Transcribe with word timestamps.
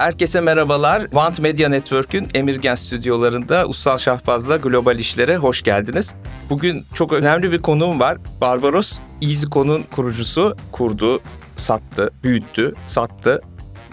Herkese 0.00 0.40
merhabalar. 0.40 1.00
Want 1.00 1.40
Media 1.40 1.68
Network'ün 1.68 2.28
Emirgen 2.34 2.74
stüdyolarında 2.74 3.66
Ussal 3.66 3.98
Şahbaz'la 3.98 4.56
Global 4.56 4.98
İşler'e 4.98 5.36
hoş 5.36 5.62
geldiniz. 5.62 6.14
Bugün 6.50 6.84
çok 6.94 7.12
önemli 7.12 7.52
bir 7.52 7.58
konuğum 7.58 8.00
var. 8.00 8.18
Barbaros, 8.40 8.98
EasyCo'nun 9.22 9.82
kurucusu. 9.82 10.56
Kurdu, 10.72 11.20
sattı, 11.56 12.10
büyüttü, 12.24 12.74
sattı. 12.86 13.40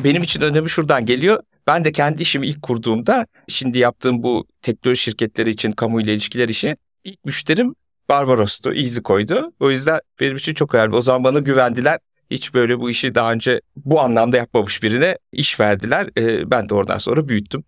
Benim 0.04 0.24
için 0.24 0.42
önemi 0.42 0.70
şuradan 0.70 1.06
geliyor. 1.06 1.40
Ben 1.68 1.86
de 1.86 1.92
kendi 1.92 2.22
işimi 2.22 2.48
ilk 2.48 2.62
kurduğumda, 2.62 3.28
şimdi 3.48 3.80
yaptığım 3.80 4.24
bu 4.24 4.48
teknoloji 4.62 5.02
şirketleri 5.02 5.50
için 5.50 5.72
kamuyla 5.72 6.14
ilişkiler 6.14 6.50
işi, 6.50 6.78
ilk 7.04 7.26
müşterim 7.26 7.76
Barbaros'tu, 8.10 8.74
EasyCo'ydu. 8.74 9.54
O 9.60 9.72
yüzden 9.72 10.00
benim 10.20 10.36
için 10.36 10.54
çok 10.54 10.76
önemli. 10.76 10.96
O 10.96 11.02
zaman 11.02 11.24
bana 11.24 11.40
güvendiler 11.40 12.00
hiç 12.32 12.54
böyle 12.54 12.80
bu 12.80 12.90
işi 12.90 13.16
daha 13.16 13.32
önce 13.32 13.62
bu 13.76 14.02
anlamda 14.02 14.38
yapmamış 14.38 14.84
birine 14.84 15.18
iş 15.32 15.60
verdiler. 15.60 16.10
Ee, 16.18 16.52
ben 16.52 16.70
de 16.70 16.74
oradan 16.74 16.98
sonra 16.98 17.28
büyüttüm. 17.28 17.64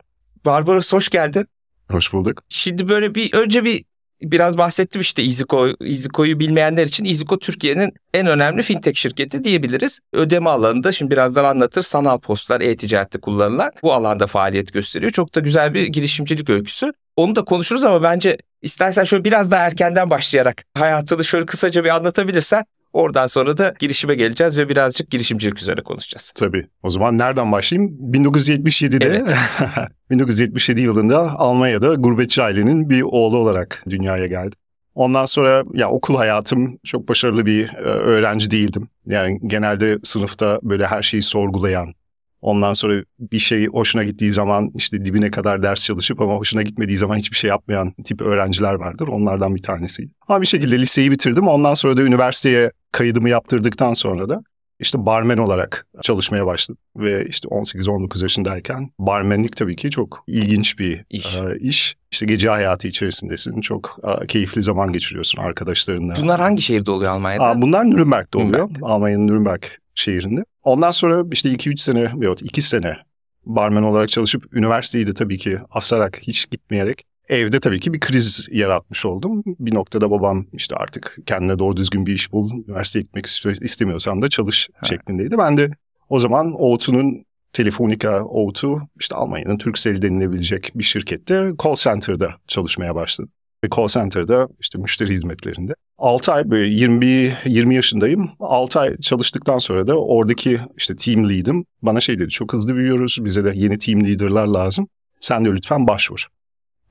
Barbaros 0.46 0.94
hoş 0.94 1.10
geldin. 1.10 1.48
Hoş 1.92 2.14
bulduk. 2.14 2.44
Şimdi 2.50 2.90
böyle 2.90 3.16
bir 3.16 3.34
önce 3.34 3.64
bir 3.64 3.84
biraz 4.22 4.58
bahsettim 4.58 5.02
işte 5.02 5.22
EasyCo, 5.22 5.68
EasyCo'yu 5.82 6.40
bilmeyenler 6.40 6.88
için 6.88 7.06
EasyCo 7.06 7.40
Türkiye'nin 7.40 7.94
en 8.14 8.28
önemli 8.28 8.62
fintech 8.62 8.98
şirketi 8.98 9.44
diyebiliriz. 9.44 10.00
Ödeme 10.14 10.50
alanında 10.50 10.92
şimdi 10.92 11.12
birazdan 11.12 11.46
anlatır 11.46 11.82
sanal 11.82 12.20
postlar 12.20 12.62
e-ticarette 12.62 13.20
kullanılan 13.20 13.72
bu 13.84 13.94
alanda 13.94 14.28
faaliyet 14.28 14.74
gösteriyor. 14.74 15.12
Çok 15.12 15.36
da 15.36 15.40
güzel 15.40 15.74
bir 15.74 15.88
girişimcilik 15.88 16.50
öyküsü. 16.50 16.94
Onu 17.16 17.36
da 17.36 17.44
konuşuruz 17.44 17.84
ama 17.84 18.04
bence 18.04 18.38
istersen 18.62 19.04
şöyle 19.04 19.24
biraz 19.24 19.52
daha 19.52 19.66
erkenden 19.66 20.10
başlayarak 20.10 20.64
hayatını 20.74 21.26
şöyle 21.26 21.46
kısaca 21.46 21.84
bir 21.84 21.90
anlatabilirsen 21.90 22.66
Oradan 22.94 23.28
sonra 23.28 23.58
da 23.58 23.74
girişime 23.80 24.16
geleceğiz 24.16 24.58
ve 24.58 24.70
birazcık 24.70 25.10
girişimcilik 25.12 25.62
üzerine 25.62 25.82
konuşacağız. 25.82 26.32
Tabii. 26.36 26.68
O 26.84 26.90
zaman 26.90 27.18
nereden 27.18 27.52
başlayayım? 27.52 27.98
1977'de 28.14 29.06
Evet. 29.06 29.36
1977 30.10 30.82
yılında 30.82 31.40
Almanya'da 31.40 31.94
gurbetçi 31.94 32.42
ailenin 32.42 32.90
bir 32.90 33.02
oğlu 33.02 33.38
olarak 33.38 33.84
dünyaya 33.90 34.28
geldi. 34.28 34.56
Ondan 34.96 35.26
sonra 35.26 35.64
ya 35.74 35.90
okul 35.90 36.16
hayatım 36.16 36.78
çok 36.84 37.10
başarılı 37.10 37.46
bir 37.46 37.70
e, 37.70 37.82
öğrenci 37.82 38.52
değildim. 38.52 38.88
Yani 39.06 39.40
genelde 39.48 39.98
sınıfta 40.04 40.60
böyle 40.64 40.88
her 40.88 41.02
şeyi 41.02 41.22
sorgulayan, 41.22 41.94
ondan 42.42 42.74
sonra 42.74 42.94
bir 43.20 43.40
şey 43.40 43.68
hoşuna 43.68 44.04
gittiği 44.04 44.34
zaman 44.34 44.72
işte 44.76 45.06
dibine 45.06 45.32
kadar 45.32 45.64
ders 45.64 45.86
çalışıp 45.86 46.22
ama 46.22 46.34
hoşuna 46.34 46.62
gitmediği 46.62 46.98
zaman 46.98 47.18
hiçbir 47.18 47.38
şey 47.38 47.48
yapmayan 47.50 47.94
tip 48.04 48.22
öğrenciler 48.22 48.74
vardır. 48.74 49.08
Onlardan 49.08 49.56
bir 49.56 49.62
tanesiydi. 49.62 50.12
Ama 50.28 50.42
bir 50.42 50.48
şekilde 50.48 50.80
liseyi 50.80 51.12
bitirdim. 51.12 51.48
Ondan 51.48 51.74
sonra 51.74 51.98
da 51.98 52.02
üniversiteye 52.02 52.72
kaydımı 52.92 53.30
yaptırdıktan 53.30 53.94
sonra 53.94 54.30
da 54.30 54.42
işte 54.80 55.06
barmen 55.06 55.38
olarak 55.38 55.88
çalışmaya 56.02 56.46
başladım. 56.46 56.82
Ve 56.96 57.26
işte 57.26 57.48
18-19 57.48 58.22
yaşındayken 58.22 58.90
barmenlik 59.00 59.58
tabii 59.58 59.76
ki 59.76 59.90
çok 59.90 60.24
ilginç 60.28 60.80
bir 60.80 61.06
İş. 61.10 61.36
e, 61.36 61.60
iş. 61.60 61.96
İşte 62.12 62.26
gece 62.26 62.50
hayatı 62.50 62.88
içerisindesin. 62.88 63.62
Çok 63.62 64.00
e, 64.24 64.28
keyifli 64.28 64.64
zaman 64.64 64.94
geçiriyorsun 64.94 65.42
arkadaşlarınla. 65.42 66.14
Bunlar 66.22 66.40
hangi 66.40 66.62
şehirde 66.62 66.92
oluyor 66.92 67.12
Almanya'da? 67.12 67.44
Aa, 67.44 67.62
bunlar 67.62 67.86
Nürnberg'de 67.86 68.38
oluyor. 68.38 68.60
Nürnberg'de. 68.60 68.86
Almanya'nın 68.86 69.28
Nürnberg 69.28 69.64
şehrinde. 69.96 70.44
Ondan 70.64 70.92
sonra 70.92 71.24
işte 71.32 71.50
2-3 71.50 71.78
sene 71.78 72.12
yok 72.20 72.42
2 72.42 72.62
sene 72.62 72.98
barmen 73.46 73.84
olarak 73.84 74.10
çalışıp 74.10 74.56
üniversiteyi 74.56 75.08
de 75.08 75.14
tabii 75.14 75.38
ki 75.38 75.58
asarak 75.72 76.20
hiç 76.22 76.50
gitmeyerek 76.50 77.06
evde 77.30 77.60
tabii 77.60 77.80
ki 77.80 77.94
bir 77.94 78.00
kriz 78.00 78.48
yaratmış 78.52 79.06
oldum. 79.06 79.44
Bir 79.46 79.74
noktada 79.74 80.12
babam 80.12 80.46
işte 80.54 80.76
artık 80.76 81.18
kendine 81.26 81.60
doğru 81.60 81.78
düzgün 81.78 82.06
bir 82.06 82.14
iş 82.14 82.32
bul. 82.32 82.52
Üniversiteye 82.68 83.04
gitmek 83.04 83.26
iste- 83.26 83.64
istemiyorsan 83.66 84.22
da 84.22 84.30
çalış 84.30 84.70
Ha. 84.74 84.86
şeklindeydi. 84.86 85.38
Ben 85.38 85.58
de 85.58 85.72
o 86.10 86.20
zaman 86.20 86.48
O2'nun 86.52 87.26
Telefonica 87.54 88.10
O2 88.18 88.82
işte 89.00 89.16
Almanya'nın 89.16 89.58
Turkcell 89.58 90.02
denilebilecek 90.02 90.72
bir 90.76 90.84
şirkette 90.84 91.52
call 91.64 91.76
center'da 91.76 92.34
çalışmaya 92.48 92.96
başladım. 92.96 93.32
Ve 93.64 93.68
call 93.76 93.88
center'da 93.88 94.48
işte 94.60 94.78
müşteri 94.78 95.12
hizmetlerinde. 95.14 95.74
6 95.98 96.32
ay 96.34 96.50
böyle 96.50 96.68
20 96.74 97.34
20 97.46 97.76
yaşındayım. 97.76 98.30
6 98.40 98.80
ay 98.80 98.98
çalıştıktan 98.98 99.58
sonra 99.58 99.88
da 99.88 100.00
oradaki 100.04 100.60
işte 100.78 100.96
team 100.96 101.30
lead'im 101.30 101.66
bana 101.82 102.02
şey 102.02 102.20
dedi. 102.20 102.30
Çok 102.30 102.54
hızlı 102.54 102.76
büyüyoruz. 102.76 103.18
Bize 103.22 103.44
de 103.44 103.52
yeni 103.56 103.78
team 103.78 104.04
leader'lar 104.06 104.48
lazım. 104.48 104.88
Sen 105.20 105.46
de 105.46 105.50
lütfen 105.50 105.88
başvur. 105.88 106.28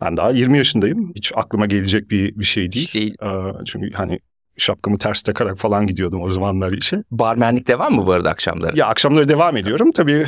Ben 0.01 0.17
daha 0.17 0.31
20 0.31 0.59
yaşındayım. 0.59 1.13
Hiç 1.17 1.33
aklıma 1.35 1.67
gelecek 1.67 2.11
bir 2.11 2.39
bir 2.39 2.45
şey 2.45 2.73
değil. 2.73 2.87
Hiç 2.87 2.95
değil. 2.95 3.15
Ee, 3.23 3.65
çünkü 3.65 3.91
hani 3.93 4.21
şapkamı 4.57 4.99
ters 4.99 5.23
takarak 5.23 5.59
falan 5.59 5.87
gidiyordum 5.87 6.23
o 6.23 6.31
zamanlar 6.31 6.73
işe. 6.73 7.03
Barmenlik 7.11 7.69
devam 7.69 7.95
mı 7.95 8.07
bu 8.07 8.13
arada 8.13 8.31
akşamları? 8.31 8.79
Ya 8.79 8.87
akşamları 8.87 9.29
devam 9.29 9.57
ediyorum 9.57 9.93
tabii 9.93 10.27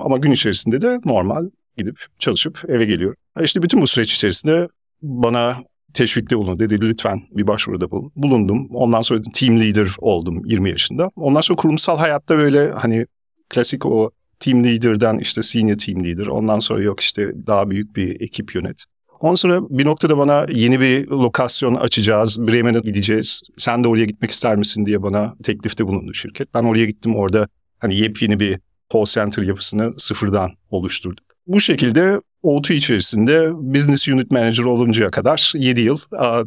ama 0.00 0.16
gün 0.16 0.30
içerisinde 0.30 0.80
de 0.80 1.00
normal 1.04 1.50
gidip 1.76 2.06
çalışıp 2.18 2.64
eve 2.68 2.84
geliyorum. 2.84 3.16
İşte 3.42 3.62
bütün 3.62 3.82
bu 3.82 3.86
süreç 3.86 4.14
içerisinde 4.14 4.68
bana 5.02 5.56
teşvikte 5.94 6.38
bulundu. 6.38 6.58
Dedi 6.58 6.80
lütfen 6.80 7.22
bir 7.30 7.46
başvuruda 7.46 7.90
bulun. 7.90 8.12
Bulundum. 8.16 8.68
Ondan 8.70 9.02
sonra 9.02 9.20
team 9.34 9.60
leader 9.60 9.88
oldum 9.98 10.42
20 10.44 10.70
yaşında. 10.70 11.10
Ondan 11.16 11.40
sonra 11.40 11.56
kurumsal 11.56 11.98
hayatta 11.98 12.38
böyle 12.38 12.70
hani 12.70 13.06
klasik 13.48 13.86
o 13.86 14.10
team 14.40 14.64
leader'dan 14.64 15.18
işte 15.18 15.42
senior 15.42 15.78
team 15.78 16.04
leader. 16.04 16.26
Ondan 16.26 16.58
sonra 16.58 16.82
yok 16.82 17.00
işte 17.00 17.32
daha 17.46 17.70
büyük 17.70 17.96
bir 17.96 18.20
ekip 18.20 18.54
yönet. 18.54 18.84
Ondan 19.22 19.34
sonra 19.34 19.60
bir 19.70 19.84
noktada 19.84 20.18
bana 20.18 20.46
yeni 20.52 20.80
bir 20.80 21.06
lokasyon 21.08 21.74
açacağız. 21.74 22.46
Bremen'e 22.48 22.78
gideceğiz. 22.80 23.40
Sen 23.56 23.84
de 23.84 23.88
oraya 23.88 24.04
gitmek 24.04 24.30
ister 24.30 24.56
misin 24.56 24.86
diye 24.86 25.02
bana 25.02 25.34
teklifte 25.42 25.86
bulundu 25.86 26.14
şirket. 26.14 26.54
Ben 26.54 26.62
oraya 26.64 26.84
gittim 26.86 27.16
orada 27.16 27.48
hani 27.78 27.96
yepyeni 27.96 28.40
bir 28.40 28.58
call 28.92 29.04
center 29.04 29.42
yapısını 29.42 29.92
sıfırdan 29.96 30.50
oluşturduk. 30.70 31.24
Bu 31.46 31.60
şekilde 31.60 32.20
O2 32.44 32.72
içerisinde 32.74 33.50
business 33.54 34.08
unit 34.08 34.30
manager 34.30 34.64
oluncaya 34.64 35.10
kadar 35.10 35.52
7 35.56 35.80
yıl 35.80 35.98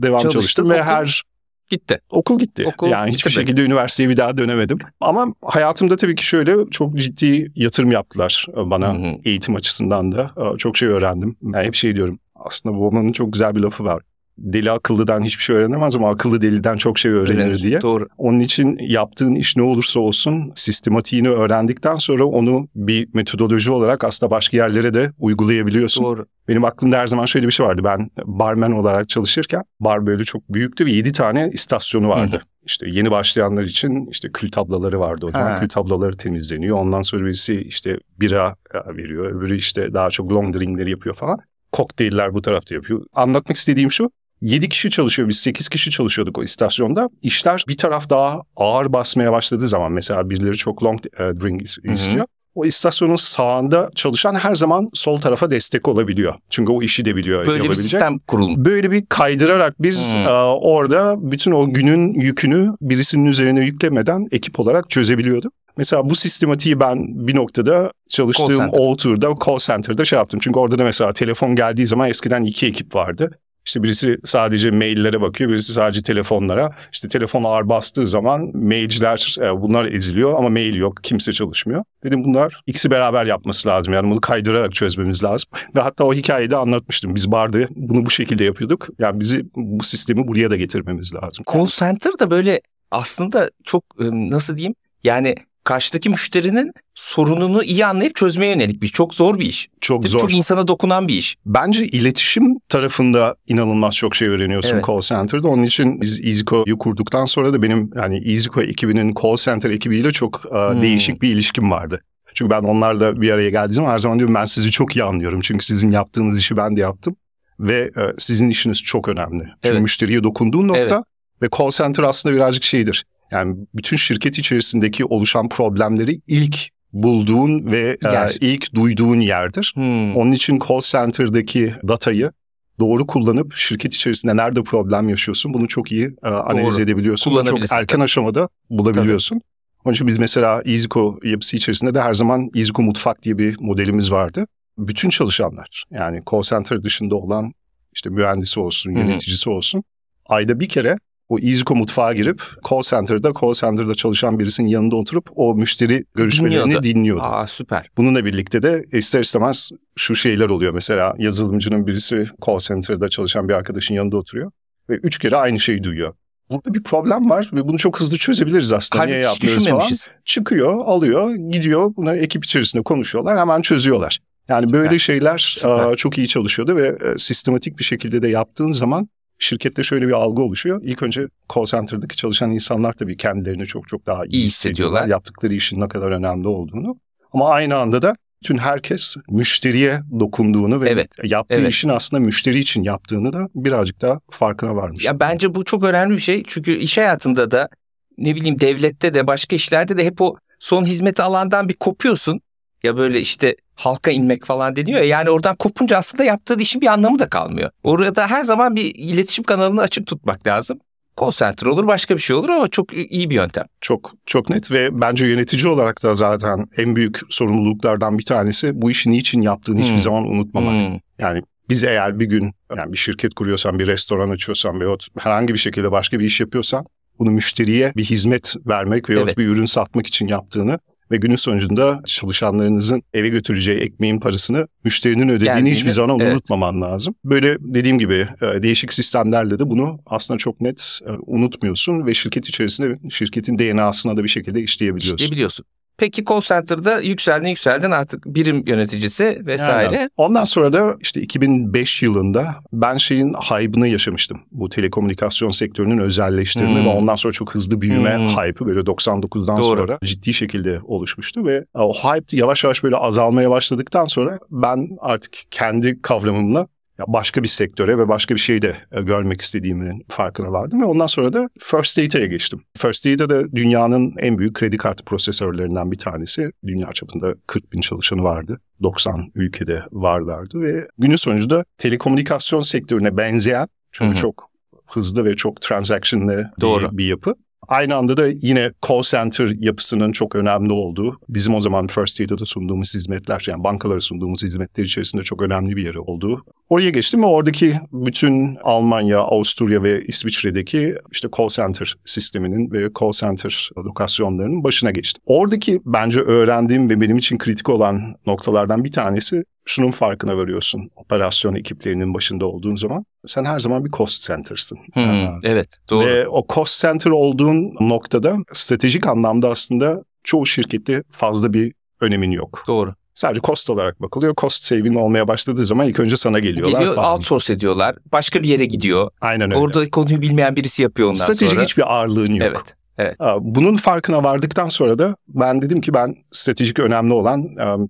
devam 0.02 0.20
Çalıştın, 0.22 0.30
çalıştım 0.30 0.70
ve 0.70 0.74
okul- 0.74 0.84
her 0.86 1.22
Gitti. 1.70 2.00
okul 2.10 2.40
gitti. 2.40 2.64
Okul 2.68 2.88
yani 2.90 3.12
hiçbir 3.12 3.30
bitirmedin. 3.30 3.48
şekilde 3.52 3.66
üniversiteye 3.66 4.10
bir 4.10 4.18
daha 4.18 4.38
dönemedim. 4.38 4.78
Ama 5.02 5.34
hayatımda 5.42 5.98
tabii 5.98 6.16
ki 6.16 6.26
şöyle 6.26 6.56
çok 6.72 6.98
ciddi 6.98 7.52
yatırım 7.56 7.92
yaptılar 7.92 8.46
bana 8.58 8.94
Hı 8.94 8.98
hı. 8.98 9.16
eğitim 9.26 9.56
açısından 9.56 10.12
da. 10.12 10.32
Çok 10.58 10.78
şey 10.78 10.90
öğrendim. 10.90 11.36
Ben 11.42 11.64
hep 11.64 11.76
şey 11.76 11.96
diyorum. 11.96 12.20
Aslında 12.46 12.78
babamın 12.78 13.12
çok 13.12 13.34
güzel 13.34 13.56
bir 13.56 13.60
lafı 13.60 13.84
var. 13.84 14.04
Deli 14.38 14.72
akıllıdan 14.72 15.22
hiçbir 15.22 15.44
şey 15.44 15.56
öğrenemez 15.56 15.96
ama 15.96 16.10
akıllı 16.10 16.42
deliden 16.42 16.78
çok 16.78 17.00
şey 17.00 17.12
öğrenir 17.12 17.38
Öğrenir. 17.38 17.64
diye. 17.64 17.82
Doğru. 17.82 18.08
Onun 18.18 18.40
için 18.40 18.78
yaptığın 18.82 19.36
iş 19.36 19.58
ne 19.58 19.64
olursa 19.64 20.00
olsun 20.00 20.52
sistematiğini 20.56 21.30
öğrendikten 21.30 21.96
sonra 21.96 22.26
onu 22.26 22.68
bir 22.76 23.08
metodoloji 23.14 23.72
olarak 23.72 24.04
aslında 24.04 24.32
başka 24.32 24.58
yerlere 24.58 24.94
de 24.94 25.12
uygulayabiliyorsun. 25.20 26.04
Doğru. 26.04 26.26
Benim 26.48 26.66
aklımda 26.66 26.98
her 26.98 27.08
zaman 27.08 27.26
şöyle 27.26 27.48
bir 27.48 27.52
şey 27.52 27.66
vardı. 27.66 27.82
Ben 27.84 28.10
barmen 28.26 28.72
olarak 28.72 29.10
çalışırken 29.10 29.64
bar 29.80 30.06
böyle 30.06 30.24
çok 30.24 30.54
büyüktü 30.54 30.86
ve 30.86 30.92
7 30.92 31.12
tane 31.12 31.50
istasyonu 31.54 32.10
vardı. 32.10 32.42
İşte 32.66 32.86
yeni 32.90 33.12
başlayanlar 33.12 33.64
için 33.64 34.08
işte 34.12 34.30
kül 34.34 34.52
tablaları 34.52 35.00
vardı 35.00 35.26
o 35.26 35.32
zaman. 35.32 35.52
Ha. 35.52 35.60
Kül 35.60 35.70
tablaları 35.70 36.18
temizleniyor. 36.18 36.78
Ondan 36.78 37.02
sonra 37.02 37.26
birisi 37.26 37.62
işte 37.62 38.00
bira 38.20 38.56
e, 38.74 38.98
veriyor. 38.98 39.36
Öbürü 39.36 39.58
işte 39.58 39.94
daha 39.94 40.10
çok 40.10 40.32
long 40.32 40.56
drinkleri 40.56 40.90
yapıyor 40.90 41.16
falan. 41.16 41.40
Kokteyller 41.76 42.34
bu 42.34 42.42
tarafta 42.42 42.76
yapıyor. 42.76 43.02
Anlatmak 43.14 43.58
istediğim 43.58 43.92
şu. 43.92 44.10
7 44.42 44.70
kişi 44.70 44.90
çalışıyor. 44.90 45.30
Biz 45.30 45.38
8 45.38 45.70
kişi 45.70 45.90
çalışıyorduk 45.92 46.38
o 46.38 46.44
istasyonda. 46.44 47.10
İşler 47.22 47.64
bir 47.68 47.78
taraf 47.78 48.10
daha 48.10 48.42
ağır 48.56 48.94
basmaya 48.94 49.32
başladığı 49.32 49.68
zaman 49.68 49.92
mesela 49.92 50.30
birileri 50.30 50.58
çok 50.58 50.84
long 50.84 51.06
e, 51.06 51.20
drink 51.20 51.62
istiyor. 51.62 52.26
O 52.56 52.66
istasyonun 52.66 53.16
sağında 53.16 53.90
çalışan 53.96 54.36
her 54.36 54.56
zaman 54.56 54.90
sol 54.94 55.22
tarafa 55.22 55.52
destek 55.52 55.88
olabiliyor. 55.88 56.34
Çünkü 56.50 56.72
o 56.72 56.82
işi 56.82 57.06
de 57.06 57.16
biliyor. 57.16 57.46
Böyle 57.48 57.70
bir 57.70 57.74
sistem 57.74 58.20
kurulmuş. 58.20 58.66
Böyle 58.66 58.92
bir 58.92 59.06
kaydırarak 59.06 59.82
biz 59.82 60.14
Hmm. 60.14 60.20
e, 60.20 60.30
orada 60.44 61.16
bütün 61.32 61.52
o 61.52 61.74
günün 61.74 62.14
yükünü 62.14 62.72
birisinin 62.82 63.26
üzerine 63.26 63.66
yüklemeden 63.66 64.28
ekip 64.32 64.60
olarak 64.60 64.90
çözebiliyorduk. 64.90 65.54
Mesela 65.78 66.10
bu 66.10 66.16
sistematiği 66.16 66.80
ben 66.80 67.28
bir 67.28 67.36
noktada 67.36 67.92
çalıştığım 68.10 68.58
Call. 68.58 68.72
O-Tour'da, 68.78 69.34
call 69.46 69.58
center'da 69.58 70.06
şey 70.06 70.20
yaptım. 70.20 70.40
Çünkü 70.44 70.60
orada 70.60 70.80
da 70.80 70.84
mesela 70.84 71.14
telefon 71.14 71.56
geldiği 71.56 71.88
zaman 71.88 72.10
eskiden 72.10 72.44
iki 72.44 72.68
ekip 72.68 72.96
vardı. 72.96 73.40
İşte 73.66 73.84
birisi 73.84 74.18
sadece 74.24 74.72
maillere 74.72 75.22
bakıyor, 75.22 75.50
birisi 75.50 75.74
sadece 75.74 76.02
telefonlara. 76.02 76.72
İşte 76.92 77.08
telefon 77.08 77.44
ağır 77.44 77.70
bastığı 77.70 78.08
zaman 78.08 78.52
mailciler 78.58 79.36
e, 79.42 79.62
bunlar 79.62 79.86
eziliyor 79.86 80.38
ama 80.38 80.50
mail 80.50 80.76
yok, 80.76 81.04
kimse 81.04 81.34
çalışmıyor. 81.34 81.84
Dedim 82.04 82.24
bunlar 82.24 82.62
ikisi 82.68 82.92
beraber 82.92 83.26
yapması 83.26 83.70
lazım. 83.70 83.94
Yani 83.94 84.10
bunu 84.12 84.22
kaydırarak 84.22 84.76
çözmemiz 84.76 85.24
lazım. 85.24 85.50
Ve 85.76 85.80
hatta 85.80 86.04
o 86.04 86.14
hikayeyi 86.14 86.52
de 86.52 86.58
anlatmıştım. 86.58 87.16
Biz 87.16 87.32
barda 87.32 87.58
bunu 87.76 88.06
bu 88.06 88.10
şekilde 88.10 88.44
yapıyorduk. 88.44 88.88
Yani 89.00 89.20
bizi 89.20 89.46
bu 89.56 89.84
sistemi 89.84 90.28
buraya 90.28 90.50
da 90.50 90.56
getirmemiz 90.56 91.14
lazım. 91.14 91.46
Call 91.54 91.68
center 91.68 92.20
da 92.20 92.32
böyle 92.32 92.62
aslında 92.92 93.50
çok 93.64 93.84
e, 94.00 94.04
nasıl 94.12 94.58
diyeyim? 94.58 94.76
Yani 95.04 95.36
karşıdaki 95.66 96.10
müşterinin 96.10 96.72
sorununu 96.96 97.64
iyi 97.64 97.86
anlayıp 97.86 98.16
çözmeye 98.16 98.52
yönelik 98.52 98.82
bir. 98.82 98.88
Çok 98.88 99.14
zor 99.14 99.40
bir 99.40 99.46
iş. 99.46 99.68
Çok 99.82 100.08
zor. 100.08 100.20
Çok 100.20 100.34
insana 100.34 100.68
dokunan 100.68 101.08
bir 101.08 101.14
iş. 101.14 101.36
Bence 101.46 101.86
iletişim 101.88 102.44
tarafında 102.70 103.36
inanılmaz 103.48 103.96
çok 103.96 104.16
şey 104.16 104.28
öğreniyorsun 104.28 104.74
Evet. 104.76 104.86
call 104.88 105.02
center'da. 105.02 105.48
Onun 105.48 105.64
için 105.64 106.02
biz 106.02 106.26
EasyCo'yu 106.26 106.78
kurduktan 106.78 107.26
sonra 107.26 107.54
da 107.54 107.62
benim 107.62 107.90
yani 107.96 108.34
EasyCo 108.34 108.62
ekibinin 108.62 109.14
call 109.24 109.36
center 109.36 109.70
ekibiyle 109.70 110.12
çok 110.12 110.42
e, 110.52 110.56
Hmm. 110.74 110.82
değişik 110.82 111.22
bir 111.22 111.30
ilişkim 111.30 111.72
vardı. 111.72 112.02
Çünkü 112.34 112.50
ben 112.50 112.62
onlarla 112.62 113.22
bir 113.22 113.30
araya 113.32 113.50
geldiğim 113.50 113.74
zaman 113.74 113.92
her 113.92 114.00
zaman 114.00 114.20
diyorum 114.20 114.36
ben 114.36 114.46
sizi 114.46 114.72
çok 114.72 114.96
iyi 114.96 115.04
anlıyorum. 115.04 115.42
Çünkü 115.42 115.66
sizin 115.66 115.92
yaptığınız 115.92 116.40
işi 116.40 116.58
ben 116.58 116.78
de 116.78 116.82
yaptım. 116.82 117.16
Ve 117.60 117.92
e, 117.98 118.02
sizin 118.18 118.50
işiniz 118.50 118.84
çok 118.84 119.08
önemli. 119.08 119.44
Çünkü 119.44 119.58
Evet. 119.64 119.82
müşteriye 119.82 120.24
dokunduğun 120.24 120.68
nokta 120.68 120.96
Evet. 120.96 121.04
ve 121.42 121.48
call 121.60 121.70
center 121.70 122.04
aslında 122.04 122.36
birazcık 122.36 122.64
şeydir. 122.64 123.06
Yani 123.32 123.56
bütün 123.74 123.98
şirket 123.98 124.40
içerisindeki 124.40 125.06
oluşan 125.06 125.50
problemleri 125.50 126.22
ilk 126.28 126.70
bulduğun 126.94 127.72
ve 127.72 127.98
e, 128.06 128.36
ilk 128.40 128.76
duyduğun 128.76 129.20
yerdir. 129.20 129.72
Hmm. 129.76 130.16
Onun 130.16 130.32
için 130.32 130.60
call 130.70 130.82
center'daki 130.82 131.74
datayı 131.88 132.32
doğru 132.80 133.08
kullanıp 133.08 133.54
şirket 133.54 133.94
içerisinde 133.94 134.38
nerede 134.38 134.64
problem 134.64 135.10
yaşıyorsun 135.10 135.54
bunu 135.54 135.68
çok 135.68 135.92
iyi 135.92 136.16
e, 136.24 136.28
analiz 136.28 136.76
Doğru. 136.76 136.84
edebiliyorsun. 136.84 137.44
Çok 137.44 137.72
erken 137.72 138.00
aşamada 138.00 138.50
bulabiliyorsun. 138.70 139.42
Onun 139.86 139.94
için 139.94 140.08
biz 140.08 140.18
mesela 140.18 140.62
EasyCo 140.66 141.20
yapısı 141.24 141.58
içerisinde 141.58 141.94
de 141.94 142.02
her 142.02 142.14
zaman 142.14 142.50
EasyCo 142.56 142.82
Mutfak 142.82 143.24
diye 143.24 143.38
bir 143.38 143.58
modelimiz 143.60 144.12
vardı. 144.12 144.48
Bütün 144.78 145.10
çalışanlar 145.10 145.84
yani 145.92 146.22
call 146.32 146.42
center 146.42 146.84
dışında 146.84 147.16
olan 147.16 147.54
işte 147.94 148.10
mühendisi 148.10 148.60
olsun, 148.60 148.92
yöneticisi 148.92 149.50
olsun 149.50 149.84
ayda 150.26 150.60
bir 150.60 150.70
kere 150.70 150.98
o 151.30 151.40
EasyCo 151.40 151.76
mutfağa 151.76 152.14
girip 152.14 152.44
call 152.70 152.82
center'da 152.82 153.34
call 153.42 153.54
center'da 153.54 153.96
çalışan 153.96 154.40
birisinin 154.40 154.68
yanında 154.68 154.96
oturup 154.96 155.30
o 155.36 155.56
müşteri 155.56 156.06
görüşmelerini 156.16 156.64
Dinliyordu. 156.64 156.84
dinliyordu. 156.84 157.24
Aa 157.24 157.48
süper. 157.48 157.90
Bununla 157.98 158.26
birlikte 158.26 158.62
de 158.62 158.86
ister 158.92 159.22
istemez 159.22 159.70
şu 159.96 160.16
şeyler 160.16 160.50
oluyor. 160.50 160.74
Mesela 160.74 161.16
yazılımcının 161.18 161.88
birisi 161.88 162.28
call 162.46 162.60
center'da 162.60 163.10
çalışan 163.10 163.50
bir 163.50 163.54
arkadaşın 163.54 163.96
yanında 163.96 164.18
oturuyor 164.18 164.52
ve 164.90 164.94
üç 164.94 165.18
kere 165.18 165.36
aynı 165.36 165.60
şeyi 165.60 165.84
duyuyor. 165.84 166.14
Burada 166.50 166.74
bir 166.74 166.84
problem 166.84 167.30
var 167.30 167.50
ve 167.54 167.68
bunu 167.68 167.78
çok 167.78 168.00
hızlı 168.00 168.18
çözebiliriz 168.18 168.72
aslında. 168.72 169.06
Niye 169.06 169.26
Halbuki 169.26 169.48
hiç 169.48 169.66
yapmıyoruz 169.66 170.06
falan. 170.06 170.16
Çıkıyor, 170.26 170.74
alıyor, 170.86 171.36
gidiyor. 171.36 171.94
Buna 171.98 172.16
ekip 172.16 172.46
içerisinde 172.46 172.84
konuşuyorlar. 172.84 173.38
Hemen 173.38 173.62
çözüyorlar. 173.62 174.20
Yani 174.48 174.74
böyle 174.74 174.86
Süper. 174.86 175.00
şeyler 175.00 175.38
Süper. 175.38 175.96
çok 175.96 176.18
iyi 176.18 176.28
çalışıyordu 176.28 176.76
ve 176.76 176.88
e, 176.88 177.18
sistematik 177.18 177.80
bir 177.80 177.84
şekilde 177.84 178.22
de 178.22 178.28
yaptığın 178.28 178.72
zaman 178.72 179.10
şirkette 179.40 179.84
şöyle 179.84 180.08
bir 180.08 180.14
algı 180.14 180.42
oluşuyor. 180.42 180.82
İlk 180.84 181.04
önce 181.04 181.28
call 181.56 181.66
center'daki 181.66 182.16
çalışan 182.16 182.52
insanlar 182.52 182.94
tabii 182.94 183.18
kendilerini 183.18 183.66
çok 183.66 183.88
çok 183.88 184.06
daha 184.06 184.26
iyi, 184.26 184.32
İyi 184.32 184.46
hissediyorlar. 184.46 184.92
hissediyorlar. 184.94 185.08
Yaptıkları 185.08 185.54
işin 185.54 185.82
ne 185.82 185.88
kadar 185.88 186.12
önemli 186.12 186.48
olduğunu. 186.48 186.96
Ama 187.34 187.50
aynı 187.50 187.76
anda 187.76 188.02
da 188.02 188.16
bütün 188.44 188.58
herkes 188.58 189.16
müşteriye 189.30 190.02
dokunduğunu 190.20 190.82
ve 190.82 190.90
Evet, 190.90 191.10
yaptığı 191.24 191.56
evet. 191.56 191.70
işin 191.70 191.90
aslında 191.90 192.24
müşteri 192.24 192.60
için 192.60 192.84
yaptığını 192.84 193.34
da 193.34 193.50
birazcık 193.56 194.02
daha 194.02 194.20
farkına 194.32 194.76
varmış. 194.76 195.06
Ya 195.06 195.20
bence 195.20 195.56
bu 195.56 195.66
çok 195.66 195.84
önemli 195.84 196.16
bir 196.16 196.22
şey. 196.22 196.44
Çünkü 196.48 196.72
iş 196.72 196.98
hayatında 196.98 197.52
da 197.52 197.70
ne 198.18 198.36
bileyim 198.36 198.60
devlette 198.60 199.14
de 199.14 199.28
başka 199.28 199.56
işlerde 199.56 199.98
de 199.98 200.06
hep 200.06 200.22
o 200.22 200.36
son 200.60 200.86
hizmeti 200.86 201.22
alandan 201.24 201.70
bir 201.70 201.74
kopuyorsun. 201.74 202.42
Ya 202.84 202.98
böyle 202.98 203.20
işte 203.20 203.56
halka 203.76 204.12
inmek 204.12 204.46
falan 204.46 204.76
deniyor 204.76 205.00
ya. 205.00 205.06
Yani 205.06 205.30
oradan 205.30 205.56
kopunca 205.56 205.98
aslında 205.98 206.24
yaptığın 206.24 206.60
işin 206.60 206.82
bir 206.82 206.88
anlamı 206.88 207.20
da 207.20 207.30
kalmıyor. 207.30 207.70
Orada 207.84 208.28
her 208.28 208.44
zaman 208.44 208.76
bir 208.76 208.96
iletişim 208.96 209.44
kanalını 209.44 209.82
açık 209.82 210.08
tutmak 210.08 210.48
lazım. 210.48 210.80
Call 211.20 211.32
center 211.32 211.68
olur 211.68 211.88
başka 211.88 212.16
bir 212.16 212.22
şey 212.22 212.36
olur 212.36 212.50
ama 212.50 212.68
çok 212.68 212.94
iyi 212.94 213.30
bir 213.30 213.36
yöntem. 213.36 213.66
Çok 213.82 214.12
çok 214.26 214.50
net 214.50 214.72
ve 214.72 215.02
bence 215.02 215.26
yönetici 215.26 215.68
olarak 215.68 216.04
da 216.04 216.16
zaten 216.16 216.66
en 216.78 216.96
büyük 216.96 217.20
sorumluluklardan 217.30 218.20
bir 218.20 218.26
tanesi 218.26 218.82
bu 218.82 218.92
işi 218.92 219.12
niçin 219.12 219.42
yaptığını 219.42 219.80
hiçbir 219.80 219.92
Hmm. 219.96 220.00
zaman 220.02 220.24
unutmamak. 220.28 220.90
Hmm. 220.90 221.00
Yani 221.20 221.42
biz 221.70 221.84
eğer 221.84 222.20
bir 222.20 222.26
gün 222.26 222.54
yani 222.78 222.92
bir 222.94 222.98
şirket 222.98 223.34
kuruyorsan, 223.34 223.80
bir 223.80 223.88
restoran 223.88 224.30
açıyorsan 224.30 224.80
veyahut 224.80 225.08
herhangi 225.20 225.54
bir 225.54 225.60
şekilde 225.60 225.92
başka 225.92 226.20
bir 226.20 226.26
iş 226.26 226.40
yapıyorsan 226.42 226.86
bunu 227.20 227.32
müşteriye 227.32 227.94
bir 227.96 228.04
hizmet 228.04 228.56
vermek 228.66 229.10
veyahut 229.10 229.28
Evet. 229.28 229.38
bir 229.38 229.48
ürün 229.48 229.66
satmak 229.66 230.08
için 230.08 230.28
yaptığını 230.28 230.80
ve 231.12 231.18
günün 231.18 231.36
sonucunda 231.36 232.02
çalışanlarınızın 232.06 233.04
eve 233.14 233.30
götüreceği 233.30 233.78
ekmeğin 233.78 234.20
parasını 234.20 234.68
müşterinin 234.84 235.30
ödediğini 235.30 235.56
Geldiğini, 235.56 235.72
hiçbir 235.72 235.90
zaman 235.90 236.20
evet. 236.20 236.34
unutmaman 236.34 236.82
lazım. 236.82 237.16
Böyle 237.24 237.58
dediğim 237.60 238.00
gibi 238.00 238.28
e, 238.42 238.64
değişik 238.64 238.94
sistemlerle 238.94 239.60
de 239.60 239.70
bunu 239.70 240.00
aslında 240.06 240.38
çok 240.38 240.62
net 240.62 241.00
e, 241.08 241.12
unutmuyorsun 241.26 242.06
ve 242.06 242.14
şirket 242.14 242.50
içerisinde 242.50 243.10
şirketin 243.10 243.60
DNA'sına 243.60 244.18
da 244.18 244.24
bir 244.24 244.30
şekilde 244.30 244.62
işleyebiliyorsun. 244.62 245.16
İşleyebiliyorsun. 245.16 245.66
Peki 245.98 246.26
call 246.26 246.42
center'da 246.42 247.00
yükseldin 247.02 247.48
yükseldin 247.48 247.92
artık 247.92 248.26
birim 248.26 248.64
yöneticisi 248.68 249.42
vesaire. 249.46 249.88
Aynen. 249.90 250.10
Ondan 250.18 250.44
sonra 250.44 250.74
da 250.74 250.96
işte 251.02 251.22
2005 251.22 252.04
yılında 252.04 252.56
ben 252.74 252.98
şeyin 252.98 253.34
hype'ını 253.34 253.88
yaşamıştım. 253.88 254.42
Bu 254.52 254.70
telekomünikasyon 254.70 255.52
sektörünün 255.52 255.98
özelleştirme 255.98 256.80
Hmm. 256.80 256.86
ve 256.86 256.90
ondan 256.90 257.16
sonra 257.16 257.34
çok 257.34 257.56
hızlı 257.56 257.82
büyüme 257.82 258.18
Hmm. 258.18 258.28
hype'ı 258.28 258.68
böyle 258.68 258.86
99'dan 258.86 259.58
Doğru. 259.58 259.64
sonra 259.64 259.98
ciddi 260.04 260.34
şekilde 260.34 260.80
oluşmuştu 260.84 261.46
ve 261.46 261.66
o 261.74 261.94
hype 261.94 262.38
yavaş 262.38 262.64
yavaş 262.64 262.84
böyle 262.84 262.96
azalmaya 262.96 263.50
başladıktan 263.50 264.06
sonra 264.06 264.40
ben 264.52 264.90
artık 265.00 265.34
kendi 265.52 266.02
kavramımla 266.02 266.68
ya 267.00 267.06
başka 267.08 267.44
bir 267.44 267.48
sektöre 267.48 267.98
ve 267.98 268.08
başka 268.08 268.36
bir 268.36 268.40
şey 268.40 268.62
de 268.62 268.78
e, 268.92 269.02
görmek 269.02 269.42
istediğimin 269.42 270.06
farkına 270.10 270.52
vardım 270.52 270.82
ve 270.82 270.86
ondan 270.86 271.08
sonra 271.08 271.34
da 271.34 271.50
First 271.60 271.98
Data'ya 271.98 272.26
geçtim. 272.26 272.62
First 272.78 273.06
Data 273.06 273.30
da 273.30 273.52
dünyanın 273.52 274.14
en 274.20 274.38
büyük 274.38 274.54
kredi 274.56 274.78
kartı 274.78 275.06
prosesörlerinden 275.06 275.92
bir 275.92 275.98
tanesi. 275.98 276.52
Dünya 276.68 276.92
çapında 276.94 277.36
40 277.48 277.74
bin 277.74 277.82
çalışanı 277.82 278.24
vardı. 278.24 278.60
90 278.84 279.32
ülkede 279.36 279.84
varlardı 279.92 280.62
ve 280.62 280.88
günün 280.98 281.16
sonunda 281.16 281.66
telekomünikasyon 281.78 282.62
sektörüne 282.62 283.18
benzeyen 283.18 283.68
çünkü 283.92 284.12
Hı 284.12 284.18
hı. 284.18 284.22
çok 284.22 284.50
hızlı 284.88 285.26
ve 285.26 285.36
çok 285.36 285.62
transaction'lı 285.62 286.52
Doğru. 286.62 286.92
bir, 286.92 286.98
bir 286.98 287.06
yapı. 287.06 287.36
Aynı 287.68 287.96
anda 287.96 288.18
da 288.18 288.28
yine 288.28 288.72
call 288.88 289.02
center 289.02 289.52
yapısının 289.60 290.12
çok 290.12 290.36
önemli 290.36 290.72
olduğu, 290.72 291.20
bizim 291.30 291.56
o 291.56 291.62
zaman 291.62 291.88
First 291.88 292.20
Data'da 292.20 292.46
sunduğumuz 292.46 292.96
hizmetler, 292.96 293.46
yani 293.48 293.64
bankalara 293.64 294.02
sunduğumuz 294.02 294.44
hizmetler 294.44 294.84
içerisinde 294.84 295.24
çok 295.24 295.42
önemli 295.42 295.76
bir 295.76 295.86
yeri 295.86 296.00
olduğu. 296.00 296.46
Oraya 296.70 296.90
geçtim 296.90 297.22
ve 297.22 297.26
oradaki 297.26 297.80
bütün 297.92 298.56
Almanya, 298.64 299.20
Avusturya 299.20 299.84
ve 299.84 300.02
İsviçre'deki 300.02 300.96
işte 301.12 301.28
call 301.38 301.48
center 301.48 301.96
sisteminin 302.06 302.72
ve 302.72 302.90
call 303.00 303.12
center 303.12 303.70
lokasyonlarının 303.78 304.64
başına 304.64 304.92
geçtim. 304.92 305.24
Oradaki 305.26 305.82
bence 305.86 306.20
öğrendiğim 306.20 306.90
ve 306.90 307.02
benim 307.02 307.18
için 307.18 307.38
kritik 307.38 307.70
olan 307.70 308.16
noktalardan 308.28 308.84
bir 308.84 308.92
tanesi 308.92 309.44
şunun 309.66 309.92
farkına 309.92 310.38
varıyorsun. 310.38 310.90
Operasyon 310.96 311.56
ekiplerinin 311.56 312.14
başında 312.14 312.46
olduğun 312.46 312.76
zaman 312.76 313.06
sen 313.26 313.46
her 313.46 313.60
zaman 313.60 313.86
bir 313.86 313.92
cost 313.92 314.28
center'sın. 314.28 314.78
Hmm, 314.94 315.04
Aa, 315.26 315.40
evet 315.44 315.70
doğru. 315.90 316.06
ve 316.06 316.28
o 316.28 316.46
cost 316.54 316.82
center 316.82 317.12
olduğun 317.12 317.76
noktada 317.80 318.38
stratejik 318.54 319.08
anlamda 319.08 319.50
aslında 319.50 320.04
çoğu 320.24 320.46
şirkette 320.46 321.04
fazla 321.12 321.54
bir 321.54 321.74
önemin 322.02 322.32
yok. 322.32 322.64
Doğru. 322.68 322.94
Sadece 323.14 323.42
cost 323.42 323.70
olarak 323.70 324.02
bakılıyor. 324.02 324.34
Cost 324.38 324.64
saving 324.64 324.98
olmaya 324.98 325.28
başladığı 325.28 325.66
zaman 325.66 325.88
ilk 325.88 326.00
önce 326.00 326.18
sana 326.18 326.40
geliyorlar 326.40 326.80
Geliyor 326.80 326.96
falan. 326.96 327.12
outsource 327.14 327.54
ediyorlar. 327.54 327.96
Başka 328.12 328.44
bir 328.44 328.48
yere 328.48 328.66
gidiyor. 328.66 329.10
Aynen 329.22 329.52
öyle. 329.52 329.58
Orada 329.62 329.90
konuyu 329.90 330.22
bilmeyen 330.22 330.56
birisi 330.56 330.84
yapıyor 330.84 331.10
ondan 331.10 331.20
Stratejik 331.24 331.50
sonra. 331.50 331.64
hiçbir 331.64 331.94
ağırlığın 331.96 332.34
yok. 332.34 332.48
Evet. 332.50 332.76
Aa, 333.20 333.38
Bunun 333.42 333.76
farkına 333.76 334.24
vardıktan 334.24 334.70
sonra 334.70 335.00
da 335.00 335.16
ben 335.28 335.62
dedim 335.62 335.82
ki 335.82 335.94
ben 335.94 336.16
stratejik 336.32 336.80
önemli 336.80 337.14
olan 337.14 337.44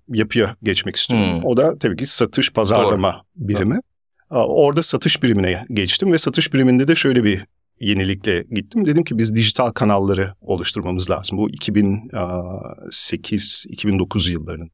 yapıya 0.08 0.56
geçmek 0.64 0.96
istiyorum. 0.96 1.28
Hmm. 1.40 1.46
O 1.46 1.58
da 1.58 1.78
tabii 1.80 1.98
ki 1.98 2.06
satış 2.06 2.54
pazarlama 2.54 3.22
birimi. 3.36 3.80
Aa, 4.30 4.48
Orada 4.48 4.84
satış 4.84 5.24
birimine 5.24 5.66
geçtim 5.74 6.14
ve 6.14 6.18
satış 6.18 6.54
biriminde 6.54 6.88
de 6.88 6.96
şöyle 6.96 7.24
bir 7.24 7.46
yenilikle 7.80 8.44
gittim. 8.52 8.86
Dedim 8.86 9.04
ki 9.04 9.18
biz 9.18 9.36
dijital 9.36 9.72
kanalları 9.72 10.34
oluşturmamız 10.42 11.10
lazım. 11.10 11.38
Bu 11.38 11.50
2008-2009 11.50 14.32
yıllarının. 14.32 14.70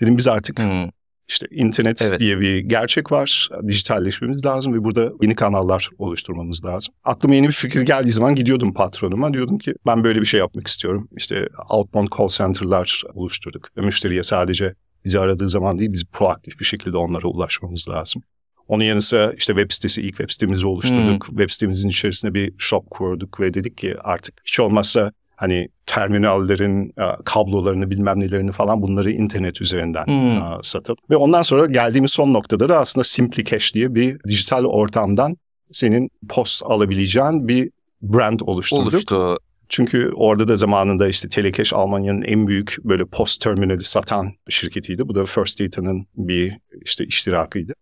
Dedim 0.00 0.18
biz 0.18 0.28
artık 0.28 0.58
Hmm. 0.58 0.88
İşte 1.32 1.46
internet 1.50 2.02
Evet. 2.02 2.20
diye 2.20 2.40
bir 2.40 2.58
gerçek 2.58 3.12
var. 3.12 3.48
Dijitalleşmemiz 3.66 4.44
lazım 4.44 4.74
ve 4.74 4.84
burada 4.84 5.12
yeni 5.22 5.34
kanallar 5.34 5.90
oluşturmamız 5.98 6.64
lazım. 6.64 6.94
Aklıma 7.04 7.34
yeni 7.34 7.48
bir 7.48 7.52
fikir 7.52 7.82
geldiği 7.82 8.12
zaman 8.12 8.34
gidiyordum 8.34 8.74
patronuma. 8.74 9.32
Diyordum 9.32 9.58
ki 9.58 9.74
ben 9.86 10.04
böyle 10.04 10.20
bir 10.20 10.26
şey 10.26 10.40
yapmak 10.40 10.66
istiyorum. 10.66 11.08
İşte 11.16 11.48
outbound 11.70 12.08
call 12.18 12.28
center'lar 12.28 13.02
oluşturduk. 13.14 13.68
Ve 13.76 13.80
müşteriye 13.80 14.22
sadece 14.22 14.74
bizi 15.04 15.18
aradığı 15.18 15.48
zaman 15.48 15.78
değil 15.78 15.92
biz 15.92 16.04
proaktif 16.04 16.60
bir 16.60 16.64
şekilde 16.64 16.96
onlara 16.96 17.26
ulaşmamız 17.26 17.88
lazım. 17.88 18.22
Onun 18.68 18.84
yanı 18.84 19.02
sıra 19.02 19.32
işte 19.32 19.52
web 19.52 19.70
sitesi, 19.72 20.02
ilk 20.02 20.16
web 20.16 20.30
sitemizi 20.30 20.66
oluşturduk. 20.66 21.26
Web 21.26 21.50
sitemizin 21.50 21.88
içerisine 21.88 22.34
bir 22.34 22.52
shop 22.58 22.90
kurduk 22.90 23.40
ve 23.40 23.54
dedik 23.54 23.78
ki 23.78 23.96
artık 24.04 24.34
hiç 24.44 24.60
olmazsa 24.60 25.12
hani 25.42 25.68
terminallerin 25.86 26.88
e, 26.88 27.04
kablolarını 27.24 27.90
bilmem 27.90 28.20
nelerini 28.20 28.52
falan 28.52 28.82
bunları 28.82 29.10
internet 29.10 29.60
üzerinden 29.60 30.06
Hmm. 30.06 30.36
e, 30.36 30.42
satıp 30.62 30.98
ve 31.10 31.16
ondan 31.16 31.42
sonra 31.42 31.66
geldiğimiz 31.66 32.10
son 32.10 32.32
noktada 32.32 32.68
da 32.68 32.78
aslında 32.78 33.04
Simply 33.04 33.44
Cash 33.44 33.74
diye 33.74 33.94
bir 33.94 34.18
dijital 34.28 34.64
ortamdan 34.64 35.36
senin 35.70 36.10
post 36.28 36.62
alabileceğin 36.66 37.48
bir 37.48 37.70
brand 38.02 38.40
oluşturduk. 38.40 38.92
Oluştu. 38.92 39.38
Çünkü 39.68 40.12
orada 40.14 40.48
da 40.48 40.56
zamanında 40.56 41.08
işte 41.08 41.28
Telecash 41.28 41.72
Almanya'nın 41.72 42.22
en 42.22 42.46
büyük 42.46 42.76
böyle 42.84 43.04
post 43.04 43.40
terminali 43.40 43.84
satan 43.84 44.32
şirketiydi. 44.48 45.08
Bu 45.08 45.14
da 45.14 45.26
First 45.26 45.60
Data'nın 45.60 46.06
bir 46.14 46.58
işte 46.84 47.04
iştirakıydı. 47.04 47.72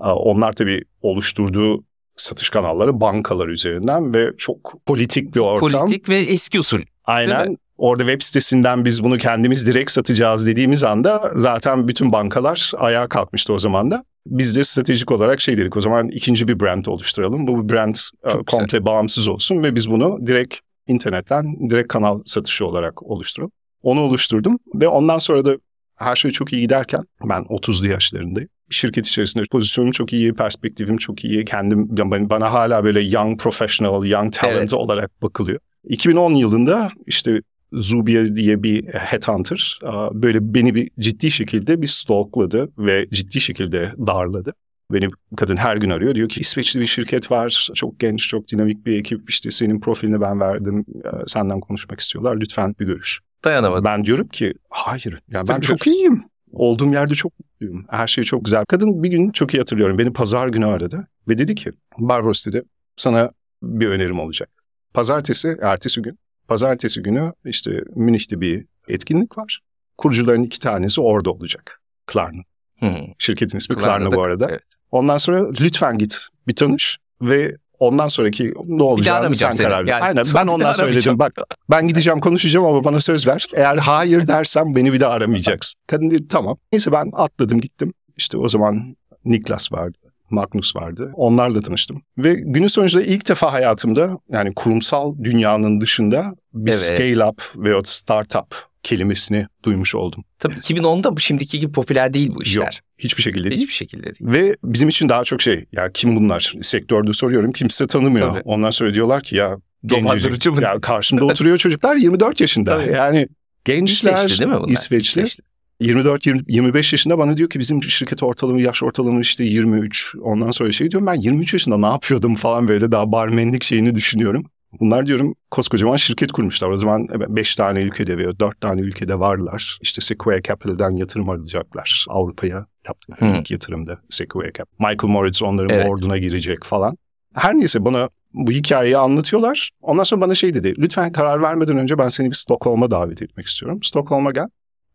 Ee, 0.00 0.08
Onlar 0.08 0.52
tabii 0.52 0.84
oluşturduğu 1.02 1.84
satış 2.16 2.50
kanalları 2.50 3.00
bankalar 3.00 3.48
üzerinden 3.48 4.14
ve 4.14 4.30
çok 4.38 4.74
politik 4.86 5.34
bir 5.34 5.40
ortam. 5.40 5.80
Politik 5.80 6.08
ve 6.08 6.18
eski 6.18 6.60
usul. 6.60 6.80
Aynen. 7.04 7.56
Orada 7.78 8.02
web 8.02 8.22
sitesinden 8.22 8.84
biz 8.84 9.04
bunu 9.04 9.18
kendimiz 9.18 9.66
direkt 9.66 9.90
satacağız 9.90 10.46
dediğimiz 10.46 10.84
anda 10.84 11.32
zaten 11.36 11.88
bütün 11.88 12.12
bankalar 12.12 12.72
ayağa 12.76 13.08
kalkmıştı 13.08 13.52
o 13.52 13.58
zaman 13.58 13.90
da. 13.90 14.04
Biz 14.26 14.56
de 14.56 14.64
stratejik 14.64 15.10
olarak 15.10 15.40
şey 15.40 15.56
dedik 15.56 15.76
o 15.76 15.80
zaman 15.80 16.08
ikinci 16.08 16.48
bir 16.48 16.60
brand 16.60 16.84
oluşturalım. 16.84 17.46
Bu 17.46 17.68
brand 17.68 17.94
e, 18.24 18.30
Çok 18.30 18.46
komple 18.46 18.66
güzel. 18.66 18.84
bağımsız 18.86 19.28
olsun 19.28 19.62
ve 19.62 19.74
biz 19.74 19.90
bunu 19.90 20.26
direkt 20.26 20.54
internetten 20.86 21.70
direkt 21.70 21.88
kanal 21.88 22.20
satışı 22.26 22.66
olarak 22.66 23.02
oluşturalım. 23.02 23.52
Onu 23.82 24.00
oluşturdum 24.00 24.58
ve 24.74 24.88
ondan 24.88 25.18
sonra 25.18 25.44
da 25.44 25.56
her 25.96 26.16
şey 26.16 26.30
çok 26.30 26.52
iyi 26.52 26.62
giderken 26.62 27.04
ben 27.24 27.42
30'lu 27.42 27.86
yaşlarındayım. 27.86 28.48
Şirket 28.70 29.06
içerisinde 29.06 29.44
pozisyonum 29.50 29.90
çok 29.90 30.12
iyi, 30.12 30.34
perspektifim 30.34 30.96
çok 30.96 31.24
iyi. 31.24 31.44
Kendim 31.44 31.88
bana 32.30 32.52
hala 32.52 32.84
böyle 32.84 33.00
young 33.00 33.40
professional, 33.40 34.04
young 34.04 34.32
talent 34.32 34.58
Evet. 34.58 34.74
olarak 34.74 35.22
bakılıyor. 35.22 35.60
2010 35.88 36.32
yılında 36.34 36.90
işte 37.06 37.42
Zubier 37.72 38.36
diye 38.36 38.62
bir 38.62 38.86
headhunter 38.86 39.78
aa, 39.82 40.08
böyle 40.12 40.54
beni 40.54 40.74
bir 40.74 40.90
ciddi 41.00 41.30
şekilde 41.30 41.82
bir 41.82 41.86
stalkladı 41.86 42.72
ve 42.78 43.06
ciddi 43.12 43.40
şekilde 43.40 43.92
darladı. 44.06 44.52
Beni 44.92 45.08
kadın 45.36 45.56
her 45.56 45.76
gün 45.76 45.90
arıyor. 45.90 46.14
Diyor 46.14 46.28
ki 46.28 46.40
İsveçli 46.40 46.80
bir 46.80 46.86
şirket 46.86 47.30
var. 47.30 47.68
Çok 47.74 48.00
genç, 48.00 48.28
çok 48.28 48.48
dinamik 48.48 48.86
bir 48.86 48.98
ekip. 48.98 49.30
İşte 49.30 49.50
senin 49.50 49.80
profilini 49.80 50.20
ben 50.20 50.40
verdim. 50.40 50.84
Ee, 51.04 51.08
Senden 51.26 51.60
konuşmak 51.60 52.00
istiyorlar. 52.00 52.36
Lütfen 52.40 52.74
bir 52.80 52.86
görüş. 52.86 53.20
Dayanamadım. 53.44 53.84
Ben 53.84 54.04
diyorum 54.04 54.28
ki 54.28 54.54
hayır. 54.70 55.18
Ya 55.32 55.42
ben 55.48 55.60
çok 55.60 55.86
iyiyim. 55.86 56.22
Olduğum 56.52 56.92
yerde 56.92 57.14
çok 57.14 57.32
mutluyum. 57.40 57.86
Her 57.90 58.06
şey 58.06 58.24
çok 58.24 58.44
güzel. 58.44 58.64
Kadın 58.64 59.02
bir 59.02 59.08
gün 59.08 59.30
çok 59.30 59.54
iyi 59.54 59.58
hatırlıyorum. 59.58 59.98
Beni 59.98 60.12
pazar 60.12 60.48
günü 60.48 60.66
aradı 60.66 61.08
ve 61.28 61.38
dedi 61.38 61.54
ki 61.54 61.70
Barbaros 61.98 62.46
dedi 62.46 62.62
sana 62.96 63.30
bir 63.62 63.86
önerim 63.88 64.20
olacak. 64.20 64.50
Pazartesi, 64.94 65.56
ertesi 65.62 66.02
gün. 66.02 66.18
Pazartesi 66.48 67.02
günü 67.02 67.32
işte 67.44 67.82
Münih'te 67.96 68.40
bir 68.40 68.66
etkinlik 68.88 69.38
var. 69.38 69.60
Kurucuların 69.98 70.42
iki 70.42 70.60
tanesi 70.60 71.00
orada 71.00 71.30
olacak. 71.30 71.80
Klarna. 72.06 72.42
Hı. 72.80 72.90
Şirketin 73.18 73.58
ismi 73.58 73.76
Klarna 73.76 74.12
bu 74.12 74.22
arada. 74.22 74.46
Evet. 74.50 74.62
Ondan 74.90 75.16
sonra 75.16 75.50
lütfen 75.60 75.98
git 75.98 76.26
bir 76.48 76.54
tanış 76.56 76.98
ve 77.22 77.56
ondan 77.78 78.08
sonraki 78.08 78.54
ne 78.64 78.82
olacağını 78.82 79.36
sen 79.36 79.52
seni. 79.52 79.66
karar 79.66 79.86
ver. 79.86 79.90
Yani 79.90 80.02
Aynen 80.04 80.22
sonra 80.22 80.42
ben 80.42 80.46
ondan 80.48 80.72
söyledim. 80.72 80.84
aramayacağım. 80.84 81.18
Bak 81.18 81.32
ben 81.70 81.88
gideceğim 81.88 82.20
konuşacağım 82.20 82.66
ama 82.66 82.84
bana 82.84 83.00
söz 83.00 83.26
ver. 83.26 83.46
Eğer 83.54 83.76
hayır 83.76 84.26
dersem 84.26 84.74
beni 84.76 84.92
bir 84.92 85.00
daha 85.00 85.10
aramayacaksın. 85.12 85.80
Kadın 85.86 86.10
dedi 86.10 86.28
tamam. 86.28 86.56
Neyse 86.72 86.92
ben 86.92 87.10
atladım 87.12 87.60
gittim. 87.60 87.92
İşte 88.16 88.36
o 88.38 88.48
zaman 88.48 88.96
Niklas 89.24 89.72
vardı. 89.72 89.98
Magnus 90.30 90.76
vardı. 90.76 91.12
Onlarla 91.14 91.62
tanıştım. 91.62 92.02
Ve 92.18 92.34
günün 92.34 92.66
sonunda 92.66 93.02
ilk 93.02 93.28
defa 93.28 93.52
hayatımda 93.52 94.18
yani 94.32 94.54
kurumsal 94.54 95.14
dünyanın 95.24 95.80
dışında 95.80 96.34
bir 96.52 96.72
Evet. 96.72 96.80
scale 96.80 97.24
up 97.24 97.42
veya 97.56 97.80
startup 97.84 98.56
kelimesini 98.82 99.46
duymuş 99.64 99.94
oldum. 99.94 100.24
Tabii 100.38 100.54
2010'da 100.54 101.16
bu 101.16 101.20
şimdiki 101.20 101.60
gibi 101.60 101.72
popüler 101.72 102.14
değil 102.14 102.30
bu 102.34 102.42
işler. 102.42 102.62
Yok 102.62 102.68
hiçbir 102.98 103.22
şekilde 103.22 103.50
değil. 103.50 103.60
Hiçbir 103.60 103.72
şekilde 103.74 104.04
değil. 104.04 104.16
Ve 104.20 104.56
bizim 104.64 104.88
için 104.88 105.08
daha 105.08 105.24
çok 105.24 105.42
şey 105.42 105.64
ya 105.72 105.92
kim 105.92 106.16
bunlar? 106.16 106.54
Sektörde 106.62 107.12
soruyorum 107.12 107.52
kimse 107.52 107.86
tanımıyor. 107.86 108.30
Tabii. 108.30 108.42
Ondan 108.44 108.70
sonra 108.70 108.94
diyorlar 108.94 109.22
ki 109.22 109.36
ya 109.36 109.56
Dolandırıcı 109.88 110.52
mı? 110.52 110.62
Ya 110.62 110.80
karşımda 110.80 111.24
oturuyor 111.24 111.58
çocuklar 111.58 111.96
24 111.96 112.40
yaşında. 112.40 112.78
Tabii. 112.78 112.92
Yani 112.92 113.28
gençler 113.64 114.12
İsveçli 114.14 114.38
değil 114.38 114.50
mi 114.50 114.56
bunlar? 114.56 114.72
İsveçli. 114.72 115.22
İsveçli. 115.22 115.44
24 115.80 116.26
20 116.26 116.42
25 116.48 116.92
yaşında 116.92 117.18
bana 117.18 117.36
diyor 117.36 117.50
ki 117.50 117.58
bizim 117.58 117.82
şirket 117.82 118.22
ortalama 118.22 118.60
yaş 118.60 118.82
ortalama 118.82 119.20
işte 119.20 119.44
23. 119.44 120.14
Ondan 120.22 120.50
sonra 120.50 120.72
şey 120.72 120.90
diyorum 120.90 121.06
ben 121.06 121.14
23 121.14 121.52
yaşında 121.52 121.76
ne 121.76 121.86
yapıyordum 121.86 122.34
falan 122.34 122.68
böyle 122.68 122.92
daha 122.92 123.12
barmenlik 123.12 123.64
şeyini 123.64 123.94
düşünüyorum. 123.94 124.44
Bunlar 124.80 125.06
diyorum 125.06 125.34
koskocaman 125.50 125.96
şirket 125.96 126.32
kurmuşlar. 126.32 126.68
O 126.68 126.78
zaman 126.78 127.06
5 127.28 127.54
tane 127.54 127.80
ülkede 127.80 128.18
veya 128.18 128.38
4 128.38 128.60
tane 128.60 128.80
ülkede 128.80 129.18
varlar. 129.18 129.78
İşte 129.82 130.00
Sequoia 130.00 130.42
Capital'dan 130.42 130.90
yatırım 130.90 131.30
alacaklar. 131.30 132.06
Avrupa'ya 132.08 132.66
yaptıkları 132.86 133.30
Hı. 133.32 133.36
ilk 133.38 133.50
yatırımda 133.50 133.98
Sequoia 134.10 134.52
Capital. 134.52 134.90
Michael 134.90 135.12
Moritz 135.12 135.42
onların 135.42 135.76
Evet. 135.76 135.86
board'una 135.86 136.18
girecek 136.18 136.64
falan. 136.64 136.96
Her 137.34 137.54
neyse 137.54 137.84
bana 137.84 138.08
bu 138.34 138.50
hikayeyi 138.50 138.96
anlatıyorlar. 138.96 139.70
Ondan 139.80 140.04
sonra 140.04 140.20
bana 140.20 140.34
şey 140.34 140.54
dedi. 140.54 140.74
Lütfen 140.78 141.12
karar 141.12 141.42
vermeden 141.42 141.76
önce 141.76 141.98
ben 141.98 142.08
seni 142.08 142.30
bir 142.30 142.36
Stockholm'a 142.36 142.90
davet 142.90 143.22
etmek 143.22 143.46
istiyorum. 143.46 143.82
Stockholm'a 143.82 144.30
gel. 144.30 144.48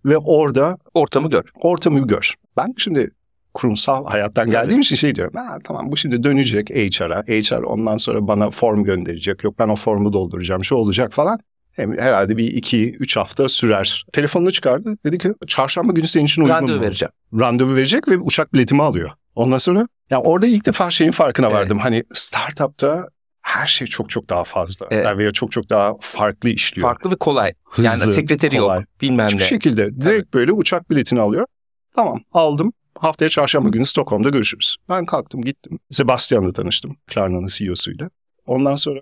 Ve 0.05 0.17
orada 0.17 0.77
Ortamı 0.93 1.29
gör. 1.29 1.43
ortamı 1.61 2.07
gör. 2.07 2.33
Ben 2.57 2.73
şimdi 2.77 3.11
kurumsal 3.53 4.05
hayattan 4.05 4.49
geldiğim 4.49 4.81
için 4.81 4.95
şey 4.95 5.15
diyorum. 5.15 5.33
Ha, 5.35 5.57
tamam 5.63 5.91
bu 5.91 5.97
şimdi 5.97 6.23
dönecek 6.23 6.69
HR'a. 6.69 7.21
HR 7.21 7.61
ondan 7.63 7.97
sonra 7.97 8.27
bana 8.27 8.49
form 8.49 8.83
gönderecek. 8.83 9.43
Yok 9.43 9.59
ben 9.59 9.67
o 9.69 9.75
formu 9.75 10.13
dolduracağım. 10.13 10.63
Şu 10.63 10.75
olacak 10.75 11.13
falan. 11.13 11.39
Hem 11.71 11.97
herhalde 11.97 12.37
bir 12.37 12.47
iki, 12.47 12.91
üç 12.95 13.17
hafta 13.17 13.49
sürer. 13.49 14.05
Telefonunu 14.13 14.51
çıkardı. 14.51 14.97
Dedi 15.05 15.17
ki 15.17 15.33
çarşamba 15.47 15.93
günü 15.93 16.07
senin 16.07 16.25
için 16.25 16.41
uygun 16.41 16.53
Randevu 16.55 16.75
mu? 16.77 16.81
vereceğim. 16.81 17.11
Randevu 17.39 17.75
verecek 17.75 18.07
ve 18.07 18.17
uçak 18.17 18.53
biletimi 18.53 18.83
alıyor. 18.83 19.09
Ondan 19.35 19.57
sonra 19.57 19.87
ya 20.09 20.21
orada 20.21 20.47
ilk 20.47 20.65
defa 20.65 20.91
şeyin 20.91 21.11
farkına 21.11 21.45
Evet. 21.47 21.55
vardım. 21.55 21.77
Hani 21.79 22.03
startupta 22.13 23.07
her 23.49 23.65
şey 23.65 23.87
çok 23.87 24.09
çok 24.09 24.29
daha 24.29 24.43
fazla. 24.43 24.87
Evet. 24.89 25.17
Veya 25.17 25.31
çok 25.31 25.51
çok 25.51 25.69
daha 25.69 25.97
farklı 26.01 26.49
işliyor. 26.49 26.87
Farklı 26.87 27.11
ve 27.11 27.15
kolay. 27.15 27.53
Hızlı, 27.63 27.83
yani 27.83 28.13
sekreteri 28.13 28.57
kolay. 28.57 28.79
yok. 28.79 28.87
Bilmem 29.01 29.27
Hiçbir 29.27 29.39
ne. 29.39 29.45
şekilde 29.45 30.01
direkt 30.01 30.33
böyle 30.33 30.51
uçak 30.51 30.89
biletini 30.89 31.19
alıyor. 31.19 31.45
Tamam 31.95 32.21
aldım. 32.31 32.73
Haftaya 32.95 33.29
çarşamba 33.29 33.69
günü 33.69 33.85
Stockholm'da 33.85 34.29
görüşürüz. 34.29 34.75
Ben 34.89 35.05
kalktım 35.05 35.41
gittim. 35.41 35.79
Sebastian'la 35.89 36.53
tanıştım. 36.53 36.97
Klarna'nın 37.07 37.47
CEO'suyla. 37.47 38.09
Ondan 38.45 38.75
sonra 38.75 38.99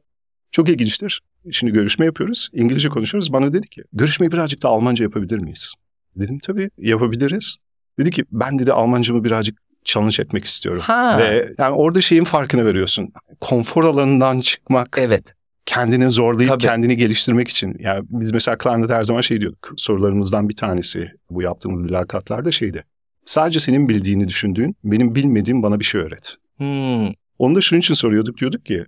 çok 0.51 0.69
ilginçtir. 0.69 1.21
Şimdi 1.51 1.73
görüşme 1.73 2.05
yapıyoruz. 2.05 2.49
İngilizce 2.53 2.89
konuşuyoruz. 2.89 3.33
Bana 3.33 3.53
dedi 3.53 3.69
ki 3.69 3.83
görüşmeyi 3.93 4.31
birazcık 4.31 4.63
da 4.63 4.69
Almanca 4.69 5.03
yapabilir 5.03 5.37
miyiz? 5.37 5.73
Dedim 6.15 6.39
tabii 6.39 6.69
yapabiliriz. 6.77 7.55
Dedi 7.99 8.11
ki 8.11 8.25
ben 8.31 8.59
dedi 8.59 8.73
Almancamı 8.73 9.23
birazcık 9.23 9.66
challenge 9.87 10.21
etmek 10.21 10.45
istiyorum. 10.45 10.81
Ha. 10.85 11.17
Ve 11.19 11.53
yani 11.57 11.75
orada 11.75 12.01
şeyin 12.01 12.23
farkına 12.23 12.65
veriyorsun. 12.65 13.09
Konfor 13.41 13.83
alanından 13.83 14.39
çıkmak, 14.39 14.95
Evet. 14.99 15.33
kendini 15.65 16.11
zorlayıp 16.11 16.51
Tabii. 16.51 16.63
kendini 16.63 16.97
geliştirmek 16.97 17.47
için. 17.47 17.75
Yani 17.79 18.05
biz 18.09 18.31
mesela 18.31 18.57
Klarna'da 18.57 18.95
her 18.95 19.03
zaman 19.03 19.21
şey 19.21 19.41
diyorduk. 19.41 19.73
Sorularımızdan 19.77 20.49
bir 20.49 20.55
tanesi 20.55 21.11
bu 21.29 21.41
yaptığımız 21.41 21.81
mülakatlarda 21.81 22.51
şeydi. 22.51 22.83
Sadece 23.25 23.59
senin 23.59 23.89
bildiğini 23.89 24.27
düşündüğün, 24.27 24.75
benim 24.83 25.15
bilmediğim 25.15 25.63
bana 25.63 25.79
bir 25.79 25.85
şey 25.85 26.01
öğret. 26.01 26.35
Hmm. 26.57 27.07
Onu 27.39 27.55
da 27.55 27.61
şunun 27.61 27.79
için 27.79 27.93
soruyorduk. 27.93 28.37
Diyorduk 28.37 28.65
ki 28.65 28.85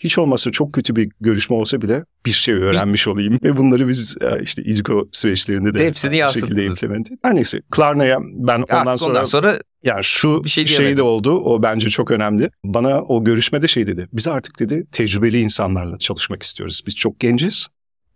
hiç 0.00 0.18
olmazsa 0.18 0.50
çok 0.50 0.72
kötü 0.72 0.96
bir 0.96 1.10
görüşme 1.20 1.56
olsa 1.56 1.82
bile 1.82 2.04
bir 2.26 2.30
şey 2.30 2.54
öğrenmiş 2.54 3.08
olayım. 3.08 3.38
Ve 3.42 3.56
bunları 3.56 3.88
biz 3.88 4.16
e, 4.20 4.42
işte 4.42 4.62
İCO 4.62 5.08
süreçlerinde 5.12 5.74
de 5.74 5.86
hepsini 5.86 6.24
bu 6.28 6.32
şekilde 6.32 6.64
implement. 6.64 7.08
Her 7.22 7.34
neyse 7.34 7.60
Klarna'ya 7.70 8.18
ben 8.20 8.62
ondan 8.62 8.86
Artık 8.86 9.00
sonra 9.00 9.10
ondan 9.10 9.24
sonra 9.24 9.58
yani 9.84 10.04
şu 10.04 10.44
Bir 10.44 10.48
şey 10.48 10.66
şey, 10.66 10.96
de 10.96 11.02
oldu. 11.02 11.40
O 11.40 11.62
bence 11.62 11.90
çok 11.90 12.10
önemli. 12.10 12.50
Bana 12.64 13.02
o 13.02 13.24
görüşmede 13.24 13.68
şey 13.68 13.86
dedi. 13.86 14.08
Biz 14.12 14.28
artık 14.28 14.58
dedi 14.58 14.86
tecrübeli 14.92 15.40
insanlarla 15.40 15.98
çalışmak 15.98 16.42
istiyoruz. 16.42 16.82
Biz 16.86 16.96
çok 16.96 17.20
genciz. 17.20 17.66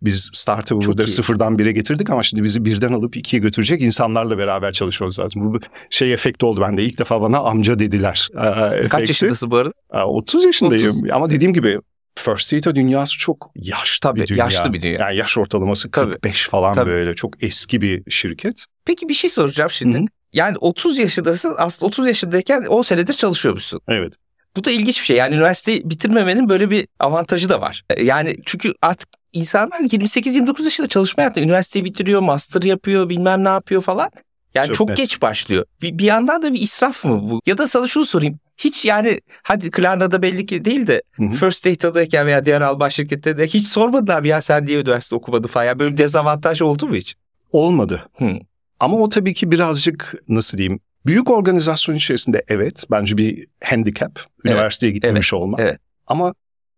Biz 0.05 0.29
startup'ı 0.33 0.81
Çok 0.81 0.91
burada 0.91 1.03
iyi. 1.03 1.07
sıfırdan 1.07 1.59
bire 1.59 1.71
getirdik 1.71 2.09
ama 2.09 2.23
şimdi 2.23 2.43
bizi 2.43 2.65
birden 2.65 2.93
alıp 2.93 3.17
ikiye 3.17 3.41
götürecek 3.41 3.81
insanlarla 3.81 4.37
beraber 4.37 4.71
çalışmamız 4.73 5.19
lazım. 5.19 5.53
Bu 5.53 5.59
şey 5.89 6.13
efekti 6.13 6.45
oldu 6.45 6.61
bende. 6.61 6.83
İlk 6.83 6.99
defa 6.99 7.21
bana 7.21 7.37
amca 7.39 7.79
dediler. 7.79 8.29
Ee, 8.33 8.39
kaç 8.39 8.73
efekti. 8.79 9.01
yaşındasın 9.09 9.51
bu 9.51 9.57
arada? 9.57 9.71
Aa, 9.89 10.05
30 10.07 10.43
yaşındayım 10.45 10.87
30. 10.89 11.09
ama 11.11 11.29
dediğim 11.29 11.53
gibi 11.53 11.79
First 12.17 12.53
Data 12.53 12.75
dünyası 12.75 13.17
çok 13.17 13.51
yaşlı 13.55 13.99
Tabii, 14.01 14.19
bir 14.19 14.27
dünya. 14.27 14.43
yaşlı 14.45 14.73
bir 14.73 14.81
dünya. 14.81 14.99
Yani 14.99 15.17
yaş 15.17 15.37
ortalaması 15.37 15.91
Tabii. 15.91 16.11
45 16.11 16.49
falan 16.49 16.75
Tabii. 16.75 16.89
böyle 16.89 17.15
çok 17.15 17.43
eski 17.43 17.81
bir 17.81 18.11
şirket. 18.11 18.65
Peki 18.85 19.09
bir 19.09 19.13
şey 19.13 19.29
soracağım 19.29 19.71
şimdi. 19.71 19.97
Hı 19.97 20.01
hı. 20.01 20.05
Yani 20.33 20.57
30 20.57 20.97
yaşındasın 20.97 21.55
aslında 21.57 21.87
30 21.87 22.07
yaşındayken 22.07 22.65
10 22.65 22.81
senedir 22.81 23.13
çalışıyormuşsun. 23.13 23.81
Evet. 23.87 24.13
Bu 24.55 24.63
da 24.63 24.71
ilginç 24.71 24.99
bir 24.99 25.05
şey. 25.05 25.17
Yani 25.17 25.35
üniversiteyi 25.35 25.89
bitirmemenin 25.89 26.49
böyle 26.49 26.69
bir 26.69 26.87
avantajı 26.99 27.49
da 27.49 27.61
var. 27.61 27.83
Yani 28.01 28.35
çünkü 28.45 28.73
artık 28.81 29.09
insanlar 29.35 29.79
28-29 29.79 30.63
yaşında 30.63 30.87
çalışmaya 30.87 31.25
hatta 31.25 31.41
üniversiteyi 31.41 31.85
bitiriyor, 31.85 32.21
master 32.21 32.61
yapıyor, 32.61 33.09
bilmem 33.09 33.43
ne 33.43 33.49
yapıyor 33.49 33.81
falan. 33.81 34.11
Yani 34.55 34.67
çok, 34.67 34.75
Çok 34.75 34.89
net. 34.89 34.97
geç 34.97 35.21
başlıyor. 35.21 35.65
Bir, 35.81 35.97
bir 35.97 36.03
yandan 36.03 36.41
da 36.41 36.53
bir 36.53 36.61
israf 36.61 37.05
mı 37.05 37.29
bu? 37.29 37.41
Ya 37.45 37.57
da 37.57 37.67
sana 37.67 37.87
şunu 37.87 38.05
sorayım. 38.05 38.39
Hiç 38.57 38.85
yani 38.85 39.19
hadi 39.43 39.71
Klarna'da 39.71 40.21
belli 40.21 40.45
ki 40.45 40.65
değil 40.65 40.87
de 40.87 41.01
Hı 41.11 41.23
hı. 41.23 41.31
First 41.31 41.65
Data'dayken 41.65 42.25
veya 42.25 42.45
diğer 42.45 42.61
Alman 42.61 42.89
şirkette 42.89 43.37
de 43.37 43.47
hiç 43.47 43.67
sormadılar 43.67 44.19
mı 44.19 44.27
ya 44.27 44.41
sen 44.41 44.67
diye 44.67 44.79
üniversite 44.79 45.15
okumadın 45.15 45.47
falan. 45.47 45.65
Yani 45.65 45.79
böyle 45.79 45.93
bir 45.93 45.97
dezavantaj 45.97 46.61
oldu 46.61 46.87
mu 46.87 46.95
hiç? 46.95 47.15
Olmadı. 47.51 48.03
Hı. 48.17 48.31
Ama 48.79 48.97
o 48.97 49.09
tabii 49.09 49.33
ki 49.33 49.51
birazcık 49.51 50.15
nasıl 50.27 50.57
diyeyim 50.57 50.79
büyük 51.05 51.31
organizasyon 51.31 51.95
içerisinde 51.95 52.43
evet 52.47 52.83
bence 52.91 53.17
bir 53.17 53.47
handicap 53.63 54.19
üniversiteye 54.45 54.91
gitmemiş 54.91 55.33
olma. 55.33 55.57
evet. 55.59 55.79
Ama 56.07 56.33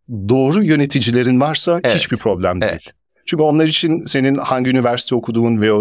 doğru 0.10 0.64
yöneticilerin 0.64 1.42
varsa 1.42 1.80
Evet, 1.84 1.96
hiçbir 1.96 2.18
problem 2.18 2.62
değil. 2.62 2.72
Evet. 2.72 2.94
Çünkü 3.26 3.44
onlar 3.44 3.66
için 3.66 4.06
senin 4.06 4.36
hangi 4.36 4.70
üniversite 4.70 5.16
okuduğun 5.16 5.62
ve 5.62 5.72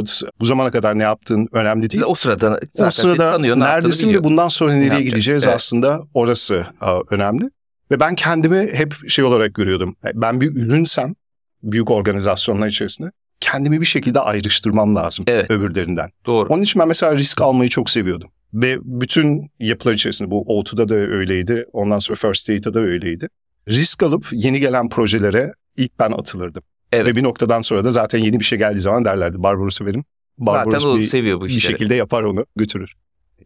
bu 0.41 0.45
zamana 0.45 0.71
kadar 0.71 0.99
ne 0.99 1.03
yaptığın 1.03 1.49
önemli 1.53 1.91
değil. 1.91 2.03
O 2.07 2.15
sırada 2.15 2.61
zaten 2.73 2.89
o 2.89 2.91
sırada 2.91 3.31
tanıyor, 3.31 3.57
ne 3.57 3.65
neredesin 3.65 4.15
ve 4.15 4.25
bundan 4.25 4.49
sonra 4.49 4.73
nereye 4.73 4.85
yapacağız, 4.85 5.05
gideceğiz 5.05 5.45
evet. 5.45 5.55
aslında 5.55 6.01
orası 6.15 6.67
önemli. 7.11 7.51
Ve 7.91 8.01
ben 8.01 8.15
kendimi 8.15 8.71
hep 8.73 9.09
şey 9.09 9.25
olarak 9.25 9.55
görüyordum. 9.55 9.97
Ben 10.15 10.41
bir 10.41 10.57
ürünsem 10.57 11.15
büyük 11.63 11.91
organizasyonlar 11.91 12.69
içerisinde 12.69 13.11
kendimi 13.41 13.81
bir 13.81 13.87
şekilde 13.87 14.21
ayrıştırmam 14.21 14.97
lazım 14.97 15.25
Evet. 15.29 15.51
öbürlerinden. 15.51 16.11
Doğru. 16.27 16.49
Onun 16.49 16.63
için 16.63 16.81
ben 16.81 16.89
mesela 16.89 17.17
risk 17.17 17.41
almayı 17.41 17.71
çok 17.71 17.91
seviyordum. 17.91 18.31
Ve 18.55 18.79
bütün 18.83 19.51
yapılar 19.59 19.95
içerisinde 19.95 20.31
bu 20.31 20.45
O2'da 20.49 20.89
da 20.89 20.95
öyleydi. 20.95 21.65
Ondan 21.73 21.99
sonra 21.99 22.17
First 22.17 22.49
Date'da 22.49 22.75
da 22.75 22.81
öyleydi. 22.81 23.29
Risk 23.69 24.03
alıp 24.03 24.29
yeni 24.33 24.61
gelen 24.61 24.89
projelere 24.89 25.53
ilk 25.77 25.99
ben 25.99 26.13
atılırdım. 26.13 26.63
Evet. 26.93 27.07
Ve 27.07 27.17
bir 27.17 27.23
noktadan 27.23 27.61
sonra 27.63 27.85
da 27.85 27.93
zaten 27.93 28.19
yeni 28.19 28.41
bir 28.41 28.45
şey 28.45 28.59
geldiği 28.59 28.81
zaman 28.81 29.05
derlerdi. 29.05 29.43
Barbaros'u 29.43 29.87
verin. 29.87 30.05
Barbaros 30.39 30.83
Zaten 30.83 30.97
o 30.97 30.99
bir, 31.01 31.07
seviyor 31.07 31.41
bu 31.41 31.45
bir 31.45 31.51
işleri. 31.51 31.73
şekilde 31.73 31.95
yapar 31.95 32.23
onu 32.23 32.47
götürür. 32.57 32.95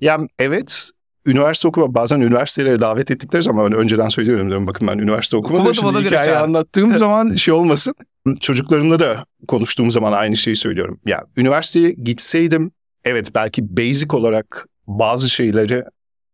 Yani 0.00 0.28
evet 0.38 0.90
üniversite 1.26 1.68
okuma 1.68 1.94
bazen 1.94 2.20
üniversitelere 2.20 2.80
davet 2.80 3.10
ettikleri 3.10 3.42
zaman 3.42 3.70
ben 3.72 3.78
önceden 3.78 4.08
söylüyorum 4.08 4.46
diyorum 4.48 4.66
bakın 4.66 4.88
ben 4.88 4.98
üniversite 4.98 5.36
okumadım. 5.36 5.66
Okumadım, 5.66 5.94
Şimdi 5.94 6.06
hikayeyi 6.06 6.34
çağır. 6.34 6.44
anlattığım 6.44 6.96
zaman 6.96 7.30
şey 7.36 7.54
olmasın. 7.54 7.94
Çocuklarımla 8.40 9.00
da 9.00 9.24
konuştuğum 9.48 9.90
zaman 9.90 10.12
aynı 10.12 10.36
şeyi 10.36 10.56
söylüyorum. 10.56 11.00
Ya 11.06 11.24
üniversiteye 11.36 11.90
gitseydim 11.90 12.70
evet 13.04 13.34
belki 13.34 13.76
basic 13.76 14.16
olarak 14.16 14.66
bazı 14.86 15.30
şeyleri 15.30 15.84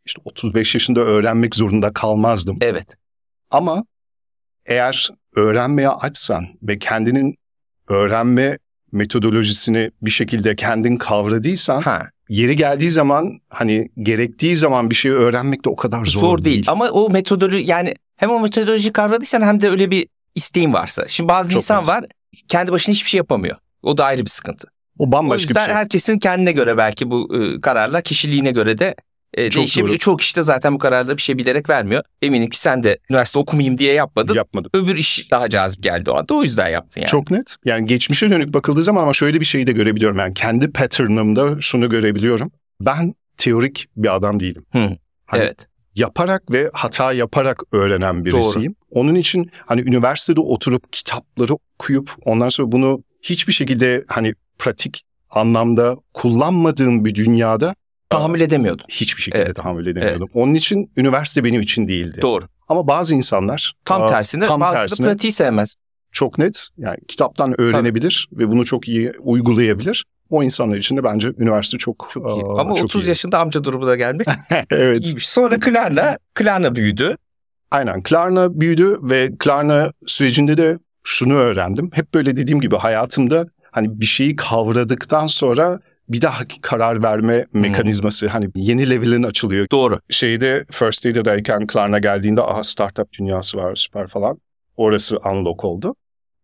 işte 0.06 0.22
35 0.24 0.74
yaşında 0.74 1.00
öğrenmek 1.00 1.54
zorunda 1.56 1.92
kalmazdım. 1.92 2.58
Evet. 2.60 2.86
Ama 3.50 3.84
eğer 4.66 5.08
öğrenmeye 5.36 5.88
açsan 5.88 6.46
ve 6.62 6.78
kendinin 6.78 7.34
öğrenme 7.88 8.58
metodolojisini 8.92 9.90
bir 10.02 10.10
şekilde 10.10 10.56
kendin 10.56 10.96
kavradıysan 10.96 11.80
Ha. 11.82 12.02
yeri 12.28 12.56
geldiği 12.56 12.90
zaman 12.90 13.40
hani 13.48 13.88
gerektiği 14.02 14.56
zaman 14.56 14.90
bir 14.90 14.94
şeyi 14.94 15.14
öğrenmek 15.14 15.64
de 15.64 15.68
o 15.68 15.76
kadar 15.76 16.04
zor, 16.04 16.20
Zor, 16.20 16.44
değil. 16.44 16.64
Ama 16.68 16.88
o 16.90 17.10
metodoloji 17.10 17.64
yani 17.66 17.94
hem 18.16 18.30
o 18.30 18.40
metodoloji 18.40 18.92
kavradıysan 18.92 19.42
hem 19.42 19.60
de 19.60 19.68
öyle 19.70 19.90
bir 19.90 20.06
isteğin 20.34 20.72
varsa. 20.72 21.08
Şimdi 21.08 21.28
bazı 21.28 21.50
Çok 21.50 21.56
insan 21.62 21.80
net. 21.80 21.88
var 21.88 22.04
kendi 22.48 22.72
başına 22.72 22.92
hiçbir 22.92 23.10
şey 23.10 23.18
yapamıyor. 23.18 23.56
O 23.82 23.96
da 23.98 24.04
ayrı 24.04 24.24
bir 24.24 24.30
sıkıntı. 24.30 24.68
O 24.98 25.04
O 25.08 25.12
bambaşka 25.12 25.42
bir 25.44 25.48
yüzden 25.48 25.66
şey. 25.66 25.74
herkesin 25.74 26.18
kendine 26.18 26.52
göre 26.52 26.76
belki 26.76 27.10
bu 27.10 27.36
e, 27.36 27.60
kararlar 27.60 28.02
kişiliğine 28.02 28.50
göre 28.50 28.78
de 28.78 28.94
e, 29.36 29.50
Çok 29.50 29.60
değişebiliyor. 29.60 29.88
doğru. 29.88 29.98
Çoğu 29.98 30.16
kişi 30.16 30.36
de 30.36 30.42
zaten 30.42 30.74
bu 30.74 30.78
kararları 30.78 31.16
bir 31.16 31.22
şey 31.22 31.38
bilerek 31.38 31.70
vermiyor. 31.70 32.02
Eminim 32.22 32.50
ki 32.50 32.58
sen 32.58 32.82
de 32.82 32.98
üniversite 33.10 33.38
okumayayım 33.38 33.78
diye 33.78 33.92
yapmadın. 33.92 34.34
Yapmadım. 34.34 34.70
Öbür 34.74 34.96
iş 34.96 35.30
daha 35.30 35.50
cazip 35.50 35.82
geldi 35.82 36.10
o 36.10 36.16
anda. 36.16 36.34
O 36.34 36.42
yüzden 36.42 36.68
yaptın 36.68 37.00
yani. 37.00 37.08
Çok 37.08 37.30
net. 37.30 37.56
Yani 37.64 37.86
geçmişe 37.86 38.30
dönük 38.30 38.54
bakıldığı 38.54 38.82
zaman 38.82 39.02
ama 39.02 39.14
şöyle 39.14 39.40
bir 39.40 39.44
şeyi 39.44 39.66
de 39.66 39.72
görebiliyorum. 39.72 40.18
Yani 40.18 40.34
kendi 40.34 40.72
pattern'ımda 40.72 41.60
şunu 41.60 41.90
görebiliyorum. 41.90 42.50
Ben 42.80 43.14
teorik 43.36 43.86
bir 43.96 44.14
adam 44.14 44.40
değilim. 44.40 44.64
Hı. 44.72 44.96
Hani 45.26 45.42
evet. 45.42 45.66
yaparak 45.94 46.50
ve 46.50 46.70
hata 46.72 47.12
yaparak 47.12 47.62
öğrenen 47.72 48.24
birisiyim. 48.24 48.74
Onun 48.90 49.14
için 49.14 49.50
hani 49.66 49.80
üniversitede 49.80 50.40
oturup 50.40 50.92
kitapları 50.92 51.54
okuyup 51.54 52.10
ondan 52.24 52.48
sonra 52.48 52.72
bunu 52.72 53.02
hiçbir 53.22 53.52
şekilde 53.52 54.04
hani 54.08 54.34
pratik 54.58 55.02
anlamda 55.30 55.96
kullanmadığım 56.14 57.04
bir 57.04 57.14
dünyada 57.14 57.74
Tahammül 58.08 58.40
edemiyordun. 58.40 58.84
hiçbir 58.88 59.22
şekilde 59.22 59.42
Evet. 59.42 59.56
tahammül 59.56 59.86
edemiyordum. 59.86 60.28
Onun 60.34 60.54
için 60.54 60.90
üniversite 60.96 61.44
benim 61.44 61.60
için 61.60 61.88
değildi. 61.88 62.18
Doğru. 62.22 62.44
Ama 62.68 62.86
bazı 62.86 63.14
insanlar 63.14 63.75
Tam 63.84 64.02
aa, 64.02 64.06
tersine 64.08 64.46
tam 64.46 64.60
bazısı 64.60 64.80
tersine 64.88 65.06
pratiği 65.06 65.32
sevmez. 65.32 65.75
çok 66.12 66.38
net 66.38 66.68
yani 66.78 66.98
kitaptan 67.08 67.60
öğrenebilir 67.60 68.28
ve 68.32 68.48
bunu 68.48 68.64
çok 68.64 68.88
iyi 68.88 69.12
uygulayabilir. 69.20 70.04
O 70.30 70.42
insanlar 70.42 70.76
için 70.78 70.96
de 70.96 71.04
bence 71.04 71.28
üniversite 71.38 71.78
çok 71.78 72.08
Çok 72.10 72.26
iyi. 72.26 72.44
aa, 72.44 72.60
Ama 72.60 72.75
çok 72.75 72.84
30 72.84 73.04
iyi. 73.04 73.08
yaşında 73.08 73.38
amca 73.38 73.64
durumuna 73.64 73.96
gelmek 73.96 74.26
evet. 74.70 75.02
iyiymiş. 75.02 75.28
Sonra 75.28 75.60
Klarna, 75.60 76.18
Klarna 76.34 76.75
büyüdü. 76.75 77.16
Aynen. 77.70 78.02
Klarna 78.02 78.60
büyüdü 78.60 78.99
ve 79.02 79.30
Klarna 79.38 79.92
sürecinde 80.06 80.56
de 80.56 80.78
şunu 81.04 81.34
öğrendim. 81.34 81.90
Hep 81.95 82.14
böyle 82.14 82.36
dediğim 82.36 82.60
gibi 82.60 82.76
hayatımda 82.76 83.47
hani 83.71 84.00
bir 84.00 84.06
şeyi 84.06 84.36
kavradıktan 84.36 85.26
sonra 85.26 85.80
bir 86.08 86.23
dahaki 86.23 86.60
karar 86.60 87.02
verme 87.02 87.47
mekanizması 87.52 88.26
hani 88.26 88.50
yeni 88.54 88.90
level'in 88.90 89.23
açılıyor. 89.23 89.66
Doğru. 89.71 90.00
Şeyde 90.10 90.64
First 90.71 91.04
Date'dayken 91.04 91.66
Klarna 91.66 91.99
geldiğinde 91.99 92.42
aha 92.42 92.64
startup 92.64 93.12
dünyası 93.12 93.58
var 93.58 93.76
süper 93.76 94.06
falan. 94.06 94.38
Orası 94.76 95.19
unlock 95.19 95.64
oldu. 95.64 95.95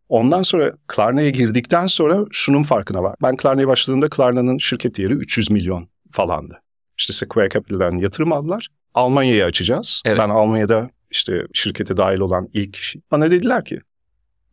Ondan 0.08 0.42
sonra 0.42 0.72
Klarna'ya 0.86 1.30
girdikten 1.30 1.86
sonra 1.86 2.24
şunun 2.30 2.62
farkına 2.62 3.02
var. 3.02 3.16
Ben 3.22 3.36
Klarna'ya 3.36 3.68
başladığımda 3.68 4.08
Klarna'nın 4.08 4.58
şirket 4.58 4.98
değeri 4.98 5.12
300 5.12 5.50
milyon 5.50 5.88
falandı. 6.10 6.62
İşte 6.98 7.12
Sequoia 7.12 7.48
Capital'den 7.48 7.98
yatırım 7.98 8.32
aldılar. 8.32 8.68
Almanya'yı 8.94 9.44
açacağız. 9.44 10.02
Evet. 10.04 10.18
Ben 10.18 10.28
Almanya'da 10.28 10.90
işte 11.10 11.46
şirkete 11.52 11.96
dahil 11.96 12.18
olan 12.18 12.48
ilk 12.52 12.72
kişi. 12.72 13.02
Bana 13.10 13.30
dediler 13.30 13.64
ki 13.64 13.80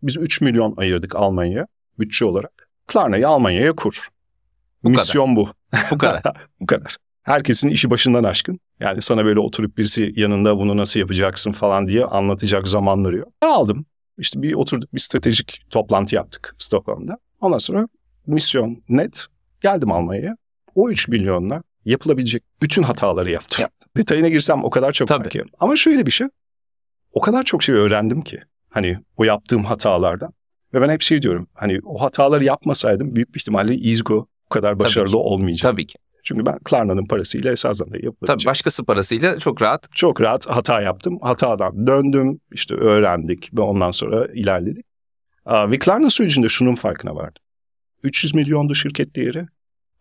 biz 0.04 0.17
3 0.17 0.41
milyon 0.41 0.74
ayırdık 0.78 1.15
Almanya'ya 1.15 1.67
bütçe 2.00 2.26
olarak. 2.26 2.69
Klarna'yı 2.88 3.28
Almanya'ya 3.28 3.74
kur. 3.76 4.08
Bu 4.84 4.89
kadar. 4.89 5.02
Misyon 5.02 5.36
bu. 5.36 5.50
Bu 5.92 5.98
kadar. 5.98 6.22
bu 6.60 6.65
kadar. 6.65 6.98
Herkesin 7.24 7.70
işi 7.70 7.89
başından 7.89 8.24
aşkın. 8.24 8.60
Yani 8.80 9.02
sana 9.02 9.26
böyle 9.26 9.39
oturup 9.39 9.78
birisi 9.78 10.13
yanında 10.15 10.58
bunu 10.58 10.78
nasıl 10.78 11.00
yapacaksın 11.00 11.52
falan 11.52 11.88
diye 11.88 12.06
anlatacak 12.06 12.68
zamanları 12.68 13.18
yok. 13.18 13.28
Ben 13.42 13.48
aldım. 13.50 13.86
İşte 14.18 14.42
bir 14.42 14.54
oturduk 14.54 14.94
bir 14.94 15.00
stratejik 15.00 15.62
toplantı 15.70 16.15
yaptık 16.15 16.56
Stockholm'da. 16.58 17.18
Ondan 17.42 17.58
sonra 17.58 17.88
misyon 18.28 18.84
net. 18.89 19.26
Geldim 19.62 19.92
Almanya'ya. 19.92 20.38
O 20.76 20.89
3 20.89 21.08
milyonla 21.08 21.63
yapılabilecek 21.86 22.44
bütün 22.62 22.84
hataları 22.84 23.32
yaptım. 23.32 23.62
Yaptım. 23.62 23.89
Detayına 23.98 24.30
girsem 24.30 24.63
o 24.63 24.70
kadar 24.70 24.94
çok 24.94 25.08
Tabii. 25.08 25.24
var 25.24 25.30
ki. 25.30 25.44
Ama 25.60 25.76
şöyle 25.76 26.06
bir 26.06 26.12
şey. 26.12 26.28
O 27.12 27.22
kadar 27.22 27.44
çok 27.44 27.63
şey 27.63 27.76
öğrendim 27.76 28.22
ki. 28.22 28.39
Hani 28.70 29.00
o 29.18 29.24
yaptığım 29.24 29.63
hatalardan. 29.63 30.34
Ve 30.74 30.82
ben 30.82 30.89
hep 30.89 31.02
şey 31.02 31.22
diyorum. 31.22 31.48
Hani 31.54 31.80
o 31.86 32.02
hataları 32.02 32.44
yapmasaydım 32.44 33.15
büyük 33.15 33.36
bir 33.36 33.39
ihtimalle 33.39 33.76
Izgo 33.76 34.28
bu 34.50 34.54
kadar 34.54 34.80
başarılı 34.80 35.12
ki. 35.12 35.18
olmayacak. 35.18 35.72
Tabii 35.72 35.88
ki. 35.88 35.98
Çünkü 36.24 36.46
ben 36.46 36.60
Klarna'nın 36.60 37.06
parasıyla 37.06 37.52
esasında 37.52 37.94
da 37.94 37.98
Tabii 38.28 38.46
başkası 38.46 38.84
parasıyla 38.84 39.40
çok 39.40 39.62
rahat. 39.62 39.88
Çok 39.96 40.22
rahat 40.22 40.50
hata 40.50 40.82
yaptım. 40.82 41.20
Hatadan 41.22 41.88
döndüm. 41.88 42.40
işte 42.52 42.74
öğrendik 42.74 43.58
ve 43.58 43.62
ondan 43.62 43.92
sonra 43.92 44.28
ilerledik. 44.34 44.86
Ve 45.48 45.80
Klarna 45.80 46.10
sürecinde 46.10 46.50
şunun 46.50 46.76
farkına 46.76 47.16
vardım. 47.16 47.44
300 48.04 48.36
milyondu 48.36 48.76
şirket 48.76 49.16
değeri. 49.16 49.48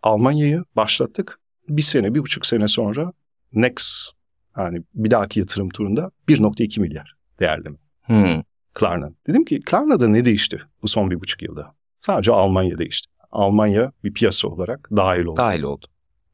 Almanya'yı 0.03 0.65
başlattık. 0.77 1.41
Bir 1.69 1.83
sene, 1.83 2.15
bir 2.15 2.21
buçuk 2.21 2.47
sene 2.47 2.69
sonra 2.69 3.13
Next 3.53 4.11
yani 4.57 4.83
bir 4.95 5.11
dahaki 5.11 5.41
yatırım 5.41 5.69
turunda 5.69 6.11
1.2 6.29 6.81
milyar 6.81 7.15
değerleme. 7.41 7.77
Hmm. 8.03 8.43
Klarna. 8.75 9.11
Dedim 9.27 9.45
ki 9.45 9.61
Klarna'da 9.61 10.09
ne 10.09 10.25
değişti 10.25 10.61
bu 10.83 10.89
son 10.89 11.11
bir 11.11 11.21
buçuk 11.21 11.43
yılda? 11.43 11.75
Sadece 12.01 12.33
Almanya 12.33 12.79
değişti. 12.79 13.13
Almanya 13.31 13.93
bir 14.05 14.13
piyasa 14.13 14.49
olarak 14.49 14.89
dahil 14.97 15.25
oldu. 15.25 15.37
Dahil 15.37 15.63
oldu. 15.63 15.87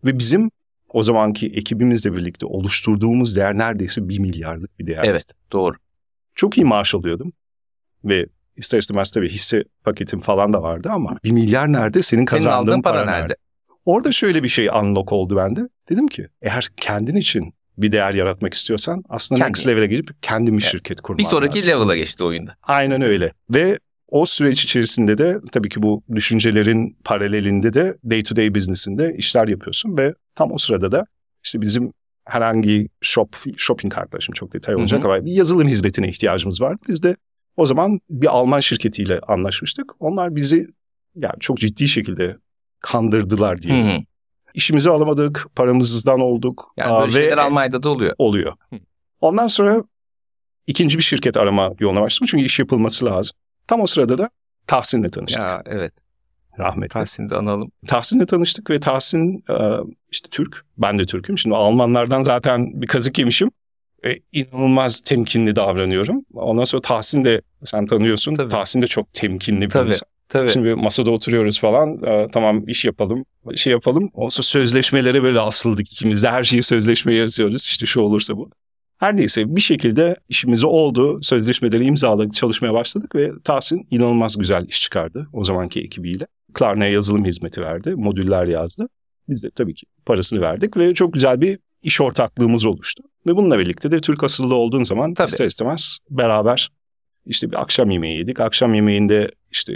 Ve 0.04 0.18
bizim 0.18 0.50
o 0.92 1.02
zamanki 1.02 1.46
ekibimizle 1.46 2.12
birlikte 2.12 2.46
oluşturduğumuz 2.46 3.36
değer 3.36 3.58
neredeyse 3.58 4.08
bir 4.08 4.18
milyarlık 4.18 4.78
bir 4.78 4.86
değer. 4.86 5.04
Evet 5.04 5.24
doğru. 5.52 5.74
Çok 6.34 6.58
iyi 6.58 6.64
maaş 6.64 6.94
alıyordum. 6.94 7.32
Ve 8.04 8.26
ister 8.56 8.78
istemez 8.78 9.10
tabii 9.10 9.28
hisse 9.28 9.64
paketim 9.84 10.20
falan 10.20 10.52
da 10.52 10.62
vardı 10.62 10.88
ama 10.92 11.16
bir 11.24 11.30
milyar 11.30 11.72
nerede? 11.72 12.02
Senin 12.02 12.02
Senin 12.02 12.24
kazandığın 12.26 12.70
aldığın 12.72 12.82
para, 12.82 13.04
para, 13.04 13.10
nerede? 13.18 13.36
Orada 13.84 14.12
şöyle 14.12 14.42
bir 14.42 14.48
şey 14.48 14.68
unlock 14.68 15.12
oldu 15.12 15.36
bende. 15.36 15.68
Dedim 15.88 16.06
ki 16.08 16.28
eğer 16.42 16.68
kendin 16.76 17.16
için 17.16 17.54
bir 17.78 17.92
değer 17.92 18.14
yaratmak 18.14 18.54
istiyorsan 18.54 19.02
aslında 19.08 19.38
Kendi. 19.38 19.48
next 19.50 19.66
level'e 19.66 19.86
gidip 19.86 20.22
kendin 20.22 20.58
bir 20.58 20.62
Evet. 20.62 20.72
şirket 20.72 21.00
kurman 21.00 21.18
Bir 21.18 21.24
sonraki 21.24 21.58
lazım. 21.58 21.70
level'a 21.72 21.96
geçti 21.96 22.24
oyunda. 22.24 22.56
Aynen 22.62 23.02
öyle. 23.02 23.32
Ve 23.50 23.78
o 24.08 24.26
süreç 24.26 24.64
içerisinde 24.64 25.18
de 25.18 25.40
tabii 25.52 25.68
ki 25.68 25.82
bu 25.82 26.02
düşüncelerin 26.14 26.96
paralelinde 27.04 27.74
de 27.74 27.98
day 28.10 28.22
to 28.22 28.36
day 28.36 28.54
business'inde 28.54 29.14
işler 29.18 29.48
yapıyorsun 29.48 29.96
ve 29.96 30.14
tam 30.34 30.52
o 30.52 30.58
sırada 30.58 30.92
da 30.92 31.06
işte 31.44 31.60
bizim 31.60 31.92
herhangi 32.24 32.88
shop 33.00 33.36
shopping 33.56 33.94
kartlar 33.94 34.20
şimdi 34.20 34.36
çok 34.36 34.52
detay 34.52 34.74
olacak 34.76 35.00
Hı 35.00 35.08
hı. 35.08 35.12
ama 35.12 35.24
bir 35.24 35.32
yazılım 35.32 35.68
hizmetine 35.68 36.08
ihtiyacımız 36.08 36.60
vardı. 36.60 36.80
Biz 36.88 37.02
de 37.02 37.16
o 37.56 37.66
zaman 37.66 38.00
bir 38.10 38.26
Alman 38.26 38.60
şirketiyle 38.60 39.20
anlaşmıştık. 39.20 39.92
Onlar 40.00 40.36
bizi 40.36 40.66
yani 41.16 41.34
çok 41.40 41.58
ciddi 41.58 41.88
şekilde 41.88 42.36
kandırdılar 42.80 43.62
diye. 43.62 43.84
Hı 43.84 43.96
hı. 43.96 43.98
İşimizi 44.54 44.90
alamadık, 44.90 45.46
paramızdan 45.56 46.20
olduk. 46.20 46.72
Yani 46.76 46.92
Aa, 46.92 47.00
böyle 47.00 47.12
şeyler 47.12 47.38
Almanya'da 47.38 47.82
da 47.82 47.88
oluyor. 47.88 48.14
oluyor. 48.18 48.52
Hı. 48.70 48.76
Ondan 49.20 49.46
sonra 49.46 49.82
ikinci 50.66 50.98
bir 50.98 51.02
şirket 51.02 51.36
arama 51.36 51.72
yoluna 51.80 52.02
başladım. 52.02 52.26
Çünkü 52.30 52.44
iş 52.44 52.58
yapılması 52.58 53.04
lazım. 53.04 53.36
Tam 53.66 53.80
o 53.80 53.86
sırada 53.86 54.18
da 54.18 54.30
Tahsin'le 54.66 55.10
tanıştık. 55.10 55.42
Ya 55.42 55.62
evet. 55.66 55.92
Rahmetli. 56.58 56.88
Tahsin'i 56.88 57.30
de 57.30 57.36
analım. 57.36 57.70
Tahsin'le 57.86 58.26
tanıştık 58.26 58.70
ve 58.70 58.80
Tahsin 58.80 59.44
e, 59.50 59.56
işte 60.10 60.28
Türk. 60.30 60.64
Ben 60.78 60.98
de 60.98 61.06
Türk'üm. 61.06 61.38
Şimdi 61.38 61.56
Almanlardan 61.56 62.22
zaten 62.22 62.82
bir 62.82 62.86
kazık 62.86 63.18
yemişim. 63.18 63.50
E, 64.06 64.18
inanılmaz 64.32 65.00
temkinli 65.00 65.56
davranıyorum. 65.56 66.24
Ondan 66.34 66.64
sonra 66.64 66.82
Tahsin 66.82 67.24
de 67.24 67.42
sen 67.64 67.86
tanıyorsun. 67.86 68.34
Tabii. 68.34 68.48
Tahsin 68.48 68.82
de 68.82 68.86
çok 68.86 69.12
temkinli 69.12 69.60
bir 69.60 69.70
Tabii. 69.70 69.88
insan. 69.88 70.08
Tabii. 70.28 70.50
Şimdi 70.50 70.74
masada 70.74 71.10
oturuyoruz 71.10 71.60
falan. 71.60 72.02
E, 72.02 72.28
tamam 72.32 72.68
iş 72.68 72.84
yapalım. 72.84 73.24
Şey 73.56 73.70
yapalım. 73.70 74.10
Sonra 74.14 74.30
sözleşmelere 74.30 75.22
böyle 75.22 75.40
asıldık 75.40 75.92
ikimiz 75.92 76.22
de. 76.22 76.30
Her 76.30 76.44
şeyi 76.44 76.62
sözleşmeye 76.62 77.18
yazıyoruz. 77.18 77.66
İşte 77.66 77.86
şu 77.86 78.00
olursa 78.00 78.36
bu. 78.36 78.50
Her 79.04 79.16
neyse 79.16 79.56
bir 79.56 79.60
şekilde 79.60 80.16
işimiz 80.28 80.64
oldu. 80.64 81.22
Sözleşmeleri 81.22 81.84
imzaladık, 81.84 82.32
çalışmaya 82.32 82.74
başladık 82.74 83.14
ve 83.14 83.30
Tahsin 83.44 83.86
inanılmaz 83.90 84.38
güzel 84.38 84.66
iş 84.68 84.82
çıkardı 84.82 85.28
o 85.32 85.44
zamanki 85.44 85.80
ekibiyle. 85.80 86.26
Klarna'ya 86.54 86.90
yazılım 86.90 87.24
hizmeti 87.24 87.60
verdi, 87.60 87.94
modüller 87.94 88.46
yazdı. 88.46 88.88
Biz 89.28 89.42
de 89.42 89.50
tabii 89.50 89.74
ki 89.74 89.86
parasını 90.06 90.40
verdik 90.40 90.76
ve 90.76 90.94
çok 90.94 91.12
güzel 91.12 91.40
bir 91.40 91.58
iş 91.82 92.00
ortaklığımız 92.00 92.66
oluştu. 92.66 93.02
Ve 93.26 93.36
bununla 93.36 93.58
birlikte 93.58 93.90
de 93.90 94.00
Türk 94.00 94.24
asıllı 94.24 94.54
olduğun 94.54 94.82
zaman 94.82 95.14
Tabii. 95.14 95.28
ister 95.28 95.46
istemez 95.46 95.98
beraber 96.10 96.70
işte 97.26 97.50
bir 97.50 97.62
akşam 97.62 97.90
yemeği 97.90 98.18
yedik. 98.18 98.40
Akşam 98.40 98.74
yemeğinde 98.74 99.30
işte 99.52 99.72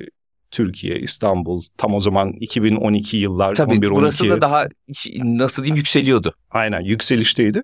Türkiye, 0.51 1.01
İstanbul 1.01 1.63
tam 1.77 1.95
o 1.95 2.01
zaman 2.01 2.33
2012 2.33 3.17
yıllar 3.17 3.55
Tabii 3.55 3.75
11 3.75 3.91
burası 3.91 4.25
12 4.25 4.37
da 4.37 4.41
daha 4.41 4.69
nasıl 5.23 5.63
diyeyim 5.63 5.77
yükseliyordu. 5.77 6.35
aynen 6.51 6.81
yükselişteydi. 6.81 7.63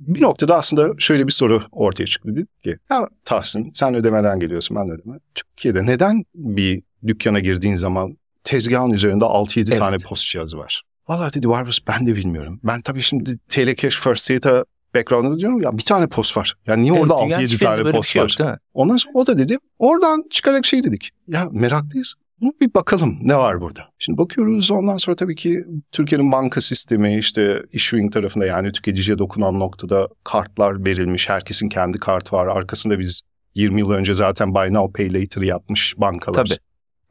Bir 0.00 0.20
noktada 0.22 0.56
aslında 0.56 0.88
şöyle 0.98 1.26
bir 1.26 1.32
soru 1.32 1.62
ortaya 1.72 2.06
çıktı. 2.06 2.36
Dedik 2.36 2.62
ki 2.62 2.76
ya 2.90 3.08
Tahsin 3.24 3.70
sen 3.74 3.94
ödemeden 3.94 4.40
geliyorsun 4.40 4.76
ben 4.76 4.90
ödeme. 4.90 5.18
Türkiye'de 5.34 5.86
neden 5.86 6.24
bir 6.34 6.82
dükkana 7.06 7.40
girdiğin 7.40 7.76
zaman 7.76 8.16
tezgahın 8.44 8.90
üzerinde 8.90 9.24
6-7 9.24 9.68
Evet. 9.68 9.78
tane 9.78 9.96
post 9.98 10.30
cihazı 10.30 10.58
var? 10.58 10.82
Vallahi 11.08 11.34
dedi 11.34 11.48
Varbus 11.48 11.78
ben 11.88 12.06
de 12.06 12.14
bilmiyorum. 12.16 12.60
Ben 12.64 12.80
tabii 12.82 13.02
şimdi 13.02 13.38
Telecash 13.48 14.00
First 14.00 14.30
Data 14.30 14.64
background'da 14.94 15.38
diyorum 15.38 15.62
ya 15.62 15.78
bir 15.78 15.82
tane 15.82 16.06
post 16.06 16.36
var. 16.36 16.54
Yani 16.66 16.82
niye 16.82 16.92
orada 16.92 17.14
Evet, 17.14 17.24
dünyanın 17.26 17.42
6-7 17.42 17.46
hiçbir 17.46 17.66
yerinde 17.66 17.82
tane 17.82 17.96
post 17.96 18.10
şey 18.10 18.22
var? 18.22 18.36
yok? 18.40 18.58
Ondan 18.74 18.96
sonra 18.96 19.12
o 19.14 19.26
da 19.26 19.38
dedi 19.38 19.58
oradan 19.78 20.24
çıkarak 20.30 20.66
şey 20.66 20.84
dedik. 20.84 21.10
Ya 21.28 21.48
meraklıyız. 21.52 22.14
Bir 22.40 22.74
bakalım 22.74 23.18
ne 23.22 23.36
var 23.36 23.60
burada. 23.60 23.80
Şimdi 23.98 24.18
bakıyoruz 24.18 24.70
ondan 24.70 24.96
sonra 24.96 25.16
tabii 25.16 25.34
ki 25.34 25.64
Türkiye'nin 25.92 26.32
banka 26.32 26.60
sistemi 26.60 27.18
işte 27.18 27.62
issuing 27.72 28.12
tarafında 28.12 28.46
yani 28.46 28.72
tüketiciye 28.72 29.18
dokunan 29.18 29.58
noktada 29.58 30.08
kartlar 30.24 30.84
verilmiş. 30.84 31.28
Herkesin 31.28 31.68
kendi 31.68 31.98
kartı 31.98 32.36
var. 32.36 32.46
Arkasında 32.46 32.98
biz 32.98 33.20
20 33.54 33.80
yıl 33.80 33.90
önce 33.90 34.14
zaten 34.14 34.54
Buy 34.54 34.72
Now 34.72 34.92
Pay 34.92 35.22
Later 35.22 35.42
yapmış 35.42 35.94
bankalar. 35.98 36.44
Tabii. 36.44 36.58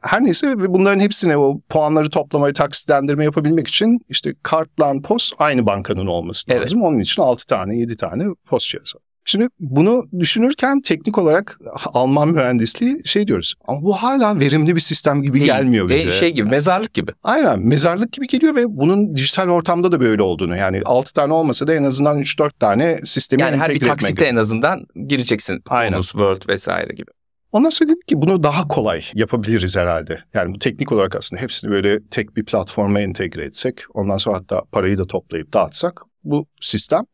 Her 0.00 0.24
neyse 0.24 0.48
ve 0.48 0.74
bunların 0.74 1.00
hepsine 1.00 1.36
o 1.36 1.60
puanları 1.68 2.10
toplamayı, 2.10 2.54
taksitlendirme 2.54 3.24
yapabilmek 3.24 3.68
için 3.68 4.00
işte 4.08 4.34
kartla 4.42 5.00
POS 5.02 5.32
aynı 5.38 5.66
bankanın 5.66 6.06
olması 6.06 6.44
Evet. 6.48 6.62
lazım. 6.62 6.82
Onun 6.82 6.98
için 6.98 7.22
6 7.22 7.46
tane, 7.46 7.76
7 7.76 7.96
tane 7.96 8.24
POS 8.46 8.68
cihazı 8.68 8.96
var. 8.96 9.02
Şimdi 9.24 9.48
bunu 9.60 10.04
düşünürken 10.18 10.80
teknik 10.80 11.18
olarak 11.18 11.58
Alman 11.86 12.28
mühendisliği 12.28 13.02
şey 13.04 13.26
diyoruz. 13.26 13.54
Ama 13.64 13.82
bu 13.82 13.92
hala 13.92 14.40
verimli 14.40 14.74
bir 14.74 14.80
sistem 14.80 15.22
gibi 15.22 15.38
Değil. 15.40 15.46
gelmiyor 15.46 15.88
Ve 15.88 15.94
bize. 15.94 16.12
şey 16.12 16.30
gibi 16.34 16.48
mezarlık 16.48 16.94
gibi. 16.94 17.12
Aynen 17.22 17.60
mezarlık 17.60 18.12
gibi 18.12 18.26
geliyor 18.26 18.54
ve 18.54 18.64
bunun 18.68 19.16
dijital 19.16 19.48
ortamda 19.48 19.92
da 19.92 20.00
böyle 20.00 20.22
olduğunu. 20.22 20.56
Yani 20.56 20.80
6 20.84 21.12
tane 21.12 21.32
olmasa 21.32 21.66
da 21.66 21.74
en 21.74 21.84
azından 21.84 22.18
3-4 22.18 22.50
tane 22.60 23.00
sistemi 23.04 23.42
Yani 23.42 23.56
her 23.56 23.56
entegre 23.56 23.74
bir 23.74 23.76
etmek 23.76 23.90
taksite 23.90 24.24
en 24.24 24.36
azından 24.36 24.86
gireceksin. 25.06 25.62
Aynen. 25.68 25.92
Bonus, 25.92 26.10
Word 26.10 26.48
vesaire 26.48 26.92
gibi. 26.94 27.10
Ondan 27.52 27.70
sonra 27.70 27.90
dedik 27.90 28.08
ki 28.08 28.22
bunu 28.22 28.42
daha 28.42 28.68
kolay 28.68 29.02
yapabiliriz 29.14 29.76
herhalde. 29.76 30.20
Yani 30.34 30.54
bu 30.54 30.58
teknik 30.58 30.92
olarak 30.92 31.16
aslında 31.16 31.42
hepsini 31.42 31.70
böyle 31.70 31.98
tek 32.10 32.36
bir 32.36 32.44
platforma 32.44 33.00
entegre 33.00 33.44
etsek, 33.44 33.82
ondan 33.94 34.16
sonra 34.16 34.36
hatta 34.36 34.62
parayı 34.72 34.98
da 34.98 35.06
toplayıp 35.06 35.52
dağıtsak 35.52 36.00
bu 36.24 36.46
sistem 36.60 37.04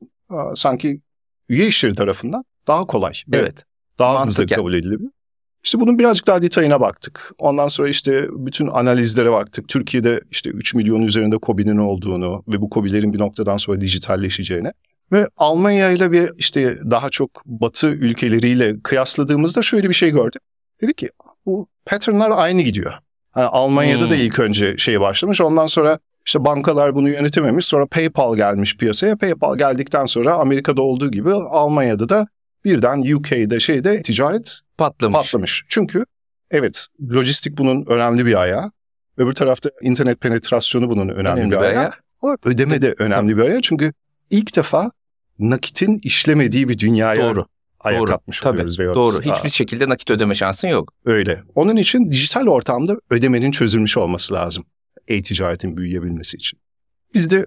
sanki 0.55 1.01
üye 1.49 1.67
işleri 1.67 1.95
tarafından 1.95 2.45
daha 2.67 2.87
kolay 2.87 3.13
ve 3.29 3.37
Evet. 3.37 3.65
daha 3.99 4.27
hızlı 4.27 4.47
kabul 4.47 4.75
edilebilir. 4.75 5.11
İşte 5.65 5.81
bunun 5.81 5.99
birazcık 5.99 6.27
daha 6.27 6.43
detayına 6.43 6.81
baktık. 6.81 7.33
Ondan 7.39 7.69
sonra 7.69 7.89
işte 7.89 8.27
bütün 8.31 8.67
analizlere 8.67 9.33
baktık. 9.33 9.69
Türkiye'de 9.69 10.21
işte 10.31 10.51
3 10.51 10.75
milyon 10.75 11.03
üzerinde 11.03 11.39
KOBİ'nin 11.39 11.77
olduğunu 11.77 12.45
ve 12.49 12.61
bu 12.61 12.71
KOBİ'lerin 12.71 13.13
bir 13.13 13.19
noktadan 13.19 13.57
sonra 13.57 13.81
dijitalleşeceğine 13.81 14.73
ve 15.13 15.29
Almanya 15.37 15.91
ile 15.91 16.13
bir 16.13 16.31
işte 16.39 16.79
daha 16.91 17.11
çok 17.11 17.43
batı 17.47 17.87
ülkeleriyle 17.87 18.81
kıyasladığımızda 18.83 19.63
şöyle 19.63 19.89
bir 19.89 19.95
şey 19.95 20.11
gördük. 20.11 20.43
Dedik 20.83 20.99
ki 20.99 21.11
bu 21.47 21.69
patternlar 21.87 22.31
aynı 22.35 22.63
gidiyor. 22.63 22.93
Yani 23.37 23.47
Almanya'da 23.47 24.03
Hmm. 24.03 24.11
da 24.11 24.17
ilk 24.17 24.39
önce 24.39 24.77
şey 24.77 25.01
başlamış. 25.01 25.41
Ondan 25.41 25.67
sonra 25.67 25.99
işte 26.27 26.45
bankalar 26.45 26.95
bunu 26.95 27.09
yönetememiş. 27.09 27.67
Sonra 27.67 27.87
PayPal 27.87 28.37
gelmiş 28.37 28.77
piyasaya. 28.77 29.17
PayPal 29.17 29.57
geldikten 29.59 30.07
sonra 30.07 30.35
Amerika'da 30.35 30.83
olduğu 30.83 31.11
gibi 31.11 31.33
Almanya'da 31.33 32.09
da 32.09 32.27
birden 32.65 33.15
UK'de 33.15 33.61
şeyde 33.61 34.03
ticaret 34.03 34.61
Patlamış. 34.79 35.17
patlamış. 35.17 35.65
Çünkü 35.69 36.05
evet 36.51 36.87
lojistik 37.12 37.59
bunun 37.59 37.85
önemli 37.87 38.27
bir 38.27 38.41
ayağı. 38.41 38.71
Öbür 39.17 39.33
tarafta 39.33 39.71
internet 39.83 40.21
penetrasyonu 40.21 40.89
bunun 40.89 41.09
önemli, 41.09 41.29
Önemli 41.29 41.47
bir 41.47 41.51
bir 41.57 41.57
ayağı. 41.62 41.79
ayağı. 41.81 41.91
Ama 42.23 42.37
ödeme 42.45 42.83
de 42.83 42.95
önemli 42.99 43.37
bir 43.37 43.43
ayağı. 43.43 43.61
Çünkü 43.62 43.93
ilk 44.31 44.57
defa 44.57 44.91
nakitin 45.39 46.01
işlemediği 46.03 46.69
bir 46.69 46.79
dünyaya 46.79 47.23
Doğru. 47.31 47.47
ayak 47.81 48.01
doğru. 48.01 48.12
atmış 48.12 48.41
Tabii, 48.41 48.53
oluyoruz. 48.55 48.79
veyahut- 48.79 48.97
Doğru. 48.97 49.17
Aa, 49.31 49.37
Hiçbir 49.37 49.49
şekilde 49.51 49.89
nakit 49.89 50.11
ödeme 50.11 50.35
şansın 50.35 50.69
yok. 50.69 50.93
öyle. 51.05 51.43
Onun 51.55 51.77
için 51.77 52.11
dijital 52.11 52.47
ortamda 52.47 52.97
ödemenin 53.11 53.51
çözülmüş 53.51 53.97
olması 53.97 54.35
lazım. 54.35 54.65
E-ticaretin 55.09 55.77
büyüyebilmesi 55.77 56.37
için. 56.37 56.59
Biz 57.14 57.31
de 57.31 57.47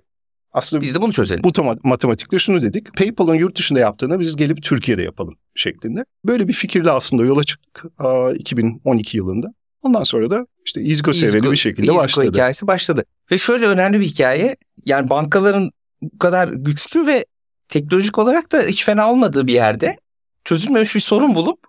aslında 0.51 0.81
Biz 0.81 0.95
de 0.95 1.01
bunu 1.01 1.13
çözelim. 1.13 1.43
bu 1.43 1.51
matematikle 1.83 2.39
şunu 2.39 2.61
dedik. 2.61 2.93
PayPal'ın 2.97 3.35
yurt 3.35 3.57
dışında 3.57 3.79
yaptığını 3.79 4.19
biz 4.19 4.35
gelip 4.35 4.63
Türkiye'de 4.63 5.01
yapalım 5.03 5.35
şeklinde. 5.55 6.05
Böyle 6.25 6.47
bir 6.47 6.53
fikirle 6.53 6.91
aslında 6.91 7.25
yola 7.25 7.43
çıktık 7.43 7.85
aa, 7.97 8.31
2012 8.31 9.17
yılında. 9.17 9.47
Ondan 9.81 10.03
sonra 10.03 10.29
da 10.29 10.47
işte 10.65 10.81
İzgo 10.81 11.13
seviyeli 11.13 11.51
bir 11.51 11.55
şekilde 11.57 11.85
İzgo 11.85 11.97
başladı. 11.97 12.27
hikayesi 12.27 12.67
başladı. 12.67 13.03
Ve 13.31 13.37
şöyle 13.37 13.65
önemli 13.67 13.99
bir 13.99 14.05
hikaye. 14.05 14.55
Yani 14.85 15.09
bankaların 15.09 15.71
bu 16.01 16.17
kadar 16.19 16.47
güçlü 16.47 17.07
ve 17.07 17.25
teknolojik 17.69 18.17
olarak 18.17 18.51
da 18.51 18.61
hiç 18.61 18.85
fena 18.85 19.11
olmadığı 19.11 19.47
bir 19.47 19.53
yerde 19.53 19.97
çözülmemiş 20.43 20.95
bir 20.95 20.99
sorun 20.99 21.35
bulup 21.35 21.59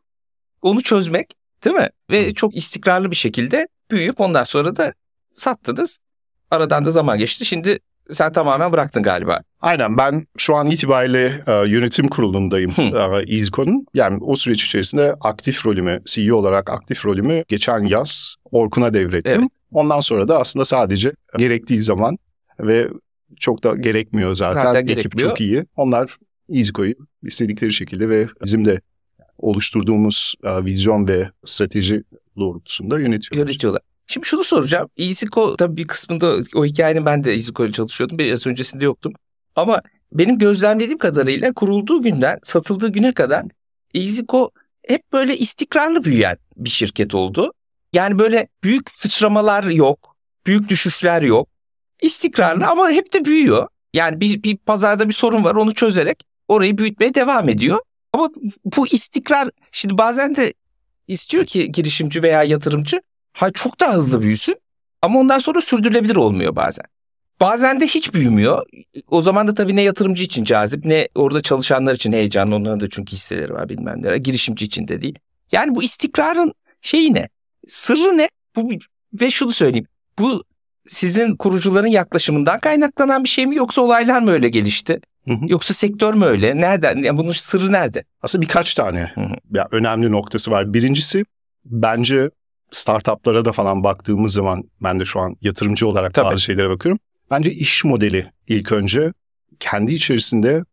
onu 0.63 0.83
çözmek 0.83 1.31
değil 1.65 1.77
mi? 1.77 1.89
Ve 2.11 2.35
çok 2.35 2.57
istikrarlı 2.57 3.11
bir 3.11 3.17
şekilde 3.17 3.69
büyüyüp 3.91 4.21
ondan 4.21 4.45
sonra 4.45 4.77
da 4.77 4.95
sattınız. 5.33 5.99
Aradan 6.51 6.85
da 6.85 6.91
zaman 6.91 7.19
geçti. 7.19 7.45
Şimdi 7.45 7.79
sen 8.11 8.33
tamamen 8.33 8.73
bıraktın 8.73 9.03
galiba. 9.03 9.41
Aynen 9.61 9.99
ben 9.99 10.27
şu 10.39 10.57
an 10.57 10.71
itibariyle 10.71 11.43
e, 11.47 11.53
yönetim 11.53 12.09
kurulundayım 12.09 12.71
e, 12.79 13.25
İzgo'nun. 13.27 13.87
Yani 13.95 14.19
o 14.21 14.37
süreç 14.37 14.65
içerisinde 14.65 15.15
aktif 15.21 15.67
rolümü, 15.67 16.03
CEO 16.07 16.37
olarak 16.37 16.71
aktif 16.71 17.07
rolümü 17.07 17.45
geçen 17.49 17.85
yaz 17.85 18.37
Orkun'a 18.51 18.95
devrettim. 18.95 19.41
Evet. 19.41 19.51
Ondan 19.73 20.01
sonra 20.01 20.29
da 20.29 20.41
aslında 20.41 20.65
sadece 20.65 21.13
gerektiği 21.39 21.83
zaman 21.83 22.19
ve 22.61 22.89
çok 23.37 23.65
da 23.65 23.77
gerekmiyor 23.77 24.35
zaten. 24.35 24.63
Zaten 24.63 24.81
Ekip 24.81 24.97
gerekmiyor. 24.97 25.29
çok 25.29 25.41
iyi. 25.41 25.65
Onlar 25.77 26.17
İzgo'yu 26.49 26.95
istedikleri 27.23 27.73
şekilde 27.73 28.09
ve 28.09 28.27
bizim 28.45 28.65
de 28.65 28.81
oluşturduğumuz 29.39 30.35
e, 30.45 30.65
vizyon 30.65 31.09
ve 31.09 31.31
strateji 31.45 32.05
doğrultusunda 32.39 33.01
yönetiyorlar. 33.01 33.47
Yönetiyorlar. 33.47 33.83
Şimdi 34.11 34.27
şunu 34.27 34.45
soracağım. 34.45 34.91
EasyCo 34.97 35.57
tabii 35.57 35.77
bir 35.77 35.87
kısmında 35.87 36.37
o 36.55 36.65
hikayenin 36.65 37.07
ben 37.07 37.25
de 37.25 37.33
EasyCo'yla 37.33 37.73
çalışıyordum. 37.73 38.19
Biraz 38.19 38.47
öncesinde 38.47 38.85
yoktum. 38.85 39.13
Ama 39.57 39.81
benim 40.13 40.39
gözlemlediğim 40.39 40.99
kadarıyla 40.99 41.53
kurulduğu 41.53 42.03
günden 42.03 42.39
satıldığı 42.43 42.93
güne 42.93 43.13
kadar 43.13 43.45
EasyCo 43.95 44.51
hep 44.87 45.13
böyle 45.13 45.39
istikrarlı 45.39 46.05
büyüyen 46.05 46.39
bir 46.57 46.71
şirket 46.71 47.15
oldu. 47.15 47.53
Yani 47.93 48.19
böyle 48.19 48.49
büyük 48.65 48.91
sıçramalar 48.91 49.65
yok. 49.65 50.17
Büyük 50.47 50.69
düşüşler 50.69 51.23
yok. 51.23 51.49
İstikrarlı 52.03 52.67
ama 52.67 52.91
hep 52.91 53.13
de 53.13 53.25
büyüyor. 53.25 53.69
Yani 53.95 54.21
bir, 54.21 54.43
bir 54.43 54.57
pazarda 54.57 55.09
bir 55.09 55.15
sorun 55.15 55.45
var 55.45 55.55
onu 55.55 55.75
çözerek 55.75 56.23
orayı 56.49 56.79
büyütmeye 56.79 57.15
devam 57.15 57.49
ediyor. 57.49 57.79
Ama 58.13 58.29
bu 58.65 58.87
istikrar 58.87 59.51
şimdi 59.73 59.99
bazen 59.99 60.37
de 60.37 60.55
istiyor 61.09 61.47
ki 61.47 61.73
girişimci 61.73 62.23
veya 62.23 62.43
yatırımcı 62.43 63.01
ha 63.33 63.51
çok 63.51 63.81
daha 63.81 63.95
hızlı 63.95 64.21
büyüsün 64.21 64.57
ama 65.03 65.19
ondan 65.19 65.39
sonra 65.39 65.61
sürdürülebilir 65.61 66.17
olmuyor 66.17 66.57
bazen. 66.57 66.85
Bazen 67.41 67.81
de 67.81 67.87
hiç 67.87 68.15
büyümüyor. 68.15 68.67
O 69.09 69.23
zaman 69.23 69.49
da 69.49 69.55
tabii 69.55 69.77
ne 69.77 69.83
yatırımcı 69.83 70.23
için 70.23 70.45
cazip 70.45 70.85
ne 70.85 71.09
orada 71.15 71.43
çalışanlar 71.43 71.95
için 71.95 72.13
heyecanlı. 72.13 72.55
Onların 72.55 72.81
da 72.81 72.89
çünkü 72.89 73.13
hisseleri 73.13 73.53
var 73.53 73.69
bilmem 73.69 74.03
ne. 74.03 74.19
Girişimci 74.19 74.65
için 74.65 74.89
de 74.89 75.03
değil. 75.03 75.19
Yani 75.53 75.75
bu 75.75 75.83
istikrarın 75.83 76.53
şeyi 76.81 77.15
ne? 77.15 77.29
Sırrı 77.67 78.19
ne? 78.19 78.29
Bu 78.57 78.71
ve 79.21 79.31
şunu 79.31 79.53
söyleyeyim. 79.53 79.87
Bu 80.19 80.45
sizin 80.87 81.37
kurucuların 81.37 81.87
yaklaşımından 81.87 82.61
kaynaklanan 82.61 83.25
bir 83.25 83.29
şey 83.29 83.47
mi 83.47 83.57
yoksa 83.57 83.83
olaylar 83.83 84.23
mı 84.23 84.31
öyle 84.31 84.49
gelişti? 84.49 85.01
Hı 85.29 85.35
hı. 85.35 85.45
Yoksa 85.47 85.75
sektör 85.75 86.15
mü 86.15 86.25
öyle? 86.25 86.61
Nereden? 86.61 87.03
Yani 87.03 87.19
bunun 87.19 87.33
sırrı 87.33 87.73
nerede? 87.73 88.05
Aslında 88.23 88.43
birkaç 88.43 88.75
tane 88.75 89.11
Hı 89.15 89.21
hı. 89.21 89.35
ya 89.55 89.69
önemli 89.71 90.13
noktası 90.13 90.51
var. 90.51 90.75
Birincisi 90.75 91.25
bence 91.65 92.31
startuplara 92.73 93.45
da 93.45 93.53
falan 93.53 93.85
baktığımız 93.85 94.33
zaman 94.33 94.65
ben 94.83 95.01
de 95.01 95.05
şu 95.05 95.21
an 95.21 95.37
yatırımcı 95.41 95.87
olarak 95.87 96.15
Tabii. 96.15 96.27
bazı 96.27 96.41
şeylere 96.41 96.71
bakıyorum. 96.71 96.99
Bence 97.31 97.53
iş 97.53 97.85
modeli 97.85 98.27
ilk 98.49 98.73
önce 98.73 99.13
kendi 99.61 99.95
içerisinde 99.95 100.65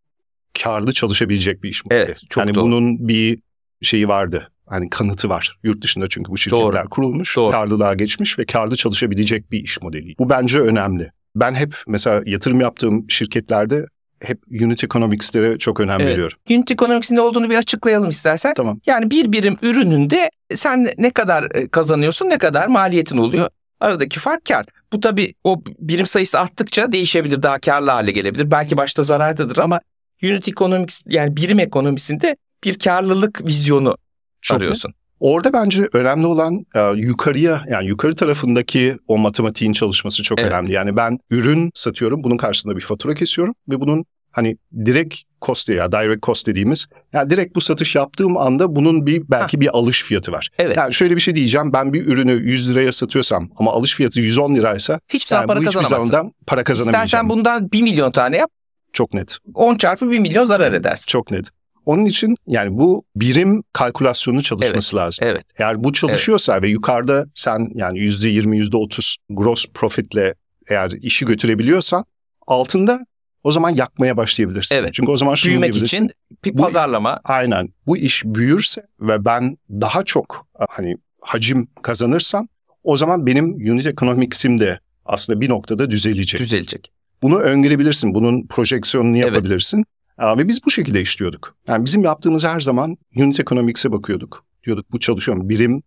karlı 0.63 0.93
çalışabilecek 0.93 1.63
bir 1.63 1.69
iş 1.69 1.85
modeli. 1.85 1.99
Evet, 1.99 2.21
çok 2.29 2.45
yani 2.45 2.55
doğru. 2.55 2.63
bunun 2.63 3.07
bir 3.07 3.39
şeyi 3.81 4.07
vardı. 4.07 4.51
Hani 4.65 4.89
kanıtı 4.89 5.29
var. 5.29 5.59
Yurt 5.63 5.81
dışında 5.81 6.09
çünkü 6.09 6.31
bu 6.31 6.37
şirketler 6.37 6.83
Doğru. 6.83 6.89
kurulmuş, 6.89 7.35
Doğru. 7.37 7.51
karlılığa 7.51 7.93
geçmiş 7.93 8.39
ve 8.39 8.45
karlı 8.45 8.75
çalışabilecek 8.75 9.51
bir 9.51 9.63
iş 9.63 9.81
modeli. 9.81 10.15
Bu 10.19 10.29
bence 10.29 10.59
önemli. 10.59 11.11
Ben 11.35 11.53
hep 11.53 11.75
mesela 11.87 12.21
yatırım 12.25 12.61
yaptığım 12.61 13.09
şirketlerde 13.09 13.85
hep 14.21 14.39
unit 14.61 14.83
economics'lere 14.83 15.57
çok 15.57 15.79
önem 15.79 16.01
Evet. 16.01 16.11
veriyorum. 16.11 16.37
Unit 16.49 16.71
Economics'in 16.71 17.15
ne 17.15 17.21
olduğunu 17.21 17.49
bir 17.49 17.55
açıklayalım 17.57 18.09
istersen. 18.09 18.53
Tamam. 18.53 18.79
Yani 18.85 19.11
bir 19.11 19.31
birim 19.31 19.57
ürününde 19.61 20.31
sen 20.55 20.87
ne 20.97 21.11
kadar 21.11 21.55
e, 21.55 21.67
kazanıyorsun, 21.67 22.29
ne 22.29 22.37
kadar 22.37 22.67
maliyetin 22.67 23.17
oluyor. 23.17 23.49
Aradaki 23.79 24.19
fark 24.19 24.45
kar. 24.45 24.65
Bu 24.93 24.99
tabii 24.99 25.33
o 25.43 25.61
birim 25.79 26.05
sayısı 26.05 26.39
arttıkça 26.39 26.91
değişebilir, 26.91 27.43
daha 27.43 27.59
karlı 27.59 27.91
hale 27.91 28.11
gelebilir. 28.11 28.51
Belki 28.51 28.77
başta 28.77 29.03
zarardadır 29.03 29.57
ama 29.57 29.79
unit 30.23 30.47
economics 30.47 31.01
yani 31.05 31.37
birim 31.37 31.59
ekonomisinde 31.59 32.37
bir 32.63 32.79
karlılık 32.79 33.45
vizyonu 33.45 33.97
Çok 34.41 34.57
arıyorsun. 34.57 34.93
Orada 35.19 35.53
bence 35.53 35.87
önemli 35.93 36.25
olan 36.25 36.65
e, 36.75 36.81
yukarıya 36.95 37.61
yani 37.71 37.87
yukarı 37.87 38.15
tarafındaki 38.15 38.97
o 39.07 39.17
matematiğin 39.17 39.73
çalışması 39.73 40.23
çok 40.23 40.39
Evet. 40.39 40.51
önemli. 40.51 40.71
Yani 40.71 40.97
ben 40.97 41.19
ürün 41.29 41.71
satıyorum, 41.73 42.23
bunun 42.23 42.37
karşılığında 42.37 42.75
bir 42.77 42.81
fatura 42.83 43.13
kesiyorum 43.13 43.53
ve 43.69 43.79
bunun 43.81 44.05
hani 44.31 44.57
direkt 44.85 45.15
cost 45.41 45.69
ya 45.69 45.91
direct 45.91 46.23
cost 46.23 46.47
dediğimiz 46.47 46.85
yani 47.13 47.29
direkt 47.29 47.55
bu 47.55 47.61
satış 47.61 47.95
yaptığım 47.95 48.37
anda 48.37 48.75
bunun 48.75 49.05
bir 49.05 49.23
belki 49.29 49.61
bir 49.61 49.77
alış 49.77 50.03
fiyatı 50.03 50.31
var. 50.31 50.49
Evet. 50.59 50.77
Yani 50.77 50.93
şöyle 50.93 51.15
bir 51.15 51.21
şey 51.21 51.35
diyeceğim 51.35 51.73
ben 51.73 51.93
bir 51.93 52.07
ürünü 52.07 52.31
100 52.31 52.69
liraya 52.69 52.91
satıyorsam 52.91 53.49
ama 53.57 53.71
alış 53.71 53.95
fiyatı 53.95 54.19
110 54.19 54.55
liraysa 54.55 54.99
Hiçbir 55.09 55.27
zaman 55.29 55.41
yani 55.41 55.47
para 55.47 55.59
bu 55.59 55.61
hiçbir 55.63 55.73
kazanamazsın. 55.73 56.11
zaman 56.11 56.33
para 56.47 56.63
kazanamayacağım. 56.63 57.05
İstersen 57.05 57.29
bundan 57.29 57.71
1 57.71 57.81
milyon 57.81 58.11
tane 58.11 58.37
yap, 58.37 58.49
Çok 58.93 59.13
net. 59.13 59.37
10 59.53 59.75
çarpı 59.77 60.11
1 60.11 60.19
milyon 60.19 60.45
zarar 60.45 60.73
edersin. 60.73 61.05
Çok 61.07 61.31
net. 61.31 61.45
Onun 61.87 62.05
için 62.05 62.35
yani 62.47 62.77
bu 62.77 63.03
birim 63.15 63.63
kalkülasyonu 63.73 64.41
çalışması 64.41 64.95
lazım. 64.95 65.25
Evet. 65.27 65.45
Eğer 65.57 65.83
bu 65.83 65.93
çalışıyorsa 65.93 66.61
ve 66.61 66.69
yukarıda 66.69 67.25
sen 67.35 67.67
yani 67.75 67.99
%20, 67.99 68.57
%30 68.57 69.15
gross 69.29 69.65
profitle 69.73 70.33
eğer 70.69 70.91
işi 71.01 71.25
götürebiliyorsan 71.25 72.05
altında 72.47 72.99
o 73.43 73.51
zaman 73.51 73.69
yakmaya 73.69 74.17
başlayabilirsin. 74.17 74.75
Evet. 74.75 74.93
Çünkü 74.93 75.11
o 75.11 75.17
zaman 75.17 75.35
şunu 75.35 75.49
Büyümek 75.49 75.75
için 75.75 76.11
bir 76.45 76.53
Bu- 76.57 76.61
pazarlama. 76.61 77.19
Aynen. 77.23 77.69
Bu 77.87 77.97
iş 77.97 78.23
büyürse 78.25 78.81
ve 78.99 79.25
ben 79.25 79.57
daha 79.69 80.03
çok 80.03 80.47
hani 80.69 80.97
hacim 81.21 81.67
kazanırsam 81.81 82.47
o 82.83 82.97
zaman 82.97 83.25
benim 83.25 83.45
unit 83.45 83.85
economics'im 83.85 84.59
de 84.59 84.79
aslında 85.05 85.41
bir 85.41 85.49
noktada 85.49 85.91
düzelecek. 85.91 86.39
düzelecek. 86.39 86.91
Bunu 87.21 87.37
öngörebilirsin. 87.39 88.13
Bunun 88.13 88.47
projeksiyonunu 88.47 89.17
Evet. 89.17 89.27
yapabilirsin. 89.27 89.79
Aa, 89.79 89.83
ve 90.19 90.47
biz 90.47 90.65
bu 90.65 90.71
şekilde 90.71 91.01
işliyorduk. 91.01 91.55
Yani 91.67 91.85
bizim 91.85 92.03
yaptığımız 92.03 92.45
her 92.45 92.59
zaman 92.59 92.97
unit 93.15 93.39
economics'e 93.39 93.91
bakıyorduk. 93.91 94.45
Diyorduk 94.65 94.91
bu 94.91 94.99
çalışıyor 94.99 95.37
mu? 95.37 95.49
Birim 95.49 95.83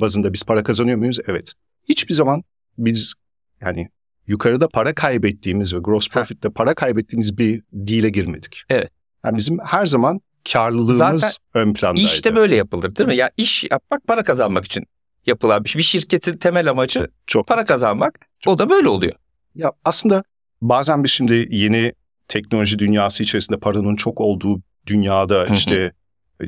bazında 0.00 0.32
biz 0.32 0.44
para 0.44 0.62
kazanıyor 0.62 0.98
muyuz? 0.98 1.18
Evet. 1.26 1.52
Hiçbir 1.88 2.14
zaman 2.14 2.42
biz 2.78 3.14
yani 3.60 3.88
yukarıda 4.26 4.68
para 4.68 4.94
kaybettiğimiz 4.94 5.74
ve 5.74 5.78
gross 5.78 6.08
profit'te 6.08 6.50
para 6.50 6.74
kaybettiğimiz 6.74 7.38
bir 7.38 7.62
deal'e 7.72 8.10
girmedik. 8.10 8.62
Evet. 8.68 8.90
Yani 9.24 9.36
bizim 9.36 9.58
her 9.58 9.86
zaman 9.86 10.20
karlılığımız 10.52 11.20
Zaten 11.20 11.30
ön 11.54 11.72
plandaydı. 11.72 12.06
İş 12.06 12.24
de 12.24 12.36
böyle 12.36 12.56
yapılır 12.56 12.96
değil 12.96 13.06
mi? 13.06 13.16
Ya 13.16 13.30
iş 13.36 13.64
yapmak 13.70 14.06
para 14.06 14.22
kazanmak 14.22 14.64
için 14.64 14.84
yapılan 15.26 15.64
bir 15.64 15.68
şey. 15.68 15.78
Bir 15.78 15.84
şirketin 15.84 16.36
temel 16.36 16.70
amacı 16.70 17.08
Çok 17.26 17.46
para 17.46 17.64
kazanmak. 17.64 18.18
O 18.46 18.58
da 18.58 18.70
böyle 18.70 18.88
oluyor. 18.88 19.14
Ya 19.54 19.72
aslında 19.84 20.24
bazen 20.60 21.04
biz 21.04 21.10
şimdi 21.10 21.46
yeni 21.50 21.92
teknoloji 22.28 22.78
dünyası 22.78 23.22
içerisinde 23.22 23.58
paranın 23.58 23.96
çok 23.96 24.20
olduğu 24.20 24.60
dünyada 24.86 25.46
işte 25.46 25.92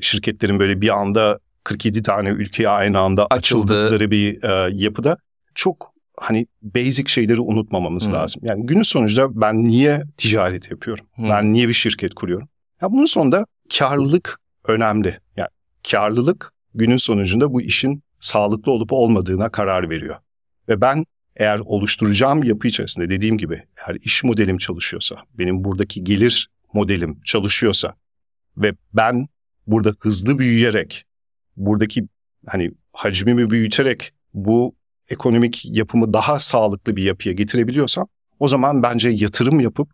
şirketlerin 0.02 0.58
böyle 0.58 0.80
bir 0.80 1.00
anda 1.00 1.38
47 1.64 2.02
tane 2.02 2.28
ülkeye 2.28 2.68
aynı 2.68 2.98
anda 2.98 3.26
Açıldı. 3.30 3.62
açıldıkları 3.74 4.10
bir 4.10 4.42
e, 4.42 4.70
yapıda 4.72 5.16
çok 5.54 5.92
hani 6.16 6.46
basic 6.62 7.12
şeyleri 7.12 7.40
unutmamamız 7.40 8.08
Hı. 8.08 8.12
lazım. 8.12 8.42
Yani 8.44 8.66
günün 8.66 8.82
sonunda 8.82 9.40
ben 9.40 9.64
niye 9.64 10.02
ticaret 10.16 10.70
yapıyorum? 10.70 11.06
Hı. 11.16 11.22
Ben 11.22 11.52
niye 11.52 11.68
bir 11.68 11.72
şirket 11.72 12.14
kuruyorum? 12.14 12.48
Ya 12.82 12.92
bunun 12.92 13.04
sonunda 13.04 13.46
karlılık 13.78 14.38
önemli. 14.66 15.18
Yani 15.36 15.48
karlılık 15.90 16.52
günün 16.74 16.96
sonucunda 16.96 17.52
bu 17.52 17.62
işin 17.62 18.02
sağlıklı 18.20 18.72
olup 18.72 18.92
olmadığına 18.92 19.48
karar 19.48 19.90
veriyor. 19.90 20.16
Ve 20.68 20.80
ben 20.80 21.04
eğer 21.36 21.60
oluşturacağım 21.64 22.42
yapı 22.42 22.68
içerisinde 22.68 23.10
dediğim 23.10 23.38
gibi 23.38 23.62
eğer 23.76 23.96
iş 24.00 24.24
modelim 24.24 24.58
çalışıyorsa, 24.58 25.16
benim 25.34 25.64
buradaki 25.64 26.04
gelir 26.04 26.50
modelim 26.74 27.20
çalışıyorsa 27.24 27.94
ve 28.56 28.72
ben 28.92 29.26
burada 29.66 29.94
hızlı 30.00 30.38
büyüyerek, 30.38 31.04
buradaki 31.56 32.08
hani 32.46 32.70
hacmimi 32.92 33.50
büyüterek 33.50 34.12
bu 34.34 34.74
ekonomik 35.08 35.64
yapımı 35.64 36.12
daha 36.12 36.40
sağlıklı 36.40 36.96
bir 36.96 37.02
yapıya 37.02 37.34
getirebiliyorsam 37.34 38.08
o 38.38 38.48
zaman 38.48 38.82
bence 38.82 39.08
yatırım 39.08 39.60
yapıp 39.60 39.90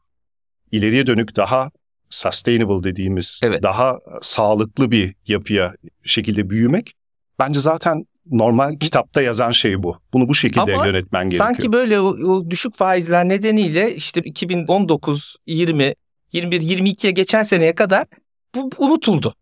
ileriye 0.73 1.07
dönük 1.07 1.37
daha 1.37 1.71
sustainable 2.11 2.91
dediğimiz 2.91 3.41
Evet. 3.45 3.63
daha 3.63 3.99
sağlıklı 4.23 4.91
bir 4.91 5.15
yapıya 5.27 5.75
şekilde 6.05 6.51
büyümek 6.51 6.95
bence 7.39 7.61
zaten 7.61 8.07
normal 8.31 8.79
kitapta 8.79 9.23
yazan 9.23 9.51
şey 9.51 9.83
bu. 9.83 9.99
Bunu 10.13 10.29
bu 10.29 10.35
şekilde 10.35 10.75
Ama 10.75 10.87
yönetmen 10.87 11.29
gerekiyor. 11.29 11.47
Sanki 11.47 11.73
böyle 11.73 12.01
o, 12.01 12.07
o 12.07 12.51
düşük 12.51 12.75
faizler 12.75 13.29
nedeniyle 13.29 13.95
işte 13.95 14.21
2019, 14.21 15.37
20, 15.47 15.95
21, 16.33 16.61
22'ye 16.61 17.13
geçen 17.13 17.43
seneye 17.43 17.75
kadar 17.75 18.05
bu 18.55 18.71
unutuldu. 18.79 19.35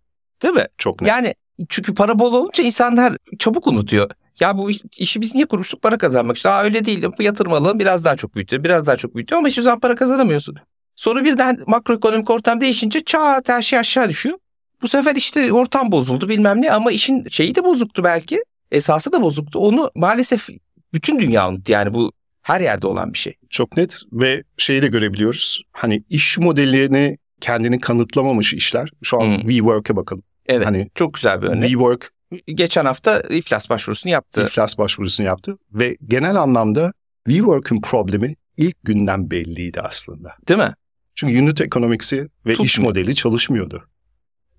Değil 0.43 0.55
mi? 0.55 0.67
çok 0.79 1.01
net. 1.01 1.09
Yani 1.11 1.35
çünkü 1.69 1.95
para 1.95 2.19
bol 2.19 2.33
olunca 2.33 2.65
insanlar 2.65 3.17
çabuk 3.39 3.67
unutuyor. 3.67 4.11
Ya 4.41 4.59
bu 4.59 4.71
işi 4.97 5.21
biz 5.21 5.35
niye 5.35 5.47
kurmuştuk? 5.47 5.83
Para 5.83 5.99
kazanmak 5.99 6.37
işte. 6.37 6.49
Aa 6.49 6.63
öyle 6.63 6.85
değil. 6.85 7.05
Bu 7.19 7.23
yatırım 7.23 7.53
alalım 7.53 7.79
biraz 7.79 8.05
daha 8.05 8.17
çok 8.17 8.35
büyütüyor. 8.35 8.65
Biraz 8.65 8.87
daha 8.87 8.97
çok 8.97 9.15
büyütüyor 9.15 9.39
ama 9.39 9.49
hiçbir 9.49 9.63
zaman 9.63 9.81
para 9.81 9.95
kazanamıyorsun. 9.95 10.57
Sonra 10.97 11.25
birden 11.25 11.59
makroekonomik 11.67 12.31
ortam 12.31 12.61
değişince 12.61 13.01
çat 13.01 13.49
her 13.49 13.63
şey 13.63 13.79
aşağı 13.79 14.09
düşüyor. 14.09 14.39
Bu 14.83 14.89
sefer 14.89 15.17
işte 15.17 15.53
ortam 15.53 15.93
bozuldu 15.93 16.29
bilmem 16.29 16.63
ne 16.63 16.73
ama 16.73 16.93
işin 16.93 17.29
şeyi 17.29 17.55
de 17.55 17.65
bozuktu 17.65 18.05
belki. 18.05 18.41
Esası 18.71 19.13
da 19.13 19.23
bozuktu. 19.23 19.59
Onu 19.59 19.91
maalesef 19.95 20.49
bütün 20.93 21.19
dünya 21.21 21.49
unuttu. 21.49 21.73
Yani 21.73 21.95
bu 21.95 22.13
her 22.43 22.61
yerde 22.61 22.87
olan 22.87 23.13
bir 23.13 23.19
şey. 23.19 23.35
Çok 23.51 23.77
net 23.77 23.97
ve 24.13 24.45
şeyi 24.59 24.83
de 24.83 24.87
görebiliyoruz. 24.87 25.63
Hani 25.73 26.05
iş 26.11 26.39
modelini 26.39 27.19
kendini 27.41 27.81
kanıtlamamış 27.81 28.55
işler. 28.55 28.91
Şu 29.03 29.21
an 29.23 29.27
Hmm. 29.27 29.39
WeWork'e 29.49 29.97
bakalım. 29.97 30.23
Evet. 30.47 30.67
Hani 30.67 30.91
Çok 30.95 31.15
güzel 31.15 31.43
bir 31.43 31.47
örnek. 31.47 31.69
WeWork 31.71 32.11
Geçen 32.47 32.85
hafta 32.85 33.21
iflas 33.31 33.71
başvurusunu 33.71 34.13
yaptı. 34.13 34.43
iflas 34.45 34.79
başvurusunu 34.79 35.27
yaptı 35.27 35.59
ve 35.73 35.97
genel 36.07 36.37
anlamda 36.37 36.93
WeWork'ün 37.27 37.81
problemi 37.81 38.35
ilk 38.57 38.77
günden 38.85 39.31
belliydi 39.31 39.81
aslında. 39.81 40.35
Değil 40.49 40.61
mi? 40.61 40.75
Çünkü 41.15 41.43
unit 41.43 41.61
economics'i 41.61 42.29
ve 42.47 42.53
iş 42.53 42.59
Tutmuyor. 42.59 42.91
modeli 42.91 43.15
çalışmıyordu. 43.15 43.85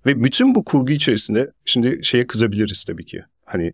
Ve 0.06 0.24
bütün 0.24 0.54
bu 0.54 0.64
kurgu 0.64 0.92
içerisinde 0.92 1.50
şimdi 1.64 2.00
şeye 2.02 2.26
kızabiliriz 2.26 2.84
tabii 2.84 3.04
ki. 3.04 3.22
Hani 3.44 3.72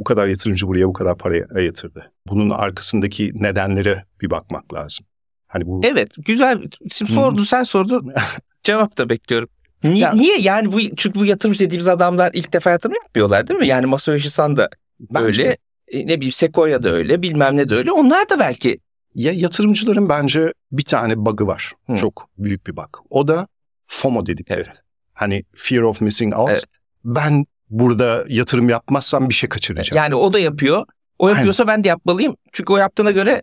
bu 0.00 0.04
kadar 0.04 0.26
yatırımcı 0.28 0.66
buraya 0.68 0.88
bu 0.88 0.92
kadar 0.92 1.18
paraya 1.18 1.44
yatırdı. 1.60 2.12
Bunun 2.26 2.50
arkasındaki 2.50 3.30
nedenlere 3.34 4.04
bir 4.20 4.30
bakmak 4.30 4.74
lazım. 4.74 5.06
Hani 5.46 5.66
bu 5.66 5.80
Evet 5.84 6.14
güzel. 6.18 6.62
Şimdi 6.92 7.10
Hı. 7.10 7.14
sordu 7.14 7.44
sen 7.44 7.62
sordun. 7.62 8.12
Cevap 8.62 8.98
da 8.98 9.08
bekliyorum. 9.08 9.48
Niye, 9.84 9.96
Ya- 9.98 10.12
niye 10.12 10.38
yani 10.40 10.72
bu 10.72 10.80
çünkü 10.96 11.18
bu 11.20 11.24
yatırımcı 11.24 11.64
dediğimiz 11.64 11.88
adamlar 11.88 12.30
ilk 12.34 12.52
defa 12.52 12.70
yatırım 12.70 12.94
yapmıyorlar 13.04 13.48
değil 13.48 13.60
mi? 13.60 13.66
Yani 13.66 13.86
Masayoshi 13.86 14.30
Son 14.30 14.56
da 14.56 14.68
öyle. 15.14 15.56
e, 15.88 16.06
Ne 16.06 16.16
bileyim 16.16 16.32
Sequoia 16.32 16.82
da 16.82 16.88
öyle 16.90 17.22
bilmem 17.22 17.56
ne 17.56 17.68
de 17.68 17.74
öyle. 17.74 17.92
Onlar 17.92 18.28
da 18.28 18.38
belki 18.38 18.78
ya 19.14 19.32
yatırımcıların 19.32 20.08
bence 20.08 20.52
bir 20.72 20.84
tane 20.84 21.16
bug'ı 21.16 21.46
var. 21.46 21.72
Hı. 21.86 21.96
Çok 21.96 22.28
büyük 22.38 22.66
bir 22.66 22.76
bug. 22.76 22.96
O 23.10 23.28
da 23.28 23.48
FOMO 23.86 24.26
dedikleri. 24.26 24.60
Evet. 24.60 24.82
Hani 25.12 25.44
fear 25.56 25.82
of 25.82 26.00
missing 26.00 26.38
out. 26.38 26.50
Evet. 26.50 26.64
Ben 27.04 27.44
burada 27.70 28.24
yatırım 28.28 28.68
yapmazsam 28.68 29.28
bir 29.28 29.34
şey 29.34 29.48
kaçıracağım. 29.48 29.96
yani 29.96 30.14
o 30.14 30.32
da 30.32 30.38
yapıyor. 30.38 30.86
O 31.18 31.26
Aynen. 31.26 31.36
yapıyorsa 31.36 31.66
ben 31.66 31.84
de 31.84 31.88
yapmalıyım. 31.88 32.36
Çünkü 32.52 32.72
o 32.72 32.76
yaptığına 32.76 33.10
göre 33.10 33.42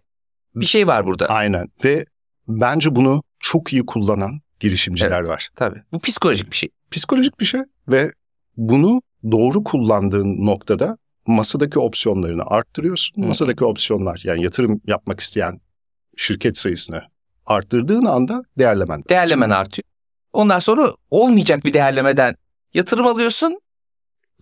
bir 0.56 0.66
şey 0.66 0.88
var 0.88 1.06
burada. 1.06 1.26
Aynen 1.26 1.68
ve 1.84 2.06
bence 2.48 2.96
bunu 2.96 3.24
çok 3.40 3.74
iyi 3.74 3.86
kullanan 3.86 4.42
girişimciler 4.60 5.20
Evet. 5.20 5.30
var. 5.30 5.50
Tabii. 5.56 5.82
Bu 5.92 6.00
psikolojik 6.00 6.52
bir 6.52 6.56
şey. 6.56 6.70
Psikolojik 6.92 7.40
bir 7.40 7.46
şey 7.46 7.62
ve 7.88 8.12
bunu 8.58 9.02
doğru 9.32 9.64
kullandığın 9.64 10.46
noktada 10.46 10.98
masadaki 11.28 11.80
opsiyonlarını 11.80 12.44
arttırıyorsun. 12.46 13.24
Hı. 13.24 13.28
Masadaki 13.28 13.66
opsiyonlar 13.66 14.22
yani 14.24 14.44
yatırım 14.44 14.82
yapmak 14.88 15.20
isteyen 15.20 15.62
şirket 16.18 16.58
sayısını 16.58 17.02
arttırdığın 17.46 18.06
anda 18.06 18.44
değerlemen. 18.58 19.04
Değerlemen 19.10 19.50
artıyor. 19.50 19.84
Ondan 20.34 20.60
sonra 20.60 20.94
olmayacak 21.12 21.66
bir 21.66 21.74
değerlemeden 21.74 22.36
yatırım 22.74 23.08
alıyorsun. 23.08 23.60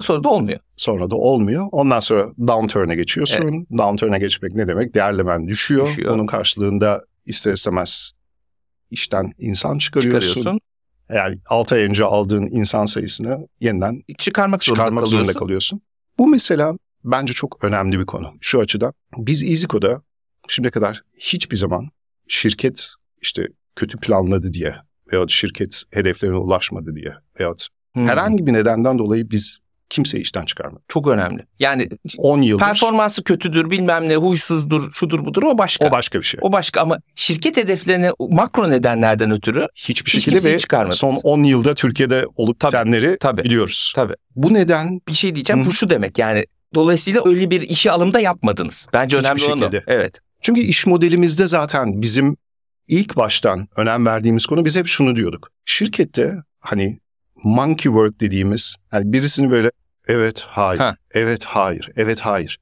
Sonra 0.01 0.23
da 0.23 0.29
olmuyor. 0.29 0.59
Sonra 0.77 1.09
da 1.11 1.15
olmuyor. 1.15 1.67
Ondan 1.71 1.99
sonra 1.99 2.27
downturn'e 2.47 2.95
geçiyorsun. 2.95 3.67
Downturn'e 3.77 4.19
geçmek 4.19 4.53
ne 4.55 4.67
demek? 4.67 4.93
Değerlemen 4.93 5.47
düşüyor. 5.47 5.87
Düşüyor. 5.87 6.13
Bunun 6.13 6.25
karşılığında 6.27 7.01
ister 7.25 7.53
istemez 7.53 8.11
işten 8.91 9.31
insan 9.39 9.77
çıkarıyorsun. 9.77 10.19
Çıkarıyorsun. 10.29 10.59
Yani 11.09 11.39
6 11.45 11.75
ay 11.75 11.81
önce 11.81 12.03
aldığın 12.03 12.47
insan 12.47 12.85
sayısını 12.85 13.47
yeniden 13.59 14.01
Çıkarmak 14.17 14.63
zorunda 14.63 14.81
çıkarmak 14.81 15.03
kalıyorsun. 15.03 15.25
zorunda 15.25 15.39
kalıyorsun. 15.39 15.81
Bu 16.17 16.27
mesela 16.27 16.73
bence 17.03 17.33
çok 17.33 17.63
önemli 17.63 17.99
bir 17.99 18.05
konu. 18.05 18.33
Şu 18.41 18.59
açıdan 18.59 18.93
biz 19.17 19.43
EasyCo'da 19.43 20.01
şimdiye 20.47 20.71
kadar 20.71 21.01
hiçbir 21.17 21.57
zaman 21.57 21.89
şirket 22.27 22.89
işte 23.21 23.47
kötü 23.75 23.97
planladı 23.97 24.53
diye 24.53 24.75
veyahut 25.11 25.31
şirket 25.31 25.83
hedeflerine 25.93 26.35
ulaşmadı 26.37 26.95
diye 26.95 27.13
veyahut 27.39 27.67
Hmm. 27.93 28.07
herhangi 28.07 28.45
bir 28.47 28.53
nedenden 28.53 28.97
dolayı 28.99 29.31
biz 29.31 29.59
kimseyi 29.89 30.21
işten 30.21 30.45
çıkarmadık. 30.45 30.83
Çok 30.89 31.07
önemli. 31.07 31.45
Yani 31.59 31.89
10 32.17 32.41
yıldır 32.41 32.63
performansı 32.63 33.23
kötüdür, 33.23 33.69
bilmem 33.69 34.09
ne, 34.09 34.15
huysuzdur, 34.15 34.93
şudur 34.93 35.25
budur 35.25 35.43
o 35.43 35.57
başka. 35.57 35.87
o 35.87 35.91
başka 35.91 36.19
bir 36.19 36.23
şey. 36.23 36.39
O 36.43 36.51
başka 36.51 36.81
ama 36.81 36.97
şirket 37.15 37.57
hedeflerine 37.57 38.11
makro 38.19 38.69
nedenlerden 38.69 39.31
ötürü 39.31 39.67
Hiçbir 39.75 40.11
hiç 40.11 40.23
şekilde 40.25 40.53
ve 40.53 40.57
çıkarmadınız. 40.57 40.99
son 40.99 41.15
10 41.23 41.43
yılda 41.43 41.73
Türkiye'de 41.75 42.25
olup 42.35 42.59
Tabii, 42.59 42.69
bitenleri 42.71 43.17
tabii. 43.19 43.43
biliyoruz. 43.43 43.93
tabii 43.95 44.13
Bu 44.35 44.53
neden 44.53 45.01
bir 45.07 45.13
şey 45.13 45.35
diyeceğim. 45.35 45.61
Hı. 45.61 45.65
Bu 45.65 45.73
şu 45.73 45.89
demek 45.89 46.17
yani 46.17 46.45
dolayısıyla 46.75 47.21
öyle 47.25 47.49
bir 47.49 47.61
işe 47.61 47.91
alımda 47.91 48.19
yapmadınız. 48.19 48.87
Bence 48.93 49.17
Hiçbir 49.17 49.27
önemli 49.29 49.43
olan 49.45 49.57
o. 49.57 49.61
şekilde. 49.61 49.83
Evet. 49.87 50.19
Çünkü 50.41 50.61
iş 50.61 50.87
modelimizde 50.87 51.47
zaten 51.47 52.01
bizim 52.01 52.37
ilk 52.87 53.17
baştan 53.17 53.67
önem 53.75 54.05
verdiğimiz 54.05 54.45
konu 54.45 54.65
biz 54.65 54.75
hep 54.77 54.87
şunu 54.87 55.15
diyorduk. 55.15 55.51
Şirkette 55.65 56.33
hani 56.59 56.99
monkey 57.43 57.89
work 57.91 58.19
dediğimiz 58.21 58.75
hani 58.91 59.13
birisini 59.13 59.51
böyle 59.51 59.71
evet 60.07 60.39
hayır, 60.47 60.79
Ha. 60.79 60.95
evet 61.11 61.45
hayır, 61.45 61.89
evet 61.95 62.21
hayır. 62.21 62.59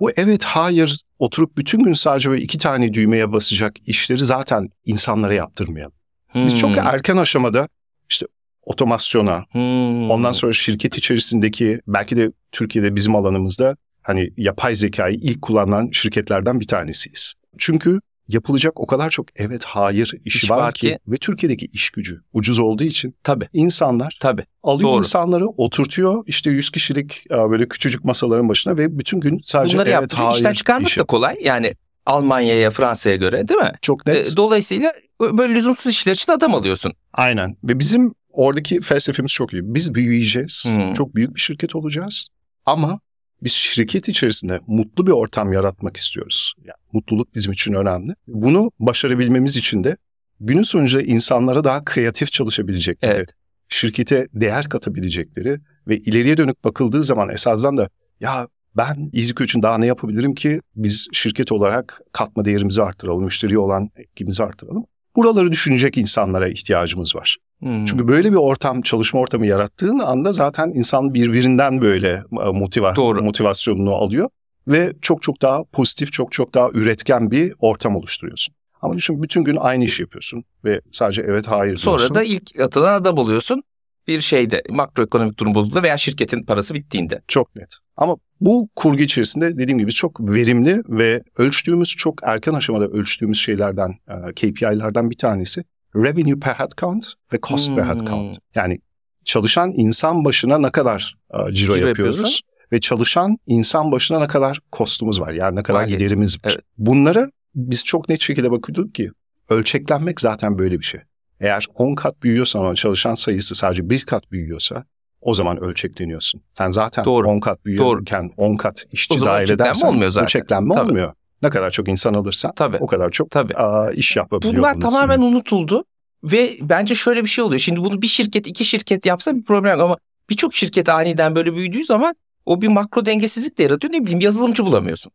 Bu 0.00 0.10
evet 0.16 0.44
hayır 0.44 1.00
oturup 1.18 1.56
bütün 1.56 1.78
gün 1.84 1.92
sadece 1.92 2.30
böyle 2.30 2.42
iki 2.42 2.58
tane 2.58 2.94
düğmeye 2.94 3.32
basacak 3.32 3.74
işleri 3.86 4.24
zaten 4.24 4.68
insanlara 4.84 5.34
yaptırmayalım. 5.34 5.94
Biz 6.34 6.58
çok 6.58 6.70
Hmm. 6.70 6.78
erken 6.86 7.16
aşamada 7.16 7.68
işte 8.10 8.26
otomasyona, 8.62 9.44
Hmm. 9.52 10.10
Ondan 10.10 10.32
sonra 10.32 10.52
şirket 10.52 10.98
içerisindeki 10.98 11.80
belki 11.86 12.16
de 12.16 12.32
Türkiye'de 12.52 12.96
bizim 12.96 13.16
alanımızda 13.16 13.76
hani 14.02 14.30
yapay 14.36 14.76
zekayı 14.76 15.16
ilk 15.16 15.42
kullanılan 15.42 15.90
şirketlerden 15.92 16.60
bir 16.60 16.66
tanesiyiz. 16.66 17.34
Çünkü 17.58 18.00
yapılacak 18.28 18.80
o 18.80 18.86
kadar 18.86 19.10
çok 19.10 19.26
evet 19.36 19.64
hayır 19.64 20.12
işi 20.24 20.44
İş 20.44 20.50
var, 20.50 20.58
var 20.58 20.74
ki, 20.74 20.80
ki- 20.80 20.98
ve 21.08 21.16
Türkiye'deki 21.16 21.66
iş 21.66 21.90
gücü 21.90 22.20
ucuz 22.32 22.58
olduğu 22.58 22.84
için 22.84 23.16
Tabii 23.22 23.48
insanlar 23.52 24.18
tabii. 24.20 24.44
alıyor 24.62 24.88
Doğru. 24.90 24.98
insanları 24.98 25.46
oturtuyor 25.48 26.24
işte 26.26 26.50
100 26.50 26.70
kişilik 26.70 27.24
e, 27.30 27.34
böyle 27.50 27.68
küçücük 27.68 28.04
masaların 28.04 28.48
başına 28.48 28.76
ve 28.78 28.98
bütün 28.98 29.20
gün 29.20 29.40
sadece 29.44 29.74
Bunları 29.74 29.88
evet 29.88 30.00
yaptırıyor. 30.00 30.26
hayır 30.26 30.36
İşten 30.36 30.52
çıkarmak 30.52 30.88
işi. 30.88 31.00
da 31.00 31.04
kolay. 31.04 31.36
Yani 31.42 31.74
Almanya'ya, 32.06 32.70
Fransa'ya 32.70 33.16
göre 33.16 33.48
değil 33.48 33.60
mi? 33.60 33.72
Çok 33.82 34.06
net. 34.06 34.32
E, 34.32 34.36
Dolayısıyla 34.36 34.92
böyle 35.20 35.54
lüzumsuz 35.54 35.92
işler 35.92 36.12
için 36.12 36.32
adam 36.32 36.54
alıyorsun. 36.54 36.92
Aynen 37.12 37.56
ve 37.64 37.78
bizim 37.78 38.14
oradaki 38.30 38.80
felsefemiz 38.80 39.32
çok 39.32 39.52
iyi. 39.52 39.62
Biz 39.64 39.94
büyüyeceğiz. 39.94 40.64
Hmm. 40.68 40.94
Çok 40.94 41.14
büyük 41.14 41.34
bir 41.34 41.40
şirket 41.40 41.74
olacağız. 41.76 42.28
Ama 42.66 43.00
biz 43.44 43.52
şirket 43.52 44.08
içerisinde 44.08 44.60
mutlu 44.66 45.06
bir 45.06 45.12
ortam 45.12 45.52
yaratmak 45.52 45.96
istiyoruz. 45.96 46.54
Yani 46.64 46.76
mutluluk 46.92 47.34
bizim 47.34 47.52
için 47.52 47.72
önemli. 47.74 48.14
Bunu 48.26 48.70
başarabilmemiz 48.78 49.56
için 49.56 49.84
de 49.84 49.96
günün 50.40 50.62
sonunda 50.62 51.02
insanlara 51.02 51.64
daha 51.64 51.84
kreatif 51.84 52.32
çalışabilecekleri, 52.32 53.12
Evet. 53.12 53.28
şirkete 53.68 54.28
değer 54.34 54.68
katabilecekleri 54.68 55.58
ve 55.88 55.98
ileriye 55.98 56.36
dönük 56.36 56.64
bakıldığı 56.64 57.04
zaman 57.04 57.28
esasen 57.28 57.76
de 57.76 57.88
ya 58.20 58.48
ben 58.76 59.10
EasyCo 59.14 59.44
için 59.44 59.62
daha 59.62 59.78
ne 59.78 59.86
yapabilirim 59.86 60.34
ki 60.34 60.60
biz 60.76 61.06
şirket 61.12 61.52
olarak 61.52 62.00
katma 62.12 62.44
değerimizi 62.44 62.82
arttıralım, 62.82 63.24
müşteriye 63.24 63.58
olan 63.58 63.90
etkimizi 63.96 64.42
arttıralım. 64.42 64.84
Buraları 65.16 65.52
düşünecek 65.52 65.98
insanlara 65.98 66.48
ihtiyacımız 66.48 67.16
var. 67.16 67.36
Hmm. 67.64 67.84
Çünkü 67.84 68.08
böyle 68.08 68.30
bir 68.30 68.36
ortam, 68.36 68.82
çalışma 68.82 69.20
ortamı 69.20 69.46
yarattığın 69.46 69.98
anda 69.98 70.32
zaten 70.32 70.72
insan 70.74 71.14
birbirinden 71.14 71.80
böyle 71.80 72.22
e, 72.46 72.50
motiva, 72.50 72.96
Doğru. 72.96 73.22
motivasyonunu 73.22 73.94
alıyor 73.94 74.28
ve 74.68 74.92
çok 75.02 75.22
çok 75.22 75.42
daha 75.42 75.64
pozitif, 75.64 76.12
çok 76.12 76.32
çok 76.32 76.54
daha 76.54 76.70
üretken 76.70 77.30
bir 77.30 77.54
ortam 77.60 77.96
oluşturuyorsun. 77.96 78.54
Ama 78.82 78.94
düşün 78.94 79.22
bütün 79.22 79.44
gün 79.44 79.56
aynı 79.60 79.84
iş 79.84 80.00
yapıyorsun 80.00 80.44
ve 80.64 80.80
sadece 80.90 81.22
evet 81.22 81.46
hayır 81.46 81.76
Sonra 81.76 81.98
diyorsun. 81.98 82.14
da 82.14 82.22
ilk 82.22 82.60
atılan 82.60 82.94
adam 83.00 83.18
oluyorsun. 83.18 83.62
Bir 84.08 84.20
şeyde 84.20 84.62
makroekonomik 84.70 85.38
durum 85.38 85.54
bozuldu 85.54 85.82
veya 85.82 85.96
şirketin 85.96 86.42
parası 86.42 86.74
bittiğinde. 86.74 87.20
Çok 87.28 87.56
net. 87.56 87.76
Ama 87.96 88.16
bu 88.40 88.68
kurgu 88.76 89.02
içerisinde 89.02 89.58
dediğim 89.58 89.78
gibi 89.78 89.92
çok 89.92 90.20
verimli 90.20 90.82
ve 90.88 91.22
ölçtüğümüz 91.38 91.88
çok 91.88 92.14
erken 92.22 92.52
aşamada 92.54 92.88
ölçtüğümüz 92.88 93.38
şeylerden, 93.38 93.94
e, 94.08 94.32
KPI'lerden 94.32 95.10
bir 95.10 95.16
tanesi 95.16 95.64
revenue 95.96 96.38
per 96.40 96.54
head 96.54 96.70
count 96.80 97.06
ve 97.32 97.38
cost 97.42 97.76
per 97.76 97.84
head 97.84 98.00
Hmm. 98.00 98.06
count. 98.06 98.38
Yani 98.54 98.78
çalışan 99.24 99.72
insan 99.76 100.24
başına 100.24 100.58
ne 100.58 100.70
kadar 100.70 101.16
e, 101.34 101.36
ciro, 101.36 101.74
Ciro 101.74 101.86
yapıyoruz 101.88 102.16
yapıyorsun. 102.16 102.40
ve 102.72 102.80
çalışan 102.80 103.38
insan 103.46 103.92
başına 103.92 104.18
ne 104.18 104.26
kadar 104.26 104.60
kostumuz 104.72 105.20
var. 105.20 105.32
Yani 105.32 105.56
ne 105.56 105.62
kadar 105.62 105.80
Maliyet. 105.80 105.98
giderimiz 106.00 106.36
var. 106.44 106.52
Evet. 106.54 106.64
Bunlara 106.78 107.26
biz 107.54 107.84
çok 107.84 108.08
net 108.08 108.20
şekilde 108.20 108.50
bakıyorduk 108.50 108.94
ki 108.94 109.10
ölçeklenmek 109.48 110.20
zaten 110.20 110.58
böyle 110.58 110.78
bir 110.78 110.84
şey. 110.84 111.00
Eğer 111.40 111.66
10 111.74 111.94
kat 111.94 112.22
büyüyorsa 112.22 112.58
ama 112.58 112.74
çalışan 112.74 113.14
sayısı 113.14 113.54
sadece 113.54 113.90
bir 113.90 114.04
kat 114.04 114.30
büyüyorsa 114.32 114.84
o 115.20 115.34
zaman 115.34 115.60
ölçekleniyorsun. 115.60 116.42
Sen 116.52 116.70
zaten 116.70 117.04
Doğru. 117.04 117.28
10 117.28 117.40
kat 117.40 117.64
büyürken 117.64 118.30
10 118.36 118.56
kat 118.56 118.84
işçi 118.92 119.20
dahil 119.20 119.50
edersen 119.50 119.88
olmuyor 119.88 120.10
zaten. 120.10 120.24
ölçeklenme 120.24 120.74
Tabii. 120.74 120.88
olmuyor. 120.88 121.12
Ne 121.42 121.50
kadar 121.50 121.70
çok 121.70 121.88
insan 121.88 122.14
alırsan 122.14 122.52
Tabii. 122.56 122.76
o 122.80 122.86
kadar 122.86 123.10
çok 123.10 123.30
Tabii. 123.30 123.54
aa, 123.56 123.92
iş 123.92 124.16
yapabiliyor. 124.16 124.56
Bunlar 124.56 124.80
tamamen 124.80 125.16
senin. 125.16 125.26
unutuldu 125.26 125.84
ve 126.24 126.56
bence 126.60 126.94
şöyle 126.94 127.22
bir 127.22 127.28
şey 127.28 127.44
oluyor. 127.44 127.60
Şimdi 127.60 127.80
bunu 127.80 128.02
bir 128.02 128.06
şirket, 128.06 128.46
iki 128.46 128.64
şirket 128.64 129.06
yapsa 129.06 129.36
bir 129.36 129.42
problem 129.42 129.72
yok 129.72 129.82
ama 129.82 129.96
birçok 130.30 130.54
şirket 130.54 130.88
aniden 130.88 131.36
böyle 131.36 131.54
büyüdüğü 131.54 131.84
zaman 131.84 132.14
o 132.46 132.62
bir 132.62 132.68
makro 132.68 133.06
dengesizlik 133.06 133.58
de 133.58 133.62
yaratıyor. 133.62 133.92
Ne 133.92 134.02
bileyim 134.02 134.20
yazılımcı 134.20 134.64
bulamıyorsun. 134.64 135.12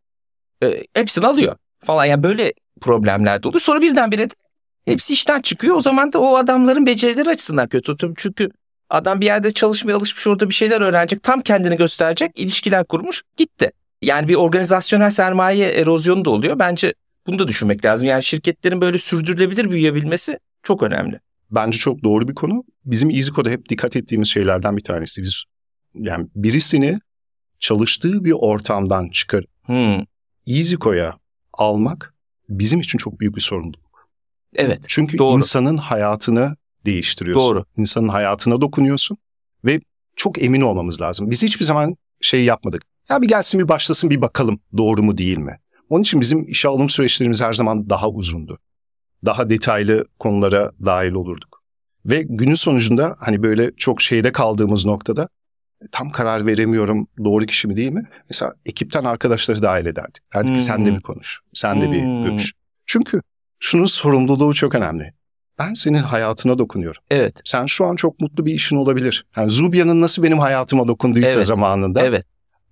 Ee, 0.62 0.84
hepsini 0.94 1.26
alıyor 1.26 1.56
falan. 1.84 2.04
Yani 2.04 2.22
böyle 2.22 2.52
problemler 2.80 3.42
de 3.42 3.48
oluyor. 3.48 3.60
Sonra 3.60 3.80
birdenbire 3.80 4.30
de 4.30 4.34
hepsi 4.84 5.12
işten 5.12 5.40
çıkıyor. 5.40 5.76
O 5.76 5.82
zaman 5.82 6.12
da 6.12 6.20
o 6.20 6.36
adamların 6.36 6.86
becerileri 6.86 7.30
açısından 7.30 7.68
kötü. 7.68 7.96
Çünkü 8.16 8.50
adam 8.90 9.20
bir 9.20 9.26
yerde 9.26 9.52
çalışmaya 9.52 9.92
alışmış 9.94 10.26
orada 10.26 10.48
bir 10.48 10.54
şeyler 10.54 10.80
öğrenecek. 10.80 11.22
Tam 11.22 11.40
kendini 11.40 11.76
gösterecek. 11.76 12.38
ilişkiler 12.38 12.84
kurmuş. 12.84 13.22
Gitti. 13.36 13.70
Yani 14.02 14.28
bir 14.28 14.34
organizasyonel 14.34 15.10
sermaye 15.10 15.68
erozyonu 15.68 16.24
da 16.24 16.30
oluyor. 16.30 16.58
Bence 16.58 16.94
bunu 17.26 17.38
da 17.38 17.48
düşünmek 17.48 17.84
lazım. 17.84 18.08
Yani 18.08 18.22
şirketlerin 18.22 18.80
böyle 18.80 18.98
sürdürülebilir 18.98 19.70
büyüyebilmesi 19.70 20.38
çok 20.62 20.82
önemli. 20.82 21.20
Bence 21.50 21.78
çok 21.78 22.04
doğru 22.04 22.28
bir 22.28 22.34
konu. 22.34 22.64
Bizim 22.84 23.10
EasyCo'da 23.10 23.50
hep 23.50 23.68
dikkat 23.68 23.96
ettiğimiz 23.96 24.28
şeylerden 24.28 24.76
bir 24.76 24.82
tanesi. 24.82 25.22
Biz 25.22 25.44
yani 25.94 26.26
birisini 26.34 26.98
çalıştığı 27.58 28.24
bir 28.24 28.32
ortamdan 28.32 29.08
çıkar 29.08 29.44
Hmm. 29.66 30.04
EasyCo'ya 30.46 31.18
almak 31.52 32.14
bizim 32.48 32.80
için 32.80 32.98
çok 32.98 33.20
büyük 33.20 33.36
bir 33.36 33.40
sorumluluk. 33.40 34.08
Evet. 34.54 34.80
Çünkü 34.88 35.18
Doğru. 35.18 35.36
insanın 35.38 35.76
hayatını 35.76 36.56
değiştiriyorsun. 36.86 37.48
Doğru. 37.48 37.64
İnsanın 37.76 38.08
hayatına 38.08 38.60
dokunuyorsun 38.60 39.16
ve 39.64 39.80
çok 40.16 40.42
emin 40.42 40.60
olmamız 40.60 41.00
lazım. 41.00 41.30
Biz 41.30 41.42
hiçbir 41.42 41.64
zaman 41.64 41.96
şey 42.20 42.44
yapmadık. 42.44 42.82
Ya 43.10 43.22
bir 43.22 43.28
gelsin 43.28 43.60
bir 43.60 43.68
başlasın 43.68 44.10
bir 44.10 44.20
bakalım 44.22 44.60
doğru 44.76 45.02
mu 45.02 45.18
değil 45.18 45.38
mi? 45.38 45.60
Onun 45.88 46.02
için 46.02 46.20
bizim 46.20 46.48
işe 46.48 46.68
alım 46.68 46.88
süreçlerimiz 46.90 47.42
her 47.42 47.52
zaman 47.52 47.90
daha 47.90 48.08
uzundu. 48.08 48.58
Daha 49.24 49.50
detaylı 49.50 50.04
konulara 50.18 50.70
dahil 50.84 51.12
olurduk. 51.12 51.62
Ve 52.06 52.22
günün 52.28 52.54
sonucunda 52.54 53.16
hani 53.18 53.42
böyle 53.42 53.70
çok 53.76 54.02
şeyde 54.02 54.32
kaldığımız 54.32 54.86
noktada 54.86 55.28
tam 55.92 56.10
karar 56.10 56.46
veremiyorum 56.46 57.06
doğru 57.24 57.46
kişi 57.46 57.68
mi 57.68 57.76
değil 57.76 57.90
mi? 57.92 58.08
Mesela 58.30 58.52
ekipten 58.66 59.04
arkadaşları 59.04 59.62
dahil 59.62 59.86
ederdik. 59.86 60.22
Derdik 60.34 60.54
ki 60.54 60.62
sen 60.62 60.84
de 60.86 60.90
Hmm. 60.90 60.96
bir 60.96 61.02
konuş, 61.02 61.40
sen 61.54 61.80
de 61.82 61.92
bir 61.92 62.02
Hmm. 62.02 62.24
görüş. 62.24 62.52
Çünkü 62.86 63.20
şunun 63.60 63.84
sorumluluğu 63.84 64.54
çok 64.54 64.74
önemli. 64.74 65.12
Ben 65.58 65.74
senin 65.74 65.98
hayatına 65.98 66.58
dokunuyorum. 66.58 67.02
Evet. 67.10 67.34
Sen 67.44 67.66
şu 67.66 67.86
an 67.86 67.96
çok 67.96 68.20
mutlu 68.20 68.46
bir 68.46 68.54
işin 68.54 68.76
olabilir. 68.76 69.26
Yani 69.36 69.50
Zubya'nın 69.50 70.00
nasıl 70.00 70.22
benim 70.22 70.38
hayatıma 70.38 70.88
dokunduysa 70.88 71.32
Evet. 71.36 71.46
zamanında 71.46 72.02
Evet. 72.02 72.24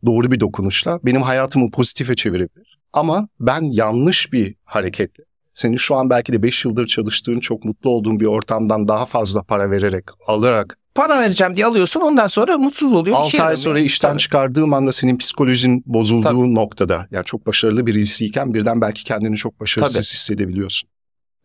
Doğru 0.07 0.33
bir 0.33 0.41
dokunuşla 0.41 1.01
benim 1.05 1.23
hayatımı 1.23 1.71
pozitife 1.71 2.15
çevirebilir. 2.15 2.79
Ama 2.93 3.29
ben 3.41 3.63
yanlış 3.63 4.33
bir 4.33 4.55
hareketle 4.65 5.25
senin 5.55 5.77
şu 5.77 5.95
an 5.97 6.11
belki 6.11 6.33
de 6.33 6.43
5 6.43 6.65
yıldır 6.65 6.87
çalıştığın 6.87 7.41
çok 7.41 7.65
mutlu 7.65 7.91
olduğun 7.91 8.21
bir 8.21 8.27
ortamdan 8.27 8.89
daha 8.89 9.07
fazla 9.07 9.43
para 9.43 9.71
vererek, 9.71 10.05
alarak 10.27 10.79
Para 10.95 11.21
vereceğim 11.21 11.57
diye 11.57 11.67
alıyorsun 11.67 12.01
ondan 12.01 12.27
sonra 12.27 12.59
mutsuz 12.59 12.93
oluyor. 12.93 13.17
6 13.17 13.29
işe 13.29 13.43
ay 13.43 13.57
sonra 13.57 13.81
işten 13.81 14.09
Tabii. 14.09 14.19
çıkardığım 14.19 14.73
anda 14.73 14.93
senin 14.93 15.19
psikolojin 15.19 15.83
bozulduğu 15.87 16.23
Tabii. 16.23 16.55
noktada 16.55 17.09
yani 17.11 17.25
çok 17.25 17.47
başarılı 17.47 17.87
birisiyken 17.87 18.55
birden 18.55 18.81
belki 18.81 19.05
kendini 19.05 19.37
çok 19.37 19.61
başarısız 19.61 19.95
Tabii. 19.95 20.03
hissedebiliyorsun. 20.03 20.91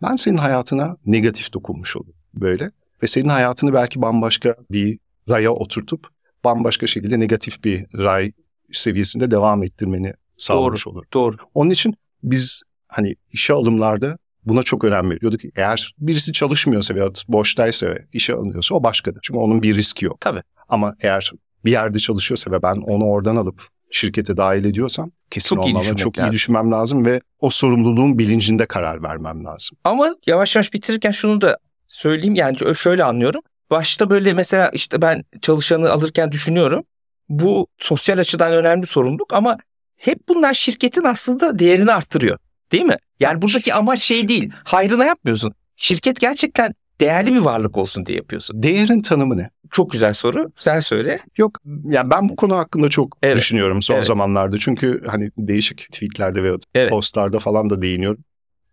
Ben 0.01 0.15
senin 0.15 0.37
hayatına 0.37 0.97
negatif 1.05 1.53
dokunmuş 1.53 1.95
oluyorum 1.95 2.21
böyle 2.33 2.71
ve 3.03 3.07
senin 3.07 3.29
hayatını 3.29 3.73
belki 3.73 4.01
bambaşka 4.01 4.55
bir 4.71 4.99
raya 5.29 5.51
oturtup 5.51 6.07
bambaşka 6.43 6.87
şekilde 6.87 7.19
negatif 7.19 7.63
bir 7.63 7.85
ray 7.97 8.31
seviyesinde 8.77 9.31
devam 9.31 9.63
ettirmeni 9.63 10.13
sağlamış 10.37 10.87
olur. 10.87 11.03
Doğru. 11.13 11.37
Onun 11.53 11.69
için 11.69 11.95
biz 12.23 12.61
hani 12.87 13.15
işe 13.31 13.53
alımlarda 13.53 14.17
buna 14.45 14.63
çok 14.63 14.83
önem 14.83 15.09
veriyorduk. 15.11 15.41
Eğer 15.55 15.95
birisi 15.99 16.31
çalışmıyorsa 16.31 16.95
veya 16.95 17.09
boştaysa 17.27 17.87
ve 17.87 18.05
işe 18.13 18.33
alınıyorsa 18.33 18.75
o 18.75 18.83
başkadır. 18.83 19.19
Çünkü 19.23 19.39
onun 19.39 19.61
bir 19.61 19.75
riski 19.75 20.05
yok. 20.05 20.21
Tabii. 20.21 20.41
Ama 20.69 20.95
eğer 20.99 21.31
bir 21.65 21.71
yerde 21.71 21.99
çalışıyorsa 21.99 22.51
ve 22.51 22.63
ben 22.63 22.75
onu 22.75 23.05
oradan 23.05 23.35
alıp 23.35 23.67
şirkete 23.91 24.37
dahil 24.37 24.65
ediyorsam 24.65 25.11
kesin 25.31 25.55
Çok 25.55 25.65
iyi 25.65 25.69
olmam. 25.69 25.81
düşünmek 25.81 25.97
Çok 25.99 26.17
lazım. 26.17 26.31
iyi 26.31 26.33
düşünmem 26.33 26.71
lazım 26.71 27.05
ve 27.05 27.21
o 27.39 27.49
sorumluluğun 27.49 28.19
bilincinde 28.19 28.65
karar 28.65 29.03
vermem 29.03 29.45
lazım. 29.45 29.77
Ama 29.83 30.15
yavaş 30.25 30.55
yavaş 30.55 30.73
bitirirken 30.73 31.11
şunu 31.11 31.41
da 31.41 31.57
söyleyeyim 31.87 32.35
yani 32.35 32.57
şöyle 32.75 33.03
anlıyorum. 33.03 33.41
Başta 33.69 34.09
böyle 34.09 34.33
mesela 34.33 34.69
işte 34.69 35.01
ben 35.01 35.23
çalışanı 35.41 35.91
alırken 35.91 36.31
düşünüyorum. 36.31 36.83
Bu 37.29 37.67
sosyal 37.77 38.17
açıdan 38.17 38.53
önemli 38.53 38.87
sorumluluk 38.87 39.33
ama 39.33 39.57
hep 39.97 40.19
bunlar 40.29 40.53
şirketin 40.53 41.03
aslında 41.03 41.59
değerini 41.59 41.91
arttırıyor. 41.91 42.37
Değil 42.71 42.83
mi? 42.83 42.97
Yani 43.19 43.41
buradaki 43.41 43.73
amaç 43.73 44.01
şey 44.01 44.27
değil. 44.27 44.51
Hayrına 44.63 45.05
yapmıyorsun. 45.05 45.53
Şirket 45.75 46.19
gerçekten 46.19 46.73
değerli 46.99 47.33
bir 47.33 47.39
varlık 47.39 47.77
olsun 47.77 48.05
diye 48.05 48.17
yapıyorsun. 48.17 48.63
Değerin 48.63 49.01
tanımı 49.01 49.37
ne? 49.37 49.49
Çok 49.71 49.91
güzel 49.91 50.13
soru. 50.13 50.51
Sen 50.57 50.79
söyle. 50.79 51.19
Yok 51.37 51.59
yani 51.85 52.09
ben 52.09 52.29
bu 52.29 52.35
konu 52.35 52.55
hakkında 52.57 52.89
çok 52.89 53.17
Evet. 53.23 53.37
düşünüyorum 53.37 53.81
son 53.81 53.95
Evet. 53.95 54.05
zamanlarda. 54.05 54.57
Çünkü 54.57 55.03
hani 55.07 55.31
değişik 55.37 55.87
tweetlerde 55.91 56.43
ve 56.43 56.51
Evet. 56.75 56.89
postlarda 56.89 57.39
falan 57.39 57.69
da 57.69 57.81
değiniyorum. 57.81 58.23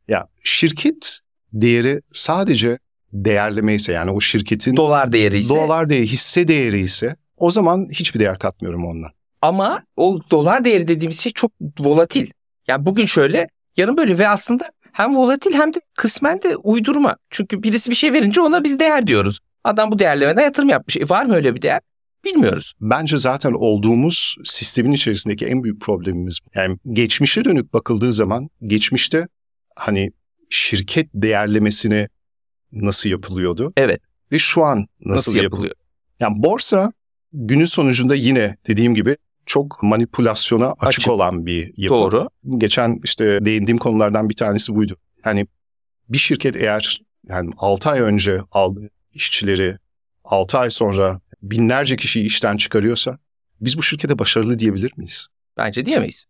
Ya 0.09 0.27
şirket 0.43 1.19
değeri 1.53 2.01
sadece 2.13 2.79
değerleme 3.13 3.75
ise 3.75 3.93
yani 3.93 4.11
o 4.11 4.21
şirketin 4.21 4.77
Dolar 4.77 5.13
değeri 5.13 5.39
ise 5.39 5.55
dolar 5.55 5.89
değeri, 5.89 6.07
hisse 6.07 6.49
değeri 6.49 6.81
ise 6.81 7.17
o 7.41 7.51
zaman 7.51 7.89
hiçbir 7.91 8.21
değer 8.21 8.39
katmıyorum 8.39 8.87
ondan. 8.87 9.11
Ama 9.43 9.83
o 9.97 10.19
dolar 10.31 10.65
değeri 10.65 10.89
dediğimiz 10.89 11.21
şey 11.21 11.33
çok 11.33 11.53
volatil. 11.79 12.31
Yani 12.69 12.87
bugün 12.87 13.07
şöyle, 13.07 13.49
yarın 13.77 13.97
böyle 13.97 14.19
ve 14.19 14.29
aslında 14.29 14.71
hem 14.93 15.17
volatil 15.17 15.55
hem 15.55 15.75
de 15.75 15.81
kısmen 15.97 16.43
de 16.43 16.57
uydurma. 16.57 17.17
Çünkü 17.31 17.63
birisi 17.63 17.91
bir 17.91 17.97
şey 17.97 18.13
verince 18.13 18.41
ona 18.41 18.65
biz 18.65 18.79
değer 18.79 19.07
diyoruz. 19.07 19.39
Adam 19.65 19.91
bu 19.91 19.99
değerlemeden 19.99 20.43
yatırım 20.43 20.69
yapmış. 20.69 20.97
E 20.97 21.09
var 21.09 21.25
mı 21.25 21.35
öyle 21.35 21.55
bir 21.55 21.63
değer? 21.63 21.81
Bilmiyoruz. 22.25 22.73
Bence 22.81 23.19
zaten 23.19 23.53
olduğumuz 23.53 24.37
sistemin 24.45 24.93
içerisindeki 24.93 25.47
en 25.47 25.65
büyük 25.65 25.81
problemimiz. 25.81 26.39
Yani 26.55 26.79
geçmişe 26.93 27.45
dönük 27.45 27.73
bakıldığı 27.73 28.13
zaman 28.13 28.51
geçmişte 28.67 29.29
hani 29.77 30.13
şirket 30.51 31.09
değerlemesine 31.15 32.09
nasıl 32.73 33.11
yapılıyordu? 33.11 33.73
Evet. 33.77 34.01
Ve 34.33 34.39
şu 34.39 34.65
an 34.65 34.79
nasıl, 34.79 35.13
Nasıl, 35.13 35.31
yapılıyor? 35.31 35.45
yapılıyor? 35.45 35.75
Yani 36.21 36.43
borsa 36.43 36.93
günün 37.33 37.65
sonucunda 37.65 38.15
yine 38.15 38.57
dediğim 38.67 38.95
gibi 38.95 39.17
çok 39.47 39.83
manipülasyona 39.83 40.71
açık, 40.73 40.87
Açık. 40.87 41.09
olan 41.09 41.47
bir 41.47 41.73
yapı. 41.77 41.95
Doğru. 41.95 42.29
Geçen 42.59 43.01
işte 43.05 43.45
değindiğim 43.45 43.79
konulardan 43.79 44.29
bir 44.29 44.37
tanesi 44.37 44.75
buydu. 44.75 44.97
Yani 45.25 45.47
bir 46.09 46.19
şirket 46.19 46.57
eğer 46.57 47.01
yani 47.29 47.51
6 47.57 47.91
ay 47.91 48.01
önce 48.01 48.41
aldığı 48.51 48.91
işçileri 49.13 49.77
6 50.25 50.59
ay 50.59 50.71
sonra 50.71 51.21
binlerce 51.43 51.97
kişiyi 51.97 52.25
işten 52.25 52.57
çıkarıyorsa 52.57 53.19
biz 53.61 53.79
bu 53.79 53.83
şirkete 53.83 54.19
başarılı 54.19 54.59
diyebilir 54.59 54.93
miyiz? 54.97 55.27
Bence 55.57 55.87
diyemeyiz. 55.87 56.25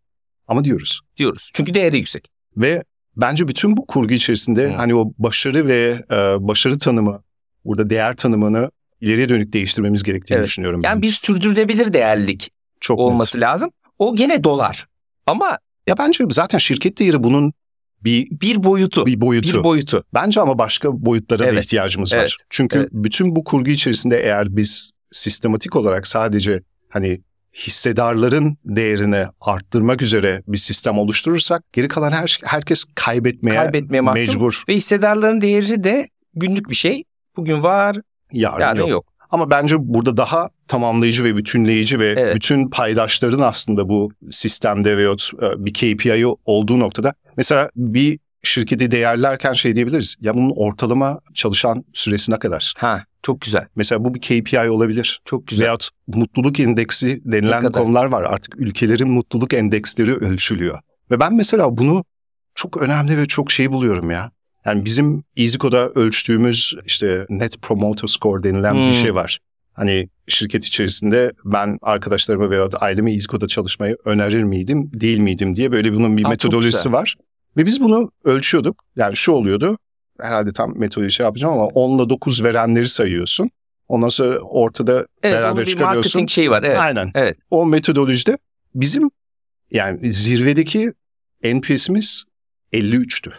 Ama 0.47 0.63
diyoruz. 0.63 1.01
Diyoruz. 1.17 1.51
Çünkü 1.53 1.73
değeri 1.73 1.97
yüksek. 1.97 2.31
Ve 2.57 2.83
bence 3.15 3.47
bütün 3.47 3.77
bu 3.77 3.85
kurgu 3.85 4.13
içerisinde 4.13 4.69
Hı. 4.69 4.75
hani 4.75 4.95
o 4.95 5.13
başarı 5.17 5.67
ve 5.67 6.05
e, 6.11 6.15
başarı 6.47 6.77
tanımı, 6.77 7.23
burada 7.65 7.89
değer 7.89 8.15
tanımını 8.15 8.71
ileriye 9.01 9.29
dönük 9.29 9.53
değiştirmemiz 9.53 10.03
gerektiğini 10.03 10.35
Evet. 10.37 10.45
düşünüyorum. 10.47 10.81
Yani 10.83 10.95
ben. 10.95 11.01
bir 11.01 11.11
sürdürülebilir 11.11 11.93
değerlilik 11.93 12.51
çok 12.81 12.99
net. 12.99 13.05
olması 13.05 13.39
lazım. 13.41 13.69
O 13.99 14.15
gene 14.15 14.43
dolar. 14.43 14.87
Ama 15.25 15.57
Ya 15.87 15.97
bence 15.97 16.23
zaten 16.29 16.57
şirket 16.57 16.99
değeri 16.99 17.23
bunun 17.23 17.53
bir 18.03 18.27
bir 18.31 18.63
boyutu. 18.63 19.05
bir 19.05 19.21
boyutu. 19.21 19.59
Bir 19.59 19.63
boyutu. 19.63 20.03
Bence 20.13 20.41
ama 20.41 20.57
başka 20.59 21.05
boyutlara 21.05 21.39
da 21.43 21.47
Evet. 21.47 21.65
ihtiyacımız 21.65 22.13
var. 22.13 22.19
Evet. 22.19 22.31
Çünkü 22.49 22.77
Evet. 22.79 22.89
bütün 22.91 23.35
bu 23.35 23.43
kurgu 23.43 23.69
içerisinde 23.69 24.17
eğer 24.23 24.55
biz 24.55 24.91
sistematik 25.11 25.75
olarak 25.75 26.07
sadece 26.07 26.61
hani 26.89 27.21
hissedarların 27.53 28.57
değerini 28.65 29.25
arttırmak 29.41 30.01
üzere 30.01 30.43
bir 30.47 30.57
sistem 30.57 30.97
oluşturursak 30.97 31.73
geri 31.73 31.87
kalan 31.87 32.11
her 32.11 32.39
herkes 32.45 32.85
kaybetmeye, 32.95 33.55
Kaybetmeye 33.55 34.01
mahkum. 34.01 34.21
mecbur. 34.21 34.63
Ve 34.69 34.75
hissedarların 34.75 35.41
değeri 35.41 35.83
de 35.83 36.09
günlük 36.33 36.69
bir 36.69 36.75
şey. 36.75 37.03
Bugün 37.37 37.63
var, 37.63 37.97
Yarın, 38.31 38.61
yarın 38.61 38.79
yok. 38.79 38.89
yok. 38.89 39.05
Ama 39.29 39.49
bence 39.49 39.75
burada 39.79 40.17
daha 40.17 40.49
tamamlayıcı 40.67 41.23
ve 41.23 41.37
bütünleyici 41.37 41.99
ve 41.99 42.15
Evet. 42.17 42.35
bütün 42.35 42.69
paydaşların 42.69 43.39
aslında 43.39 43.89
bu 43.89 44.11
sistemde 44.31 44.97
veyahut 44.97 45.29
e, 45.41 45.65
bir 45.65 45.73
KPI 45.73 46.25
olduğu 46.45 46.79
noktada 46.79 47.13
mesela 47.37 47.69
bir 47.75 48.19
şirketi 48.43 48.91
değerlerken 48.91 49.53
şey 49.53 49.75
diyebiliriz. 49.75 50.15
Ya 50.21 50.35
bunun 50.35 50.53
ortalama 50.55 51.19
çalışan 51.33 51.83
süresi 51.93 52.31
ne 52.31 52.39
kadar? 52.39 52.73
Ha, 52.77 53.03
çok 53.23 53.41
güzel. 53.41 53.67
Mesela 53.75 54.05
bu 54.05 54.13
bir 54.13 54.21
KPI 54.21 54.69
olabilir. 54.69 55.21
Çok 55.25 55.47
güzel. 55.47 55.63
Veyahut 55.63 55.89
mutluluk 56.07 56.59
endeksi 56.59 57.21
denilen 57.25 57.71
konular 57.71 58.05
var. 58.05 58.23
Artık 58.23 58.55
ülkelerin 58.57 59.11
mutluluk 59.11 59.53
endeksleri 59.53 60.15
ölçülüyor. 60.15 60.79
Ve 61.11 61.19
ben 61.19 61.33
mesela 61.35 61.77
bunu 61.77 62.03
çok 62.55 62.81
önemli 62.81 63.17
ve 63.17 63.25
çok 63.25 63.51
şey 63.51 63.71
buluyorum 63.71 64.11
ya. 64.11 64.31
Yani 64.65 64.85
bizim 64.85 65.23
EasyCo'da 65.37 65.89
ölçtüğümüz 65.89 66.73
işte 66.85 67.25
Net 67.29 67.61
Promoter 67.61 68.07
Score 68.07 68.43
denilen 68.43 68.73
Hmm. 68.73 68.87
bir 68.87 68.93
şey 68.93 69.15
var. 69.15 69.39
Hani 69.73 70.09
şirket 70.27 70.65
içerisinde 70.65 71.31
ben 71.45 71.77
arkadaşlarıma 71.81 72.49
veya 72.49 72.69
aileme 72.79 73.13
EasyCo'da 73.13 73.47
çalışmayı 73.47 73.97
önerir 74.05 74.43
miydim, 74.43 74.91
değil 74.93 75.19
miydim 75.19 75.55
diye 75.55 75.71
böyle 75.71 75.93
bunun 75.93 76.17
bir 76.17 76.25
Aa, 76.25 76.29
metodolojisi 76.29 76.91
var. 76.91 77.15
Ve 77.57 77.65
biz 77.65 77.81
bunu 77.81 78.11
ölçüyorduk. 78.23 78.83
Yani 78.95 79.15
şu 79.15 79.31
oluyordu. 79.31 79.77
Herhalde 80.21 80.51
tam 80.53 80.79
metodoloji 80.79 81.15
şey 81.15 81.23
yapacağım 81.23 81.53
ama 81.53 81.65
10 81.65 81.99
ile 81.99 82.09
9 82.09 82.43
verenleri 82.43 82.89
sayıyorsun. 82.89 83.49
Ondan 83.87 84.09
sonra 84.09 84.39
ortada 84.39 84.93
Evet, 85.23 85.35
beraber 85.35 85.51
onun 85.51 85.61
bir 85.61 85.65
çıkarıyorsun. 85.65 85.97
marketing 86.09 86.29
şeyi 86.29 86.51
var. 86.51 86.63
Evet. 86.63 86.77
Aynen. 86.79 87.11
Evet. 87.15 87.37
O 87.49 87.65
metodolojide 87.65 88.37
bizim 88.75 89.09
yani 89.71 90.13
zirvedeki 90.13 90.93
NPS'imiz 91.43 92.23
53'tü. 92.73 93.31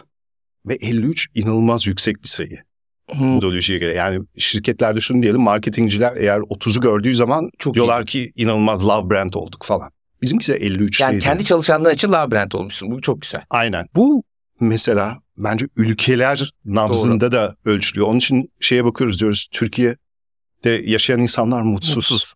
Ve 0.67 0.75
53 0.75 1.27
inanılmaz 1.35 1.87
yüksek 1.87 2.23
bir 2.23 2.27
sayı 2.27 2.63
Hı, 3.11 3.23
metodolojiye 3.23 3.79
göre. 3.79 3.93
Yani 3.93 4.25
şirketlerde 4.37 5.01
şunu 5.01 5.23
diyelim 5.23 5.41
marketingciler 5.41 6.13
eğer 6.17 6.39
30'u 6.39 6.81
gördüğü 6.81 7.15
zaman 7.15 7.49
Çok 7.59 7.73
diyorlar 7.73 8.05
ki 8.05 8.31
inanılmaz 8.35 8.85
love 8.85 9.09
brand 9.09 9.33
olduk 9.33 9.63
falan. 9.65 9.91
Bizimki 10.21 10.47
de 10.47 10.55
53 10.55 11.01
Yani 11.01 11.19
kendi 11.19 11.45
çalışanların 11.45 11.95
için 11.95 12.11
labirent 12.11 12.55
olmuşsun. 12.55 12.91
Bu 12.91 13.01
çok 13.01 13.21
güzel. 13.21 13.41
Aynen. 13.49 13.87
Bu 13.95 14.23
mesela 14.59 15.17
bence 15.37 15.67
ülkeler 15.75 16.53
nabzında 16.65 17.31
da 17.31 17.55
ölçülüyor. 17.65 18.07
Onun 18.07 18.17
için 18.17 18.51
şeye 18.59 18.85
bakıyoruz 18.85 19.19
diyoruz 19.19 19.47
Türkiye'de 19.51 20.69
yaşayan 20.69 21.19
insanlar 21.19 21.61
mutsuz. 21.61 21.95
Mutsuz. 21.95 22.33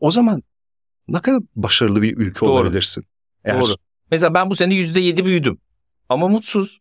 O 0.00 0.10
zaman 0.10 0.42
ne 1.08 1.20
kadar 1.20 1.40
başarılı 1.56 2.02
bir 2.02 2.16
ülke 2.16 2.40
Doğru. 2.40 2.50
olabilirsin? 2.50 3.04
Eğer- 3.44 3.60
Doğru. 3.60 3.74
Mesela 4.10 4.34
ben 4.34 4.50
bu 4.50 4.56
sene 4.56 4.74
%7 4.74 5.24
büyüdüm. 5.24 5.58
Ama 6.08 6.28
mutsuz. 6.28 6.78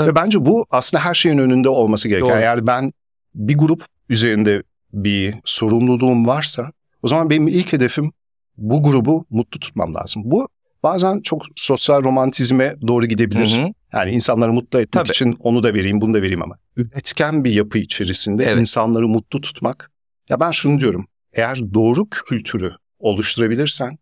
Ve 0.00 0.14
bence 0.14 0.46
bu 0.46 0.66
aslında 0.70 1.04
her 1.04 1.14
şeyin 1.14 1.38
önünde 1.38 1.68
olması 1.68 2.08
gerekiyor. 2.08 2.30
Doğru. 2.30 2.38
Eğer 2.38 2.66
ben 2.66 2.92
bir 3.34 3.58
grup 3.58 3.86
üzerinde 4.08 4.62
bir 4.92 5.34
sorumluluğum 5.44 6.26
varsa 6.26 6.72
o 7.02 7.08
zaman 7.08 7.30
benim 7.30 7.48
ilk 7.48 7.72
hedefim 7.72 8.12
bu 8.56 8.82
grubu 8.82 9.26
mutlu 9.30 9.60
tutmam 9.60 9.94
lazım. 9.94 10.22
Bu 10.24 10.48
bazen 10.82 11.20
çok 11.20 11.42
sosyal 11.56 12.04
romantizme 12.04 12.74
doğru 12.86 13.06
gidebilir. 13.06 13.56
Hı 13.56 13.62
hı. 13.62 13.68
Yani 13.92 14.10
insanları 14.10 14.52
mutlu 14.52 14.78
etmek 14.80 15.04
Tabii. 15.04 15.10
için 15.10 15.36
onu 15.40 15.62
da 15.62 15.74
vereyim, 15.74 16.00
bunu 16.00 16.14
da 16.14 16.22
vereyim 16.22 16.42
ama 16.42 16.54
üretken 16.76 17.44
bir 17.44 17.52
yapı 17.52 17.78
içerisinde 17.78 18.44
Evet. 18.44 18.60
insanları 18.60 19.08
mutlu 19.08 19.40
tutmak. 19.40 19.90
Ya 20.28 20.40
ben 20.40 20.50
şunu 20.50 20.80
diyorum. 20.80 21.06
Eğer 21.32 21.74
doğru 21.74 22.08
kültürü 22.10 22.72
oluşturabilirsen 22.98 23.98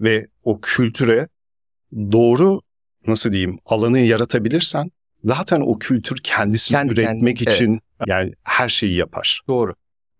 ve 0.00 0.26
o 0.44 0.60
kültüre 0.60 1.28
doğru 1.92 2.60
nasıl 3.06 3.32
diyeyim 3.32 3.58
alanı 3.66 3.98
yaratabilirsen 3.98 4.90
zaten 5.24 5.60
o 5.60 5.78
kültür 5.78 6.16
kendisini 6.22 6.76
Kendi 6.78 6.92
üretmek 6.92 7.36
kendi- 7.36 7.54
için 7.54 7.80
yani 8.06 8.32
her 8.44 8.68
şeyi 8.68 8.94
yapar. 8.94 9.42
Doğru. 9.48 9.74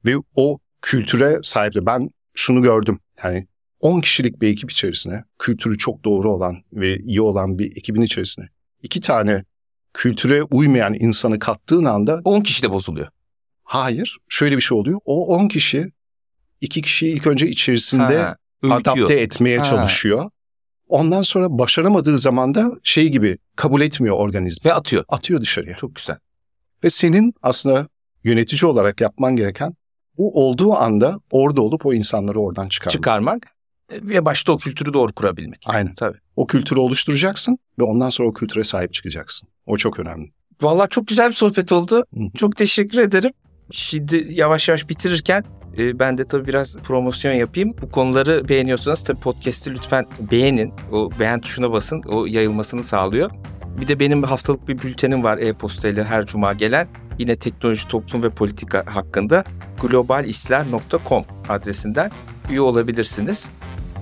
Ve 0.06 0.14
o 0.34 0.58
kültüre 0.82 1.38
sahip 1.42 1.74
de 1.74 1.86
ben 1.86 2.10
şunu 2.34 2.62
gördüm. 2.62 2.98
Yani 3.24 3.46
10 3.80 4.00
kişilik 4.00 4.42
bir 4.42 4.48
ekip 4.48 4.70
içerisine 4.70 5.24
kültürü 5.38 5.78
çok 5.78 6.04
doğru 6.04 6.30
olan 6.30 6.56
ve 6.72 6.96
iyi 6.98 7.20
olan 7.20 7.58
bir 7.58 7.76
ekibin 7.76 8.02
içerisine 8.02 8.44
iki 8.82 9.00
tane 9.00 9.44
kültüre 9.94 10.42
uymayan 10.42 10.94
insanı 10.94 11.38
kattığın 11.38 11.84
anda 11.84 12.20
10 12.24 12.40
kişi 12.40 12.62
de 12.62 12.70
bozuluyor. 12.70 13.08
hayır 13.64 14.18
şöyle 14.28 14.56
bir 14.56 14.62
şey 14.62 14.78
oluyor. 14.78 14.98
O 15.04 15.26
10 15.36 15.48
kişi 15.48 15.92
iki 16.60 16.82
kişiyi 16.82 17.14
ilk 17.14 17.26
önce 17.26 17.48
içerisinde 17.48 18.18
Ha, 18.18 18.36
ürküyor. 18.62 18.80
adapte 18.80 19.14
etmeye 19.20 19.58
Ha. 19.58 19.64
çalışıyor. 19.64 20.30
Ondan 20.92 21.22
sonra 21.22 21.58
başaramadığı 21.58 22.18
zaman 22.18 22.54
da 22.54 22.72
şey 22.82 23.08
gibi 23.08 23.38
kabul 23.56 23.80
etmiyor 23.80 24.16
organizm. 24.16 24.64
Ve 24.64 24.74
atıyor. 24.74 25.04
Atıyor 25.08 25.40
dışarıya. 25.40 25.76
Çok 25.76 25.94
güzel. 25.94 26.16
Ve 26.84 26.90
senin 26.90 27.34
aslında 27.42 27.88
yönetici 28.24 28.70
olarak 28.70 29.00
yapman 29.00 29.36
gereken 29.36 29.74
bu 30.18 30.44
olduğu 30.46 30.74
anda 30.74 31.20
orada 31.30 31.62
olup 31.62 31.86
o 31.86 31.92
insanları 31.92 32.40
oradan 32.40 32.68
çıkarmak. 32.68 32.92
Çıkarmak 32.92 33.46
e, 33.92 33.96
ve 34.02 34.24
başta 34.24 34.52
o 34.52 34.58
kültürü 34.58 34.92
doğru 34.92 35.12
kurabilmek. 35.12 35.62
Aynen. 35.66 35.94
Tabii. 35.94 36.18
O 36.36 36.46
kültürü 36.46 36.80
oluşturacaksın 36.80 37.58
ve 37.78 37.84
ondan 37.84 38.10
sonra 38.10 38.28
o 38.28 38.32
kültüre 38.32 38.64
sahip 38.64 38.92
çıkacaksın. 38.92 39.48
O 39.66 39.76
çok 39.76 40.00
önemli. 40.00 40.32
Vallahi 40.62 40.88
çok 40.88 41.06
güzel 41.06 41.28
bir 41.28 41.34
sohbet 41.34 41.72
oldu. 41.72 42.04
Hı. 42.14 42.20
Çok 42.36 42.56
teşekkür 42.56 42.98
ederim. 42.98 43.32
Şimdi 43.70 44.26
yavaş 44.30 44.68
yavaş 44.68 44.88
bitirirken 44.88 45.44
E, 45.78 45.98
ben 45.98 46.18
de 46.18 46.24
tabii 46.24 46.46
biraz 46.46 46.76
promosyon 46.76 47.32
yapayım. 47.32 47.74
Bu 47.82 47.90
konuları 47.90 48.48
beğeniyorsanız 48.48 49.04
tabii 49.04 49.20
podcast'i 49.20 49.74
lütfen 49.74 50.06
beğenin. 50.30 50.72
O 50.92 51.10
beğen 51.20 51.40
tuşuna 51.40 51.72
basın. 51.72 52.02
O 52.08 52.26
yayılmasını 52.26 52.82
sağlıyor. 52.82 53.30
Bir 53.80 53.88
de 53.88 54.00
benim 54.00 54.22
haftalık 54.22 54.68
bir 54.68 54.78
bültenim 54.82 55.24
var 55.24 55.38
e-postayla 55.38 56.04
her 56.04 56.26
cuma 56.26 56.52
gelen. 56.52 56.88
Yine 57.18 57.36
teknoloji, 57.36 57.88
toplum 57.88 58.22
ve 58.22 58.30
politika 58.30 58.84
hakkında 58.86 59.44
globalisler.com 59.82 61.24
adresinden 61.48 62.10
üye 62.50 62.60
olabilirsiniz. 62.60 63.50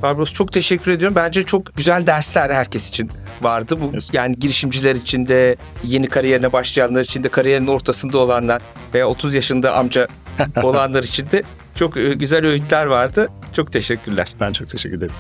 Barbaros 0.03 0.33
çok 0.33 0.53
teşekkür 0.53 0.91
ediyorum. 0.91 1.16
Bence 1.16 1.43
çok 1.43 1.77
güzel 1.77 2.07
dersler 2.07 2.51
herkes 2.51 2.89
için 2.89 3.11
vardı. 3.43 3.79
Bu 3.83 3.95
Yes. 3.95 4.11
yani 4.12 4.35
girişimciler 4.39 4.97
için 4.97 5.29
de, 5.29 5.57
yeni 5.85 6.07
kariyerine 6.07 6.53
başlayanlar 6.53 7.01
için 7.01 7.25
de, 7.25 7.29
kariyerin 7.29 7.66
ortasında 7.66 8.18
olanlar 8.18 8.62
veya 8.95 9.09
30 9.09 9.35
yaşında 9.35 9.75
amca 9.77 10.09
olanlar 10.62 11.03
için 11.05 11.31
de 11.31 11.43
çok 11.75 11.97
e, 11.97 12.14
güzel 12.14 12.47
öğütler 12.47 12.87
vardı. 12.87 13.29
Çok 13.53 13.73
teşekkürler. 13.73 14.35
Ben 14.41 14.53
çok 14.53 14.68
teşekkür 14.68 14.97
ederim. 14.97 15.12